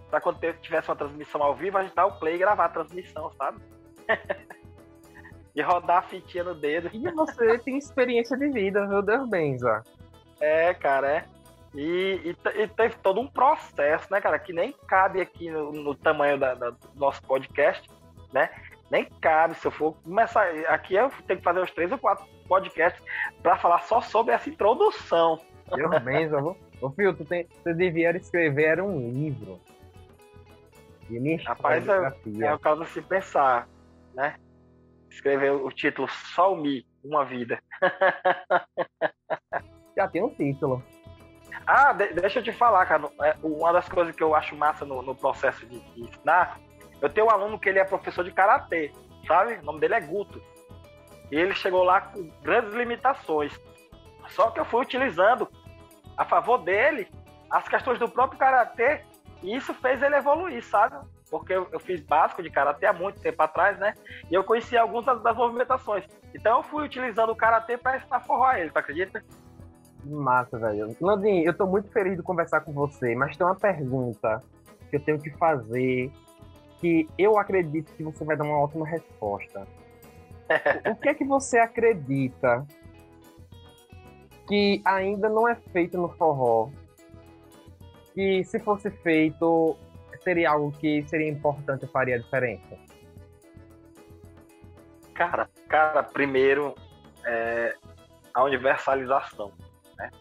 para 0.10 0.20
quando 0.20 0.42
tivesse 0.60 0.90
uma 0.90 0.98
transmissão 0.98 1.42
ao 1.42 1.56
vivo, 1.56 1.78
a 1.78 1.84
gente 1.84 1.96
dar 1.96 2.06
o 2.06 2.20
play 2.20 2.36
e 2.36 2.38
gravar 2.38 2.66
a 2.66 2.70
transmissão, 2.70 3.32
sabe? 3.38 3.62
e 5.56 5.62
rodar 5.62 6.00
a 6.00 6.02
fitinha 6.02 6.44
no 6.44 6.54
dedo. 6.54 6.90
E 6.92 7.10
você 7.12 7.58
tem 7.64 7.78
experiência 7.78 8.36
de 8.38 8.50
vida, 8.50 8.86
meu 8.88 9.02
Deus, 9.02 9.30
Benza. 9.30 9.84
É, 10.42 10.74
cara, 10.74 11.10
é. 11.10 11.26
E, 11.74 12.20
e, 12.26 12.62
e, 12.62 12.68
teve 12.68 12.96
todo 12.98 13.22
um 13.22 13.28
processo, 13.28 14.12
né, 14.12 14.20
cara, 14.20 14.38
que 14.38 14.52
nem 14.52 14.74
cabe 14.86 15.22
aqui 15.22 15.50
no, 15.50 15.72
no 15.72 15.96
tamanho 15.96 16.38
da, 16.38 16.56
da, 16.56 16.72
do 16.72 16.78
nosso 16.96 17.24
podcast, 17.24 17.90
né? 18.34 18.50
Nem 18.90 19.06
cabe. 19.22 19.56
Se 19.56 19.68
eu 19.68 19.72
for 19.72 19.94
começar. 20.04 20.48
Aqui 20.68 20.96
eu 20.96 21.10
tenho 21.28 21.40
que 21.40 21.44
fazer 21.44 21.62
uns 21.62 21.72
três 21.72 21.92
ou 21.92 21.98
quatro 21.98 22.26
podcasts 22.48 23.02
para 23.42 23.58
falar 23.58 23.82
só 23.82 24.02
sobre 24.02 24.34
essa 24.34 24.50
introdução. 24.50 25.40
Eu 25.78 25.90
mesmo, 26.02 26.58
Ô, 26.82 26.90
Fio, 26.92 27.14
tu, 27.14 27.24
tem, 27.24 27.48
tu 27.64 27.74
devia 27.74 28.16
escrever 28.16 28.82
um 28.82 29.10
livro. 29.10 29.60
Rapaz, 31.46 31.88
é, 31.88 32.14
é 32.42 32.54
o 32.54 32.60
caso 32.60 32.84
de 32.84 32.90
se 32.90 33.02
pensar 33.02 33.68
né? 34.14 34.36
Escrever 35.10 35.52
o 35.52 35.70
título 35.70 36.08
Só 36.08 36.54
o 36.54 36.56
Mi, 36.56 36.86
Uma 37.04 37.26
Vida. 37.26 37.62
Já 39.98 40.08
tem 40.08 40.24
um 40.24 40.30
título. 40.30 40.84
Ah, 41.68 41.94
de, 41.94 42.14
deixa 42.14 42.40
eu 42.40 42.44
te 42.44 42.52
falar, 42.52 42.86
cara. 42.86 43.10
É, 43.22 43.36
uma 43.44 43.72
das 43.72 43.88
coisas 43.88 44.16
que 44.16 44.24
eu 44.24 44.34
acho 44.34 44.56
massa 44.56 44.86
no, 44.86 45.02
no 45.02 45.16
processo 45.16 45.66
de, 45.68 45.80
de, 45.80 46.04
ensinar, 46.04 46.60
eu 47.04 47.10
tenho 47.10 47.28
um 47.28 47.30
aluno 47.30 47.60
que 47.60 47.68
ele 47.68 47.80
é 47.80 47.84
professor 47.84 48.24
de 48.24 48.32
karatê. 48.32 48.90
sabe? 49.28 49.56
O 49.56 49.66
nome 49.66 49.82
dele 49.82 49.96
é 49.96 50.00
Guto. 50.00 50.42
E 51.30 51.36
ele 51.36 51.54
chegou 51.54 51.84
lá 51.84 52.00
com 52.00 52.30
grandes 52.42 52.74
limitações. 52.74 53.60
Só 54.30 54.50
que 54.52 54.62
eu 54.62 54.66
fui 54.66 54.82
utilizando 54.82 55.50
a 56.16 56.24
favor 56.24 56.60
dele 56.60 57.10
as 57.50 57.68
questões 57.68 58.00
do 58.00 58.08
próprio 58.08 58.40
karatê 58.40 59.02
e 59.42 59.54
isso 59.54 59.74
fez 59.74 60.02
ele 60.02 60.16
evoluir, 60.16 60.64
sabe? 60.64 61.06
Porque 61.30 61.52
eu, 61.52 61.80
fiz 61.82 62.00
básico 62.00 62.42
de 62.42 62.50
karatê 62.50 62.86
há 62.86 62.94
muito 62.94 63.20
tempo 63.20 63.44
atrás, 63.44 63.78
né? 63.78 63.96
E 64.32 64.34
eu 64.34 64.44
conheci 64.44 64.78
algumas 64.78 65.06
das, 65.06 65.22
das 65.22 65.36
movimentações. 65.36 66.06
Então 66.34 66.58
eu 66.60 66.64
fui 66.64 66.86
utilizando 66.86 67.32
o 67.32 67.36
karatê 67.36 67.78
para 67.78 68.02
a 68.12 68.60
ele, 68.60 68.70
tu 68.70 68.78
acredita? 68.78 69.22
Massa, 70.06 70.58
velho. 70.58 70.96
Landinho, 71.02 71.46
eu 71.46 71.54
tô 71.54 71.66
muito 71.66 71.92
feliz 71.92 72.16
de 72.16 72.24
conversar 72.24 72.62
com 72.62 72.72
você, 72.72 73.14
mas 73.14 73.36
tem 73.36 73.46
uma 73.46 73.56
pergunta 73.56 74.42
que 74.90 74.96
eu 74.96 75.04
tenho 75.04 75.20
que 75.20 75.32
fazer 75.32 76.10
que 76.84 77.10
eu 77.18 77.40
acredito 77.40 77.94
que 77.94 78.04
você 78.04 78.26
vai 78.26 78.36
dar 78.36 78.44
uma 78.44 78.60
ótima 78.60 78.86
resposta. 78.86 79.66
o 80.92 80.96
que 80.98 81.08
é 81.08 81.14
que 81.14 81.24
você 81.24 81.58
acredita 81.58 82.68
que 84.46 84.82
ainda 84.84 85.30
não 85.30 85.48
é 85.48 85.56
feito 85.56 85.98
no 85.98 86.10
forró? 86.10 86.70
Que 88.14 88.44
se 88.44 88.60
fosse 88.60 88.92
feito, 88.92 89.78
seria 90.20 90.52
algo 90.52 90.74
que 90.74 91.02
seria 91.04 91.30
importante 91.30 91.86
e 91.86 91.88
faria 91.88 92.20
diferença? 92.20 92.78
Cara, 95.14 95.50
cara, 95.70 96.04
primeiro 96.04 96.76
é 97.26 97.78
a 98.34 98.44
universalização, 98.44 99.54
né? 99.98 100.12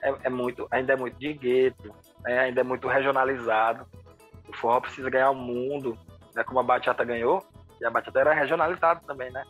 É, 0.00 0.14
é 0.24 0.30
muito, 0.30 0.68
ainda 0.70 0.92
é 0.92 0.96
muito 0.96 1.18
de 1.18 1.32
gueto, 1.32 1.92
né? 2.20 2.38
ainda 2.38 2.60
é 2.60 2.64
muito 2.64 2.86
regionalizado. 2.86 3.84
Forró 4.62 4.80
precisa 4.80 5.10
ganhar 5.10 5.30
o 5.30 5.34
mundo, 5.34 5.98
né? 6.34 6.44
Como 6.44 6.60
a 6.60 6.62
bachata 6.62 7.04
ganhou, 7.04 7.44
e 7.80 7.84
a 7.84 7.90
bachata 7.90 8.20
era 8.20 8.32
regionalizada 8.32 9.00
também, 9.04 9.30
né? 9.32 9.44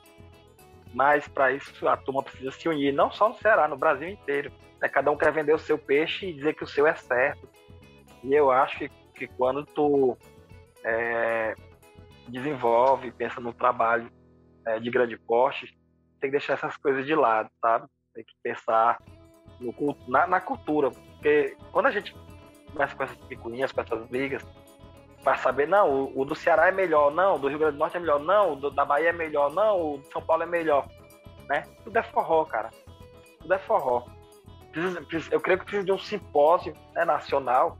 Mas 0.94 1.28
para 1.28 1.52
isso 1.52 1.86
a 1.86 1.96
turma 1.96 2.22
precisa 2.22 2.50
se 2.50 2.66
unir, 2.66 2.92
não 2.92 3.12
só 3.12 3.28
no 3.28 3.34
Ceará, 3.34 3.68
no 3.68 3.76
Brasil 3.76 4.08
inteiro. 4.08 4.50
Né? 4.80 4.88
Cada 4.88 5.10
um 5.10 5.16
quer 5.16 5.32
vender 5.32 5.54
o 5.54 5.58
seu 5.58 5.76
peixe 5.78 6.26
e 6.26 6.32
dizer 6.32 6.54
que 6.54 6.64
o 6.64 6.66
seu 6.66 6.86
é 6.86 6.94
certo. 6.94 7.48
E 8.24 8.32
eu 8.32 8.50
acho 8.50 8.78
que, 8.78 8.88
que 9.14 9.26
quando 9.26 9.64
tu 9.64 10.16
é, 10.84 11.54
desenvolve, 12.28 13.12
pensa 13.12 13.40
no 13.40 13.52
trabalho 13.52 14.10
é, 14.66 14.78
de 14.78 14.90
grande 14.90 15.16
porte, 15.18 15.66
tem 16.20 16.30
que 16.30 16.38
deixar 16.38 16.54
essas 16.54 16.76
coisas 16.76 17.04
de 17.04 17.14
lado, 17.14 17.50
sabe? 17.60 17.86
Tem 18.14 18.24
que 18.24 18.34
pensar 18.42 18.98
no, 19.60 19.74
na, 20.08 20.26
na 20.26 20.40
cultura. 20.40 20.90
Porque 20.90 21.56
quando 21.70 21.86
a 21.86 21.90
gente 21.90 22.14
começa 22.72 22.94
com 22.94 23.02
essas 23.02 23.16
picuinhas, 23.16 23.72
com 23.72 23.80
essas 23.80 24.06
brigas, 24.08 24.42
para 25.22 25.36
saber, 25.36 25.68
não, 25.68 26.12
o, 26.14 26.24
do 26.24 26.34
Ceará 26.34 26.68
é 26.68 26.72
melhor, 26.72 27.10
não, 27.12 27.36
o 27.36 27.38
do 27.38 27.48
Rio 27.48 27.58
Grande 27.58 27.74
do 27.74 27.78
Norte 27.78 27.96
é 27.96 28.00
melhor, 28.00 28.18
não, 28.20 28.52
o 28.52 28.56
do, 28.56 28.70
da 28.70 28.84
Bahia 28.84 29.10
é 29.10 29.12
melhor, 29.12 29.52
não, 29.52 29.94
o 29.94 29.98
de 29.98 30.08
São 30.08 30.20
Paulo 30.20 30.42
é 30.42 30.46
melhor, 30.46 30.88
né? 31.48 31.64
Tudo 31.84 31.96
é 31.96 32.02
forró, 32.02 32.44
cara. 32.44 32.70
Tudo 33.38 33.54
é 33.54 33.58
forró. 33.58 34.04
Precisa, 34.72 35.02
precisa, 35.02 35.34
eu 35.34 35.40
creio 35.40 35.58
que 35.60 35.64
precisa 35.64 35.84
de 35.84 35.92
um 35.92 35.98
simpósio 35.98 36.74
né, 36.94 37.04
nacional 37.04 37.78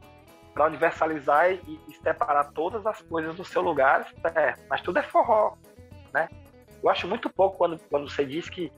para 0.55 0.66
universalizar 0.66 1.51
e, 1.51 1.80
e, 1.88 1.95
separar 2.03 2.53
todas 2.53 2.86
as 2.86 3.01
coisas 3.03 3.34
do 3.34 3.45
seu 3.45 3.62
lugar, 3.62 4.07
é, 4.36 4.55
mas 4.68 4.82
tudo 4.82 4.99
é 4.99 5.03
forró, 5.03 5.57
né? 6.12 6.28
Eu 6.82 6.90
acho 6.90 7.09
muito 7.09 7.30
pouco 7.30 7.57
quando, 7.57 7.78
quando 7.88 8.09
você 8.09 8.24
diz 8.24 8.49
que 8.49 8.70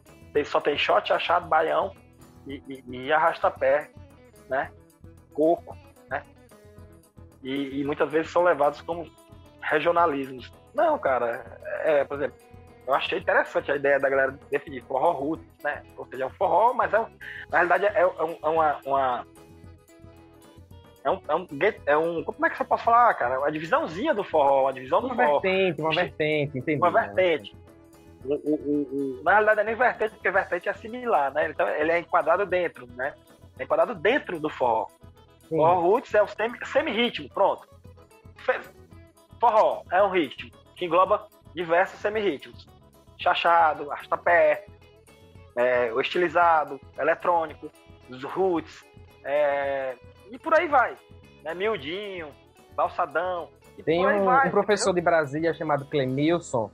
só 0.45 0.61
tem 0.61 0.77
shot, 0.77 1.13
achado, 1.13 1.49
baião 1.49 1.95
e, 2.47 2.63
e, 2.69 2.97
e 2.97 3.13
arrasta-pé, 3.13 3.91
né? 4.49 4.71
Coco, 5.33 5.77
e, 7.45 7.81
e, 7.81 7.85
muitas 7.85 8.11
vezes 8.11 8.33
são 8.33 8.43
levados 8.43 8.81
como 8.81 9.09
regionalismos. 9.61 10.51
Não, 10.75 10.99
cara, 10.99 11.61
é, 11.85 12.03
por 12.05 12.17
exemplo, 12.17 12.37
eu 12.87 12.95
achei 12.95 13.19
interessante 13.19 13.71
a 13.71 13.77
ideia 13.77 14.01
da 14.01 14.09
galera 14.09 14.39
definir 14.51 14.83
forró 14.83 15.13
roots, 15.13 15.47
né? 15.63 15.83
Ou 15.97 16.07
seja, 16.07 16.25
é 16.25 16.27
um 16.27 16.31
forró, 16.31 16.73
mas 16.73 16.93
é 16.93 17.01
um, 17.01 17.07
na 17.51 17.59
realidade 17.59 17.87
é, 17.87 18.01
é, 18.01 18.03
é 18.03 18.49
uma, 18.49 18.81
uma 18.85 19.27
é 21.05 21.11
um, 21.11 21.21
é 21.29 21.35
um, 21.35 21.47
é 21.87 21.97
um. 21.99 22.25
Como 22.25 22.47
é 22.47 22.51
que 22.51 22.57
você 22.57 22.65
pode 22.65 22.83
falar, 22.83 23.13
cara? 23.15 23.39
Uma 23.39 23.53
divisãozinha 23.53 24.15
do 24.15 24.25
forró, 24.25 24.63
uma 24.63 24.73
divisão 24.73 25.03
do 25.03 25.09
uma 25.09 25.15
forró. 25.15 25.41
Vertente, 25.41 25.81
uma 25.83 25.95
vertente, 25.95 26.59
entendi. 26.59 26.79
Uma 26.79 26.91
vertente. 26.91 27.57
O, 28.25 28.33
o, 28.33 29.19
o, 29.19 29.23
na 29.23 29.33
realidade 29.33 29.61
é 29.61 29.65
nem 29.65 29.75
vertente, 29.75 30.15
porque 30.15 30.31
vertente 30.31 30.67
é 30.67 30.73
similar, 30.73 31.31
né? 31.35 31.51
Então 31.51 31.69
ele 31.69 31.93
é 31.93 31.99
enquadrado 31.99 32.47
dentro, 32.47 32.87
né? 32.97 33.13
É 33.59 33.65
enquadrado 33.65 33.95
dentro 33.95 34.41
do 34.41 34.49
forró. 34.49 34.87
Forró 35.49 35.81
roots 35.81 36.15
é 36.15 36.23
o 36.23 36.27
semi-ritmo, 36.65 37.29
pronto. 37.29 37.69
Forró 39.41 39.83
é 39.91 40.03
um 40.03 40.11
ritmo 40.11 40.51
que 40.77 40.87
engloba 40.87 41.27
diversos 41.55 42.01
semi-ritmos. 42.01 42.67
Chachado, 43.19 43.91
arrastapé, 43.91 44.67
é, 45.57 45.93
o 45.93 46.01
estilizado, 46.01 46.81
eletrônico, 46.99 47.71
os 48.11 48.23
roots, 48.25 48.85
é, 49.25 49.97
e 50.31 50.39
por 50.39 50.55
aí 50.55 50.67
vai. 50.69 50.97
Né? 51.43 51.55
Miudinho, 51.55 52.29
balsadão. 52.75 53.49
Tem 53.85 54.07
um, 54.07 54.25
vai, 54.25 54.49
um, 54.49 54.51
professor 54.51 54.91
entendeu? 54.91 54.95
de 54.95 55.01
Brasília 55.03 55.55
chamado 55.55 55.87
Clemilson, 55.87 56.71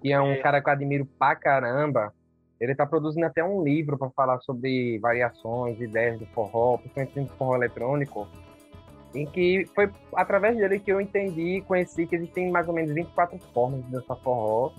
que 0.00 0.12
é 0.12 0.20
um 0.20 0.32
é. 0.32 0.36
cara 0.36 0.62
que 0.62 0.68
eu 0.68 0.72
admiro 0.72 1.06
pra 1.18 1.34
caramba. 1.34 2.12
Ele 2.60 2.72
está 2.72 2.84
produzindo 2.84 3.26
até 3.26 3.42
um 3.42 3.62
livro 3.62 3.96
para 3.96 4.10
falar 4.10 4.40
sobre 4.40 4.98
variações, 4.98 5.80
ideias 5.80 6.18
do 6.18 6.26
forró, 6.26 6.76
principalmente 6.78 7.20
do 7.20 7.36
forró 7.36 7.56
eletrônico, 7.56 8.26
em 9.14 9.24
que 9.26 9.64
foi 9.74 9.90
através 10.14 10.56
dele 10.56 10.78
que 10.78 10.92
eu 10.92 11.00
entendi 11.00 11.58
e 11.58 11.62
conheci 11.62 12.06
que 12.06 12.16
existem 12.16 12.50
mais 12.50 12.68
ou 12.68 12.74
menos 12.74 12.92
24 12.92 13.38
formas 13.54 13.84
de 13.84 13.90
dançar 13.90 14.16
forró. 14.18 14.72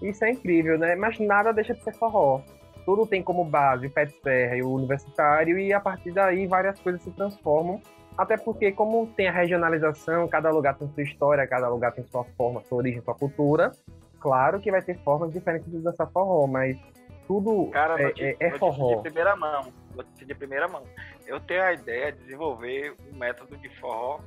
Isso 0.00 0.24
é 0.24 0.30
incrível, 0.30 0.78
né? 0.78 0.94
Mas 0.94 1.18
nada 1.18 1.52
deixa 1.52 1.74
de 1.74 1.82
ser 1.82 1.94
forró. 1.94 2.40
Tudo 2.84 3.06
tem 3.06 3.22
como 3.22 3.44
base 3.44 3.86
o 3.86 3.90
pé 3.90 4.04
de 4.06 4.12
serra 4.20 4.56
e 4.56 4.62
o 4.62 4.70
universitário, 4.70 5.58
e 5.58 5.72
a 5.72 5.80
partir 5.80 6.12
daí 6.12 6.46
várias 6.46 6.78
coisas 6.80 7.02
se 7.02 7.10
transformam. 7.10 7.80
Até 8.16 8.36
porque, 8.36 8.72
como 8.72 9.06
tem 9.08 9.28
a 9.28 9.32
regionalização, 9.32 10.26
cada 10.26 10.50
lugar 10.50 10.76
tem 10.78 10.88
sua 10.88 11.02
história, 11.02 11.46
cada 11.46 11.68
lugar 11.68 11.92
tem 11.92 12.04
sua 12.06 12.24
forma, 12.36 12.62
sua 12.62 12.78
origem, 12.78 13.02
sua 13.02 13.14
cultura. 13.14 13.72
Claro 14.20 14.58
que 14.58 14.70
vai 14.70 14.80
ter 14.80 14.96
formas 14.98 15.32
diferentes 15.32 15.70
de 15.70 15.78
dançar 15.80 16.10
forró, 16.10 16.46
mas 16.46 16.78
tudo 17.26 17.70
Cara, 17.70 18.00
é, 18.00 18.12
te, 18.12 18.24
é, 18.24 18.36
é 18.40 18.58
forró. 18.58 18.96
de 18.96 19.02
primeira 19.02 19.36
mão. 19.36 19.72
De 20.16 20.34
primeira 20.34 20.68
mão. 20.68 20.84
Eu 21.26 21.40
tenho 21.40 21.62
a 21.62 21.72
ideia 21.72 22.12
de 22.12 22.18
desenvolver 22.18 22.94
um 23.12 23.16
método 23.16 23.56
de 23.56 23.68
forró 23.80 24.20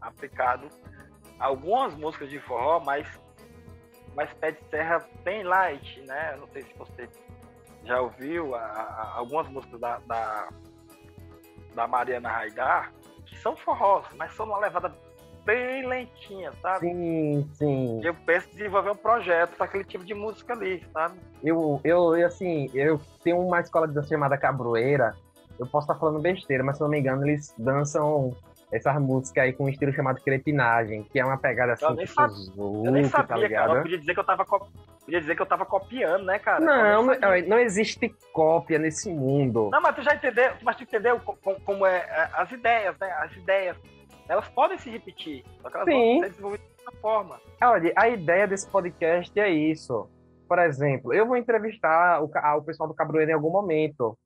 aplicado 0.00 0.68
a 1.38 1.46
algumas 1.46 1.94
músicas 1.94 2.30
de 2.30 2.38
forró, 2.40 2.80
mas 2.80 3.06
mas 4.14 4.32
pé 4.34 4.52
de 4.52 4.64
serra 4.70 5.06
bem 5.22 5.42
light, 5.42 6.00
né? 6.06 6.36
Não 6.40 6.48
sei 6.48 6.62
se 6.62 6.72
você 6.74 7.08
já 7.84 8.00
ouviu 8.00 8.54
a, 8.54 8.60
a, 8.60 9.18
algumas 9.18 9.46
músicas 9.48 9.78
da, 9.78 9.98
da, 9.98 10.48
da 11.74 11.86
Mariana 11.86 12.30
Raidar, 12.30 12.92
que 13.26 13.36
são 13.36 13.54
forrós, 13.54 14.06
mas 14.16 14.32
são 14.32 14.46
uma 14.46 14.58
levada 14.58 14.88
bem 15.46 15.86
lentinha, 15.86 16.52
sabe? 16.60 16.80
Sim, 16.80 17.48
sim. 17.54 18.00
Eu 18.02 18.12
penso 18.26 18.48
em 18.48 18.56
desenvolver 18.56 18.90
um 18.90 18.96
projeto 18.96 19.56
para 19.56 19.64
aquele 19.64 19.84
tipo 19.84 20.04
de 20.04 20.12
música 20.12 20.52
ali, 20.52 20.84
sabe? 20.92 21.18
Eu, 21.42 21.80
eu, 21.84 22.26
assim, 22.26 22.68
eu 22.74 23.00
tenho 23.22 23.38
uma 23.38 23.60
escola 23.60 23.86
de 23.86 23.94
dança 23.94 24.08
chamada 24.08 24.36
Cabroeira. 24.36 25.14
Eu 25.58 25.66
posso 25.66 25.86
estar 25.86 25.98
falando 25.98 26.20
besteira, 26.20 26.64
mas 26.64 26.76
se 26.76 26.82
não 26.82 26.90
me 26.90 26.98
engano, 26.98 27.26
eles 27.26 27.54
dançam 27.56 28.36
essas 28.70 29.00
músicas 29.00 29.44
aí 29.44 29.52
com 29.52 29.64
um 29.64 29.68
estilo 29.68 29.92
chamado 29.92 30.20
crepinagem, 30.20 31.04
que 31.04 31.20
é 31.20 31.24
uma 31.24 31.38
pegada 31.38 31.74
assim, 31.74 31.84
eu 31.84 31.94
nem, 31.94 32.04
tipo, 32.04 32.84
eu 32.84 32.92
nem 32.92 33.04
sabia, 33.04 33.48
tá 33.48 33.54
cara. 33.54 33.72
Eu 33.74 33.82
podia 33.82 33.98
dizer 33.98 34.12
que 34.12 34.20
eu 34.20 34.24
tava 34.24 34.44
podia 34.44 35.20
dizer 35.20 35.36
que 35.36 35.42
eu 35.42 35.46
tava 35.46 35.64
copiando, 35.64 36.24
né, 36.24 36.38
cara? 36.40 36.60
Não, 36.60 37.06
não 37.46 37.58
existe 37.58 38.14
cópia 38.32 38.78
nesse 38.78 39.08
mundo. 39.08 39.70
Não, 39.70 39.80
mas 39.80 39.94
tu 39.94 40.02
já 40.02 40.14
entendeu, 40.14 40.52
mas 40.62 40.76
tu 40.76 40.82
entendeu 40.82 41.20
como, 41.20 41.60
como 41.60 41.86
é, 41.86 41.98
é 41.98 42.30
as 42.34 42.50
ideias, 42.50 42.98
né? 42.98 43.10
As 43.12 43.32
ideias 43.36 43.76
elas 44.28 44.48
podem 44.48 44.78
se 44.78 44.90
repetir, 44.90 45.44
só 45.62 45.70
que 45.70 45.76
elas 45.76 45.88
Sim. 45.88 46.12
vão 46.12 46.20
ser 46.20 46.30
desenvolvidas 46.30 46.66
de 46.66 46.84
outra 46.84 47.00
forma. 47.00 47.40
Olha, 47.62 47.92
a 47.96 48.08
ideia 48.08 48.46
desse 48.46 48.68
podcast 48.68 49.38
é 49.38 49.48
isso. 49.48 50.08
Por 50.48 50.58
exemplo, 50.58 51.12
eu 51.12 51.26
vou 51.26 51.36
entrevistar 51.36 52.22
o, 52.22 52.26
o 52.26 52.62
pessoal 52.62 52.88
do 52.88 52.94
Cabroeiro 52.94 53.30
em 53.30 53.34
algum 53.34 53.50
momento. 53.50 54.16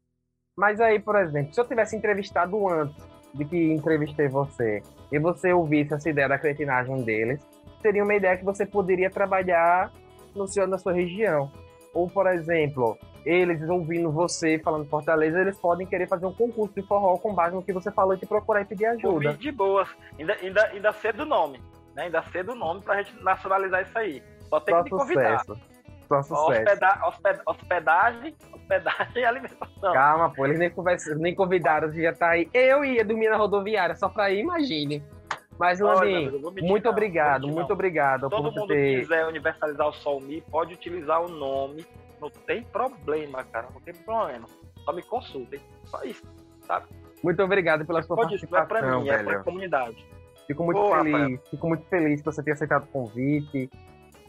Mas 0.57 0.81
aí, 0.81 0.99
por 0.99 1.17
exemplo, 1.17 1.55
se 1.55 1.61
eu 1.61 1.67
tivesse 1.67 1.97
entrevistado 1.97 2.69
antes 2.69 3.03
de 3.33 3.45
que 3.45 3.73
entrevistei 3.73 4.29
você, 4.29 4.83
e 5.11 5.19
você 5.19 5.53
ouvisse 5.53 5.95
essa 5.95 6.11
ideia 6.11 6.29
da 6.29 6.39
cretinagem 6.39 7.03
deles, 7.03 7.41
seria 7.81 8.05
uma 8.05 8.15
ideia 8.15 8.37
que 8.37 8.45
você 8.45 8.67
poderia 8.67 9.11
trabalhar 9.11 9.93
no 10.35 10.47
seu, 10.47 10.67
na 10.67 10.79
sua 10.79 10.93
região. 10.93 11.51
Ou, 11.95 12.09
por 12.09 12.27
exemplo, 12.27 12.97
eles 13.25 13.69
ouvindo 13.69 14.11
você 14.11 14.59
falando 14.59 14.89
Fortaleza, 14.89 15.41
eles 15.41 15.59
podem 15.59 15.87
querer 15.87 16.09
fazer 16.09 16.27
um 16.27 16.33
concurso 16.33 16.75
de 16.75 16.83
forró 16.83 17.17
com 17.19 17.35
base 17.35 17.55
no 17.55 17.63
que 17.63 17.73
você 17.73 17.91
falou 17.91 18.15
e 18.15 18.19
te 18.19 18.27
procurar 18.27 18.63
e 18.63 18.65
pedir 18.65 18.87
ajuda. 18.87 19.35
De 19.35 19.53
boas. 19.53 19.89
Ainda, 20.19 20.35
ainda, 20.41 20.65
ainda 20.67 20.93
cedo 20.93 21.21
o 21.21 21.27
nome. 21.27 21.61
Né? 21.95 22.05
Ainda 22.05 22.23
cedo 22.25 22.53
o 22.53 22.55
nome 22.55 22.81
pra 22.83 23.03
gente 23.03 23.23
nacionalizar 23.23 23.83
isso 23.83 23.99
aí. 23.99 24.23
Só 24.49 24.61
tem 24.61 24.75
Só 24.75 24.83
que 24.83 24.91
te 24.91 24.97
convidar. 24.97 25.45
Só 26.09 26.23
sucesso. 26.23 26.51
Hospeda 26.51 27.07
hosped 27.07 27.41
hospedagem, 27.47 28.35
hospedagem 28.53 29.23
e 29.23 29.25
alimentação. 29.25 29.93
Calma, 29.93 30.31
pô, 30.31 30.45
eles 30.45 30.59
nem, 30.59 30.73
nem 31.19 31.35
convidaram, 31.35 31.89
já 31.93 32.13
tá 32.13 32.31
aí. 32.31 32.49
Eu 32.53 32.85
ia 32.85 33.05
dormir 33.05 33.29
na 33.29 33.37
rodoviária 33.37 33.95
só 33.95 34.09
pra 34.09 34.31
ir, 34.31 34.41
imagine. 34.41 35.05
Mas, 35.57 35.79
Landim, 35.79 36.31
muito 36.63 36.89
obrigado, 36.89 37.47
muito 37.47 37.73
obrigado. 37.73 38.31
Todo 38.31 38.51
mundo 38.51 38.67
ter... 38.67 39.01
quiser 39.01 39.27
universalizar 39.27 39.89
o 39.89 39.93
Solmi, 39.93 40.41
pode 40.51 40.73
utilizar 40.73 41.23
o 41.23 41.29
nome. 41.29 41.87
Não 42.21 42.31
tem 42.31 42.63
problema, 42.65 43.45
cara. 43.45 43.69
Não 43.73 43.81
tem 43.81 43.95
problema. 43.95 44.47
Só 44.85 44.93
me 44.93 45.03
consultem. 45.03 45.61
Só 45.85 46.03
isso, 46.05 46.23
sabe? 46.67 46.87
Muito 47.23 47.43
obrigado 47.43 47.85
pela 47.85 48.03
sua 48.03 48.17
pode 48.17 48.31
participação, 48.31 48.65
isso, 48.65 48.73
não 48.73 48.79
é 48.79 48.83
pra 48.83 48.99
mim, 48.99 49.05
velho. 49.05 49.31
é 49.31 49.35
pra 49.35 49.45
comunidade. 49.45 50.07
Fico 50.47 50.65
muito 50.65 50.81
Boa, 50.81 50.99
feliz. 50.99 51.13
Rafael. 51.13 51.39
Fico 51.51 51.69
muito 51.69 51.85
feliz 51.85 52.21
que 52.21 52.27
você 52.27 52.43
tenha 52.43 52.55
aceitado 52.55 52.85
o 52.85 52.87
convite. 52.89 53.71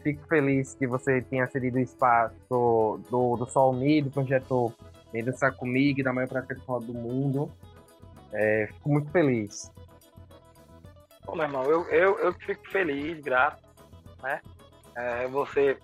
Fico 0.02 0.26
feliz 0.26 0.74
que 0.74 0.86
você 0.86 1.22
tenha 1.22 1.46
cedido 1.46 1.78
o 1.78 1.80
espaço 1.80 2.34
do, 2.48 3.00
do, 3.10 3.36
do 3.36 3.46
Solmi, 3.46 4.02
do 4.02 4.10
projeto 4.10 4.72
Dançar 5.12 5.54
Comigo 5.54 6.00
e 6.00 6.02
da 6.02 6.12
maior 6.12 6.28
prática 6.28 6.54
do 6.54 6.94
mundo. 6.94 7.50
É, 8.32 8.68
fico 8.72 8.88
muito 8.88 9.10
feliz. 9.10 9.70
Bom, 11.24 11.36
meu 11.36 11.44
irmão, 11.44 11.64
eu, 11.64 11.84
eu, 11.88 12.18
eu 12.18 12.32
fico 12.34 12.68
feliz, 12.70 13.20
grato, 13.20 13.62
né? 14.22 14.40
É, 14.96 15.26
você 15.28 15.78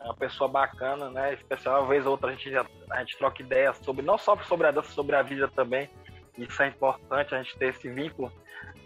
é 0.00 0.04
uma 0.04 0.16
pessoa 0.16 0.48
bacana, 0.48 1.10
né? 1.10 1.34
Especial, 1.34 1.80
uma 1.80 1.88
vez 1.88 2.04
ou 2.06 2.12
outra 2.12 2.30
a 2.30 2.32
gente, 2.34 2.50
a 2.56 3.00
gente 3.00 3.18
troca 3.18 3.42
ideias 3.42 3.76
sobre, 3.78 4.04
não 4.04 4.18
só 4.18 4.36
sobre 4.42 4.66
a 4.66 4.70
dança, 4.70 4.90
sobre 4.90 5.16
a 5.16 5.22
vida 5.22 5.48
também. 5.48 5.90
Isso 6.36 6.62
é 6.62 6.68
importante, 6.68 7.34
a 7.34 7.42
gente 7.42 7.58
ter 7.58 7.70
esse 7.70 7.90
vínculo, 7.90 8.32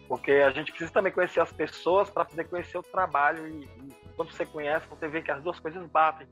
porque 0.09 0.33
a 0.33 0.51
gente 0.51 0.71
precisa 0.71 0.93
também 0.93 1.13
conhecer 1.13 1.41
as 1.41 1.53
pessoas 1.53 2.11
para 2.11 2.25
poder 2.25 2.45
conhecer 2.45 2.79
o 2.79 2.83
trabalho. 2.83 3.47
E, 3.47 3.65
e, 3.65 3.95
quando 4.17 4.33
você 4.33 4.47
conhece, 4.47 4.87
você 4.89 5.07
vê 5.09 5.21
que 5.21 5.31
as 5.31 5.43
duas 5.43 5.61
coisas 5.61 5.87
batem, 5.89 6.27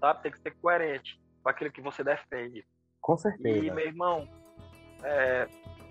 sabe? 0.00 0.22
Tem 0.22 0.32
que 0.32 0.40
ser 0.40 0.54
coerente 0.62 1.20
com 1.42 1.50
aquilo 1.50 1.70
que 1.70 1.82
você 1.82 2.02
defende. 2.02 2.66
Com 3.00 3.16
certeza. 3.16 3.58
E, 3.58 3.70
meu 3.70 3.86
irmão, 3.86 4.28
é, 5.04 5.46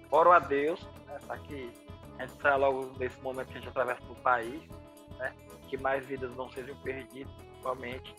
oro 0.09 0.32
a 0.32 0.39
Deus, 0.39 0.84
né, 1.05 1.19
tá 1.28 1.36
aqui 1.36 1.71
a 2.17 2.26
gente 2.26 2.41
sai 2.41 2.57
logo 2.57 2.86
desse 2.97 3.19
momento 3.21 3.47
que 3.47 3.57
a 3.57 3.61
gente 3.61 3.69
atravessa 3.69 4.03
o 4.09 4.15
país, 4.15 4.61
né? 5.17 5.34
Que 5.67 5.78
mais 5.78 6.05
vidas 6.05 6.34
não 6.36 6.49
sejam 6.49 6.76
perdidas, 6.78 7.34
principalmente. 7.66 8.16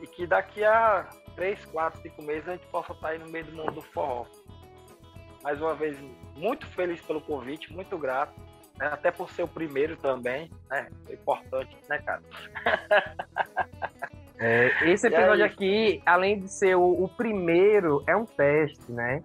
E 0.00 0.06
que 0.06 0.26
daqui 0.26 0.62
a 0.62 1.08
3, 1.34 1.64
4, 1.66 2.02
5 2.02 2.22
meses 2.22 2.48
a 2.48 2.52
gente 2.52 2.66
possa 2.68 2.92
estar 2.92 3.08
aí 3.08 3.18
no 3.18 3.28
meio 3.28 3.44
do 3.46 3.52
mundo 3.52 3.72
do 3.72 3.82
forró. 3.82 4.26
Mais 5.42 5.60
uma 5.60 5.74
vez, 5.74 5.98
muito 6.36 6.66
feliz 6.68 7.00
pelo 7.02 7.20
convite, 7.20 7.72
muito 7.72 7.98
grato. 7.98 8.38
Né? 8.78 8.86
Até 8.86 9.10
por 9.10 9.30
ser 9.30 9.42
o 9.42 9.48
primeiro 9.48 9.96
também, 9.96 10.50
né? 10.68 10.88
É 11.08 11.14
importante, 11.14 11.76
né, 11.88 11.98
cara? 11.98 12.22
É, 14.38 14.90
esse 14.90 15.06
episódio 15.06 15.46
aqui, 15.46 16.02
além 16.04 16.38
de 16.38 16.48
ser 16.50 16.76
o, 16.76 17.04
o 17.04 17.08
primeiro, 17.08 18.04
é 18.06 18.14
um 18.14 18.26
teste, 18.26 18.92
né? 18.92 19.24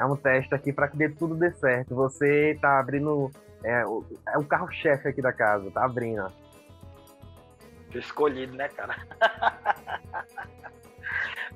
é 0.00 0.04
um 0.04 0.14
teste 0.14 0.54
aqui 0.54 0.70
para 0.70 0.86
que 0.86 0.98
dê, 0.98 1.08
tudo 1.08 1.34
dê 1.34 1.50
certo. 1.52 1.94
Você 1.94 2.58
tá 2.60 2.78
abrindo. 2.78 3.30
É, 3.64 3.86
o, 3.86 4.04
é 4.28 4.36
o 4.36 4.44
carro-chefe 4.44 5.08
aqui 5.08 5.22
da 5.22 5.32
casa, 5.32 5.70
tá 5.70 5.82
abrindo. 5.82 6.30
Escolhido, 7.98 8.56
né, 8.56 8.68
cara? 8.68 8.96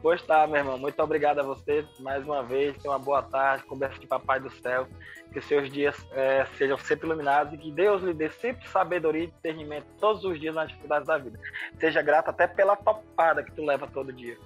Gostar, 0.02 0.46
meu 0.48 0.56
irmão. 0.56 0.76
Muito 0.76 1.00
obrigado 1.02 1.38
a 1.38 1.42
você 1.42 1.86
mais 2.00 2.22
uma 2.24 2.42
vez. 2.42 2.76
Tenha 2.76 2.92
uma 2.92 2.98
boa 2.98 3.22
tarde. 3.22 3.64
Conversa 3.64 3.98
de 3.98 4.06
Papai 4.06 4.38
do 4.38 4.50
Céu. 4.50 4.86
Que 5.32 5.40
seus 5.40 5.70
dias 5.72 5.96
é, 6.12 6.44
sejam 6.58 6.76
sempre 6.76 7.06
iluminados 7.06 7.54
e 7.54 7.56
que 7.56 7.72
Deus 7.72 8.02
lhe 8.02 8.12
dê 8.12 8.28
sempre 8.28 8.68
sabedoria 8.68 9.24
e 9.24 9.26
discernimento 9.28 9.86
todos 9.98 10.22
os 10.24 10.38
dias 10.38 10.54
nas 10.54 10.68
dificuldades 10.68 11.08
da 11.08 11.16
vida. 11.16 11.40
Seja 11.80 12.02
grato 12.02 12.28
até 12.28 12.46
pela 12.46 12.76
topada 12.76 13.42
que 13.42 13.50
tu 13.52 13.64
leva 13.64 13.86
todo 13.86 14.12
dia. 14.12 14.36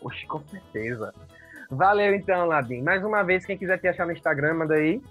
Oxe, 0.00 0.24
com 0.26 0.40
certeza. 0.46 1.12
Valeu 1.70 2.14
então, 2.14 2.46
Ladim. 2.46 2.80
Mais 2.82 3.04
uma 3.04 3.22
vez, 3.22 3.44
quem 3.44 3.58
quiser 3.58 3.78
te 3.78 3.88
achar 3.88 4.06
no 4.06 4.12
Instagram, 4.12 4.54
manda 4.54 4.74
aí. 4.74 5.02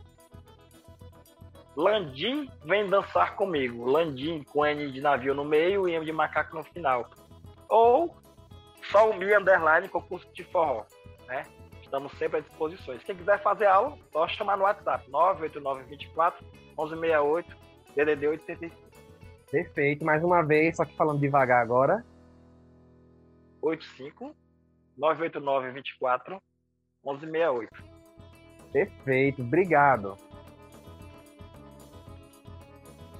Landim 1.77 2.49
vem 2.65 2.89
dançar 2.89 3.35
comigo. 3.35 3.85
Landim 3.85 4.43
com 4.45 4.65
N 4.65 4.91
de 4.91 4.99
navio 4.99 5.35
no 5.35 5.45
meio 5.45 5.87
e 5.87 5.93
M 5.93 6.03
de 6.03 6.11
macaco 6.11 6.55
no 6.55 6.63
final. 6.63 7.07
Ou 7.69 8.17
só 8.91 9.11
o 9.11 9.15
Mi 9.15 9.31
Underline 9.37 9.87
concurso 9.87 10.27
de 10.33 10.43
forró. 10.45 10.85
Né? 11.27 11.45
Estamos 11.83 12.11
sempre 12.17 12.39
à 12.39 12.41
disposição. 12.41 12.97
Quem 12.97 13.15
quiser 13.15 13.39
fazer 13.43 13.67
aula, 13.67 13.95
só 14.11 14.27
chamar 14.27 14.57
no 14.57 14.63
WhatsApp 14.63 15.07
98924 15.11 16.43
1168 16.69 17.55
DDD 17.95 18.27
875. 18.27 18.75
Perfeito. 19.51 20.03
Mais 20.03 20.23
uma 20.23 20.41
vez, 20.41 20.77
só 20.77 20.83
que 20.83 20.95
falando 20.95 21.19
devagar 21.19 21.61
agora. 21.61 22.03
85 23.61 24.35
989 24.97 25.71
24 25.73 26.41
1168. 27.05 27.69
Perfeito, 28.73 29.43
obrigado. 29.43 30.17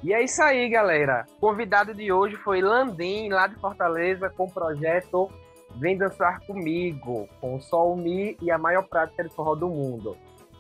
E 0.03 0.13
é 0.13 0.23
isso 0.23 0.41
aí, 0.43 0.69
galera. 0.69 1.25
O 1.37 1.39
convidado 1.39 1.93
de 1.93 2.11
hoje 2.11 2.35
foi 2.37 2.61
Landim, 2.61 3.29
lá 3.29 3.47
de 3.47 3.55
Fortaleza, 3.55 4.29
com 4.29 4.45
o 4.45 4.51
projeto 4.51 5.29
Vem 5.75 5.97
Dançar 5.97 6.39
Comigo, 6.45 7.27
com 7.41 7.55
o 7.55 7.61
Sol 7.61 7.95
Mi 7.95 8.37
e 8.41 8.51
a 8.51 8.57
maior 8.57 8.87
prática 8.87 9.23
de 9.23 9.29
forró 9.33 9.55
do 9.55 9.67
mundo. 9.67 10.15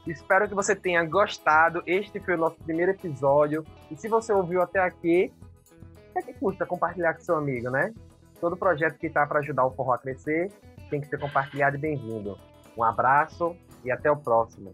Espero 0.07 0.47
que 0.47 0.55
você 0.55 0.75
tenha 0.75 1.03
gostado. 1.03 1.83
Este 1.85 2.19
foi 2.19 2.35
o 2.35 2.37
nosso 2.37 2.55
primeiro 2.63 2.91
episódio. 2.91 3.63
E 3.91 3.95
se 3.95 4.07
você 4.07 4.33
ouviu 4.33 4.61
até 4.61 4.79
aqui, 4.79 5.31
o 6.09 6.13
que, 6.13 6.19
é 6.19 6.21
que 6.21 6.33
custa 6.33 6.65
compartilhar 6.65 7.13
com 7.13 7.21
seu 7.21 7.35
amigo, 7.35 7.69
né? 7.69 7.93
Todo 8.39 8.57
projeto 8.57 8.97
que 8.97 9.07
está 9.07 9.25
para 9.27 9.39
ajudar 9.39 9.65
o 9.65 9.71
forró 9.71 9.93
a 9.93 9.97
crescer 9.97 10.51
tem 10.89 11.01
que 11.01 11.07
ser 11.07 11.19
compartilhado 11.19 11.75
e 11.75 11.79
bem-vindo. 11.79 12.37
Um 12.75 12.83
abraço 12.83 13.55
e 13.83 13.91
até 13.91 14.09
o 14.09 14.15
próximo. 14.15 14.73